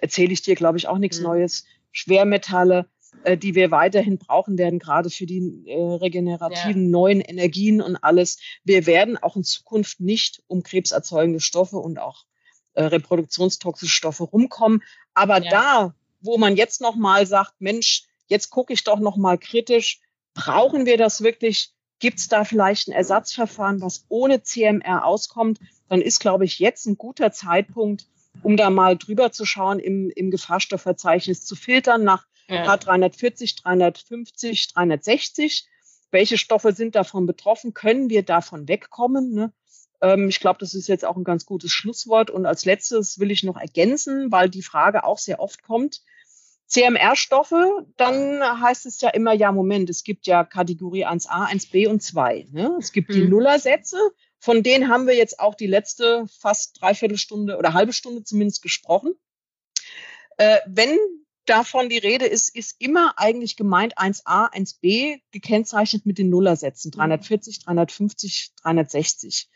erzähle 0.00 0.32
ich 0.32 0.42
dir, 0.42 0.56
glaube 0.56 0.78
ich, 0.78 0.88
auch 0.88 0.98
nichts 0.98 1.18
mhm. 1.18 1.24
Neues. 1.24 1.64
Schwermetalle, 1.92 2.88
äh, 3.24 3.36
die 3.36 3.54
wir 3.54 3.70
weiterhin 3.70 4.18
brauchen 4.18 4.58
werden, 4.58 4.78
gerade 4.78 5.10
für 5.10 5.26
die 5.26 5.64
äh, 5.66 5.94
regenerativen 5.96 6.84
ja. 6.84 6.90
neuen 6.90 7.20
Energien 7.20 7.80
und 7.80 7.96
alles. 7.96 8.38
Wir 8.64 8.86
werden 8.86 9.16
auch 9.16 9.36
in 9.36 9.44
Zukunft 9.44 10.00
nicht 10.00 10.42
um 10.46 10.62
krebserzeugende 10.62 11.40
Stoffe 11.40 11.76
und 11.76 11.98
auch 11.98 12.24
äh, 12.74 12.84
reproduktionstoxische 12.84 13.92
Stoffe 13.92 14.24
rumkommen. 14.24 14.82
Aber 15.14 15.42
ja. 15.42 15.50
da, 15.50 15.94
wo 16.20 16.38
man 16.38 16.56
jetzt 16.56 16.80
noch 16.80 16.94
mal 16.94 17.26
sagt, 17.26 17.54
Mensch, 17.58 18.04
jetzt 18.26 18.50
gucke 18.50 18.72
ich 18.72 18.84
doch 18.84 19.00
noch 19.00 19.16
mal 19.16 19.38
kritisch, 19.38 20.00
brauchen 20.34 20.86
wir 20.86 20.98
das 20.98 21.22
wirklich? 21.22 21.70
Gibt 21.98 22.18
es 22.18 22.28
da 22.28 22.44
vielleicht 22.44 22.88
ein 22.88 22.92
Ersatzverfahren, 22.92 23.80
was 23.80 24.04
ohne 24.08 24.42
CMR 24.42 25.04
auskommt? 25.04 25.58
Dann 25.88 26.02
ist, 26.02 26.20
glaube 26.20 26.44
ich, 26.44 26.58
jetzt 26.58 26.86
ein 26.86 26.98
guter 26.98 27.32
Zeitpunkt, 27.32 28.06
um 28.42 28.56
da 28.56 28.68
mal 28.68 28.98
drüber 28.98 29.32
zu 29.32 29.46
schauen, 29.46 29.78
im, 29.78 30.10
im 30.14 30.30
Gefahrstoffverzeichnis 30.30 31.44
zu 31.44 31.56
filtern 31.56 32.04
nach 32.04 32.26
ja. 32.48 32.74
H340, 32.74 33.62
350, 33.62 34.74
360. 34.74 35.68
Welche 36.10 36.38
Stoffe 36.38 36.72
sind 36.72 36.94
davon 36.94 37.26
betroffen? 37.26 37.74
Können 37.74 38.10
wir 38.10 38.22
davon 38.22 38.68
wegkommen? 38.68 39.32
Ne? 39.32 39.52
Ähm, 40.00 40.28
ich 40.28 40.40
glaube, 40.40 40.58
das 40.60 40.74
ist 40.74 40.88
jetzt 40.88 41.04
auch 41.04 41.16
ein 41.16 41.24
ganz 41.24 41.46
gutes 41.46 41.72
Schlusswort. 41.72 42.30
Und 42.30 42.46
als 42.46 42.64
letztes 42.64 43.18
will 43.18 43.30
ich 43.30 43.42
noch 43.42 43.56
ergänzen, 43.56 44.30
weil 44.30 44.48
die 44.48 44.62
Frage 44.62 45.04
auch 45.04 45.18
sehr 45.18 45.40
oft 45.40 45.62
kommt. 45.62 46.02
CMR-Stoffe, 46.66 47.86
dann 47.96 48.42
heißt 48.60 48.86
es 48.86 49.00
ja 49.00 49.10
immer, 49.10 49.32
ja, 49.32 49.52
Moment, 49.52 49.88
es 49.88 50.02
gibt 50.02 50.26
ja 50.26 50.42
Kategorie 50.42 51.06
1a, 51.06 51.48
1b 51.48 51.86
und 51.88 52.02
2. 52.02 52.48
Ne? 52.50 52.76
Es 52.80 52.90
gibt 52.90 53.14
die 53.14 53.22
Nullersätze, 53.22 53.96
von 54.40 54.64
denen 54.64 54.88
haben 54.88 55.06
wir 55.06 55.14
jetzt 55.14 55.38
auch 55.38 55.54
die 55.54 55.68
letzte 55.68 56.26
fast 56.40 56.80
dreiviertel 56.80 57.18
Stunde 57.18 57.56
oder 57.56 57.72
halbe 57.72 57.92
Stunde 57.92 58.24
zumindest 58.24 58.62
gesprochen. 58.62 59.14
Äh, 60.38 60.58
wenn 60.66 60.98
davon 61.46 61.88
die 61.88 61.98
Rede 61.98 62.26
ist, 62.26 62.54
ist 62.54 62.76
immer 62.78 63.14
eigentlich 63.16 63.56
gemeint 63.56 63.98
1a, 63.98 64.52
1b, 64.52 65.20
gekennzeichnet 65.30 66.06
mit 66.06 66.18
den 66.18 66.28
Nullersätzen, 66.28 66.90
340, 66.90 67.64
350, 67.64 68.52
360. 68.62 69.48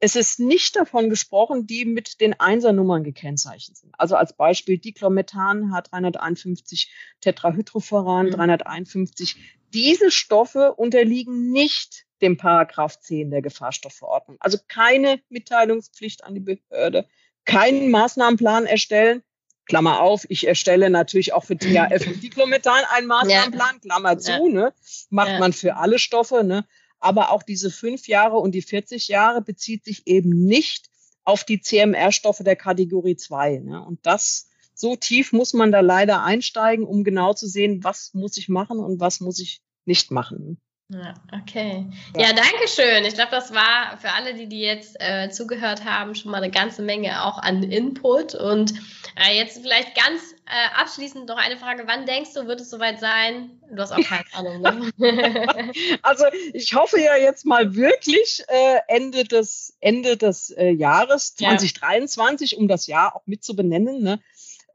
Es 0.00 0.14
ist 0.14 0.38
nicht 0.38 0.76
davon 0.76 1.10
gesprochen, 1.10 1.66
die 1.66 1.84
mit 1.84 2.20
den 2.20 2.38
Einsernummern 2.38 3.02
gekennzeichnet 3.02 3.76
sind. 3.76 3.94
Also 3.98 4.14
als 4.14 4.36
Beispiel 4.36 4.78
Diclomethan, 4.78 5.72
H351, 5.72 6.88
Tetrahydrofuran, 7.20 8.26
mhm. 8.26 8.30
351. 8.30 9.36
Diese 9.74 10.10
Stoffe 10.10 10.74
unterliegen 10.74 11.50
nicht 11.50 12.06
dem 12.22 12.36
Paragraph 12.36 13.00
10 13.00 13.30
der 13.30 13.42
Gefahrstoffverordnung. 13.42 14.36
Also 14.40 14.58
keine 14.68 15.20
Mitteilungspflicht 15.28 16.24
an 16.24 16.34
die 16.34 16.40
Behörde, 16.40 17.08
keinen 17.44 17.90
Maßnahmenplan 17.90 18.66
erstellen, 18.66 19.22
Klammer 19.68 20.00
auf, 20.00 20.24
ich 20.28 20.46
erstelle 20.46 20.90
natürlich 20.90 21.32
auch 21.32 21.44
für 21.44 21.56
THF 21.56 22.06
und 22.06 22.22
Diclomethan 22.22 22.82
einen 22.94 23.06
Maßnahmenplan, 23.06 23.80
Klammer 23.80 24.18
zu, 24.18 24.32
ja. 24.32 24.48
ne? 24.48 24.74
Macht 25.10 25.28
ja. 25.28 25.38
man 25.38 25.52
für 25.52 25.76
alle 25.76 25.98
Stoffe, 25.98 26.42
ne? 26.42 26.66
Aber 26.98 27.30
auch 27.30 27.44
diese 27.44 27.70
fünf 27.70 28.08
Jahre 28.08 28.38
und 28.38 28.52
die 28.52 28.62
40 28.62 29.06
Jahre 29.06 29.40
bezieht 29.40 29.84
sich 29.84 30.06
eben 30.06 30.30
nicht 30.30 30.88
auf 31.22 31.44
die 31.44 31.60
CMR-Stoffe 31.60 32.42
der 32.42 32.56
Kategorie 32.56 33.14
2. 33.14 33.58
Ne? 33.58 33.84
Und 33.84 34.04
das, 34.04 34.48
so 34.74 34.96
tief 34.96 35.32
muss 35.32 35.52
man 35.52 35.70
da 35.70 35.80
leider 35.80 36.24
einsteigen, 36.24 36.86
um 36.86 37.04
genau 37.04 37.34
zu 37.34 37.46
sehen, 37.46 37.84
was 37.84 38.14
muss 38.14 38.36
ich 38.36 38.48
machen 38.48 38.78
und 38.78 38.98
was 38.98 39.20
muss 39.20 39.38
ich 39.38 39.62
nicht 39.84 40.10
machen. 40.10 40.60
Ja, 40.90 41.12
okay. 41.38 41.84
Ja, 42.16 42.28
ja 42.28 42.32
danke 42.32 42.66
schön. 42.66 43.04
Ich 43.04 43.12
glaube, 43.12 43.30
das 43.30 43.52
war 43.52 43.98
für 43.98 44.10
alle, 44.12 44.32
die, 44.32 44.48
die 44.48 44.60
jetzt 44.60 44.96
äh, 45.00 45.28
zugehört 45.28 45.84
haben, 45.84 46.14
schon 46.14 46.30
mal 46.30 46.42
eine 46.42 46.50
ganze 46.50 46.80
Menge 46.80 47.24
auch 47.24 47.36
an 47.36 47.62
Input. 47.62 48.34
Und 48.34 48.72
äh, 49.16 49.36
jetzt 49.36 49.60
vielleicht 49.60 49.94
ganz 49.94 50.34
äh, 50.46 50.80
abschließend 50.80 51.28
noch 51.28 51.36
eine 51.36 51.58
Frage. 51.58 51.82
Wann 51.86 52.06
denkst 52.06 52.32
du, 52.32 52.46
wird 52.46 52.62
es 52.62 52.70
soweit 52.70 53.00
sein? 53.00 53.60
Du 53.70 53.82
hast 53.82 53.92
auch 53.92 54.00
keine 54.00 54.24
Ahnung. 54.64 54.90
Ne? 54.96 55.72
also 56.02 56.24
ich 56.54 56.74
hoffe 56.74 56.98
ja 56.98 57.16
jetzt 57.16 57.44
mal 57.44 57.74
wirklich 57.74 58.42
äh, 58.48 58.78
Ende 58.86 59.24
des, 59.24 59.76
Ende 59.80 60.16
des 60.16 60.50
äh, 60.52 60.70
Jahres 60.70 61.36
2023, 61.36 62.52
ja. 62.52 62.58
um 62.58 62.66
das 62.66 62.86
Jahr 62.86 63.14
auch 63.14 63.26
mit 63.26 63.44
zu 63.44 63.54
benennen. 63.54 64.02
Ne? 64.02 64.20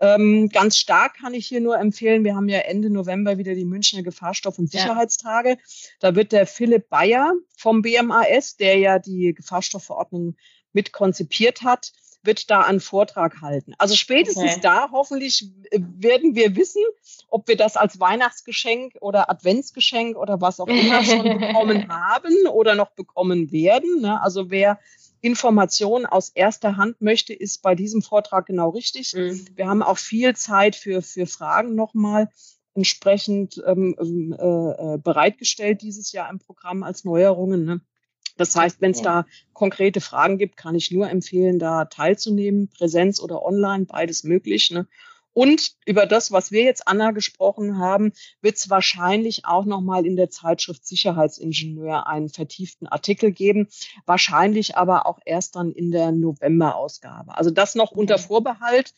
Ähm, 0.03 0.49
ganz 0.49 0.75
stark 0.75 1.15
kann 1.15 1.33
ich 1.33 1.47
hier 1.47 1.61
nur 1.61 1.79
empfehlen, 1.79 2.25
wir 2.25 2.35
haben 2.35 2.49
ja 2.49 2.59
Ende 2.59 2.89
November 2.89 3.37
wieder 3.37 3.55
die 3.55 3.63
Münchner 3.63 4.03
Gefahrstoff- 4.03 4.59
und 4.59 4.69
Sicherheitstage. 4.69 5.51
Ja. 5.51 5.57
Da 6.01 6.15
wird 6.15 6.33
der 6.33 6.45
Philipp 6.45 6.89
Bayer 6.89 7.31
vom 7.57 7.81
BMAS, 7.81 8.57
der 8.57 8.77
ja 8.77 8.99
die 8.99 9.33
Gefahrstoffverordnung 9.33 10.35
mit 10.73 10.91
konzipiert 10.91 11.61
hat, 11.61 11.93
wird 12.21 12.49
da 12.49 12.61
einen 12.61 12.81
Vortrag 12.81 13.41
halten. 13.41 13.75
Also 13.77 13.95
spätestens 13.95 14.51
okay. 14.51 14.59
da 14.61 14.89
hoffentlich 14.91 15.49
werden 15.71 16.35
wir 16.35 16.57
wissen, 16.57 16.81
ob 17.29 17.47
wir 17.47 17.55
das 17.55 17.77
als 17.77 17.97
Weihnachtsgeschenk 17.99 18.95
oder 18.99 19.29
Adventsgeschenk 19.29 20.17
oder 20.17 20.41
was 20.41 20.59
auch 20.59 20.67
immer 20.67 21.03
schon 21.05 21.23
bekommen 21.39 21.87
haben 21.87 22.47
oder 22.47 22.75
noch 22.75 22.91
bekommen 22.91 23.53
werden. 23.53 24.01
Ne? 24.01 24.21
Also 24.21 24.49
wer 24.49 24.79
Information 25.23 26.05
aus 26.05 26.31
erster 26.35 26.75
Hand 26.75 27.01
möchte, 27.01 27.33
ist 27.33 27.61
bei 27.61 27.75
diesem 27.75 28.01
Vortrag 28.01 28.45
genau 28.45 28.71
richtig. 28.71 29.13
Mhm. 29.13 29.45
Wir 29.55 29.67
haben 29.67 29.81
auch 29.81 29.97
viel 29.97 30.35
Zeit 30.35 30.75
für, 30.75 31.01
für 31.01 31.27
Fragen 31.27 31.75
nochmal 31.75 32.29
entsprechend 32.73 33.63
ähm, 33.65 33.95
ähm 34.01 34.35
äh, 34.37 34.95
äh, 34.95 34.97
bereitgestellt 34.97 35.81
dieses 35.81 36.11
Jahr 36.11 36.29
im 36.29 36.39
Programm 36.39 36.83
als 36.83 37.05
Neuerungen. 37.05 37.63
Ne? 37.63 37.79
Das 38.35 38.53
heißt, 38.53 38.81
wenn 38.81 38.91
es 38.91 39.01
da 39.01 39.25
konkrete 39.53 40.01
Fragen 40.01 40.37
gibt, 40.37 40.57
kann 40.57 40.75
ich 40.75 40.91
nur 40.91 41.09
empfehlen, 41.09 41.57
da 41.57 41.85
teilzunehmen, 41.85 42.67
Präsenz 42.67 43.21
oder 43.21 43.45
online, 43.45 43.85
beides 43.85 44.25
möglich. 44.25 44.71
Ne? 44.71 44.87
Und 45.33 45.73
über 45.85 46.05
das, 46.05 46.31
was 46.31 46.51
wir 46.51 46.63
jetzt, 46.63 46.87
Anna, 46.87 47.11
gesprochen 47.11 47.79
haben, 47.79 48.13
wird 48.41 48.57
es 48.57 48.69
wahrscheinlich 48.69 49.45
auch 49.45 49.65
nochmal 49.65 50.05
in 50.05 50.15
der 50.15 50.29
Zeitschrift 50.29 50.85
Sicherheitsingenieur 50.85 52.07
einen 52.07 52.29
vertieften 52.29 52.87
Artikel 52.87 53.31
geben. 53.31 53.67
Wahrscheinlich 54.05 54.77
aber 54.77 55.05
auch 55.07 55.19
erst 55.25 55.55
dann 55.55 55.71
in 55.71 55.91
der 55.91 56.11
November-Ausgabe. 56.11 57.35
Also 57.37 57.49
das 57.49 57.75
noch 57.75 57.91
unter 57.91 58.17
Vorbehalt. 58.17 58.93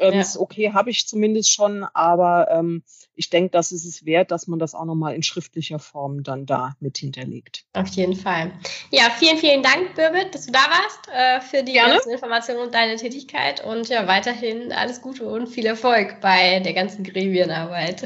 Ähm, 0.00 0.14
ja. 0.14 0.26
Okay, 0.38 0.72
habe 0.72 0.90
ich 0.90 1.06
zumindest 1.06 1.52
schon, 1.52 1.84
aber 1.94 2.48
ähm, 2.50 2.82
ich 3.14 3.28
denke, 3.28 3.50
das 3.50 3.70
ist 3.70 3.84
es 3.84 4.06
wert, 4.06 4.30
dass 4.30 4.46
man 4.46 4.58
das 4.58 4.74
auch 4.74 4.86
nochmal 4.86 5.14
in 5.14 5.22
schriftlicher 5.22 5.78
Form 5.78 6.22
dann 6.22 6.46
da 6.46 6.74
mit 6.80 6.98
hinterlegt. 6.98 7.64
Auf 7.74 7.88
jeden 7.88 8.16
Fall. 8.16 8.52
Ja, 8.90 9.10
vielen, 9.18 9.36
vielen 9.36 9.62
Dank, 9.62 9.94
Birgit, 9.94 10.34
dass 10.34 10.46
du 10.46 10.52
da 10.52 10.60
warst, 10.60 11.08
äh, 11.12 11.40
für 11.42 11.62
die 11.62 11.72
Gerne. 11.72 11.94
ganzen 11.94 12.12
Informationen 12.12 12.60
und 12.60 12.74
deine 12.74 12.96
Tätigkeit 12.96 13.62
und 13.64 13.88
ja, 13.88 14.06
weiterhin 14.06 14.72
alles 14.72 15.02
Gute 15.02 15.28
und 15.28 15.48
viel 15.48 15.66
Erfolg 15.66 16.20
bei 16.20 16.60
der 16.60 16.72
ganzen 16.72 17.04
Gremienarbeit. 17.04 18.04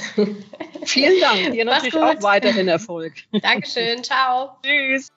Vielen 0.84 1.20
Dank. 1.20 1.52
Dir 1.52 1.64
natürlich 1.64 1.94
auch 1.94 2.22
weiterhin 2.22 2.66
Erfolg. 2.68 3.14
Dankeschön. 3.42 4.02
Ciao. 4.02 4.56
Tschüss. 4.64 5.10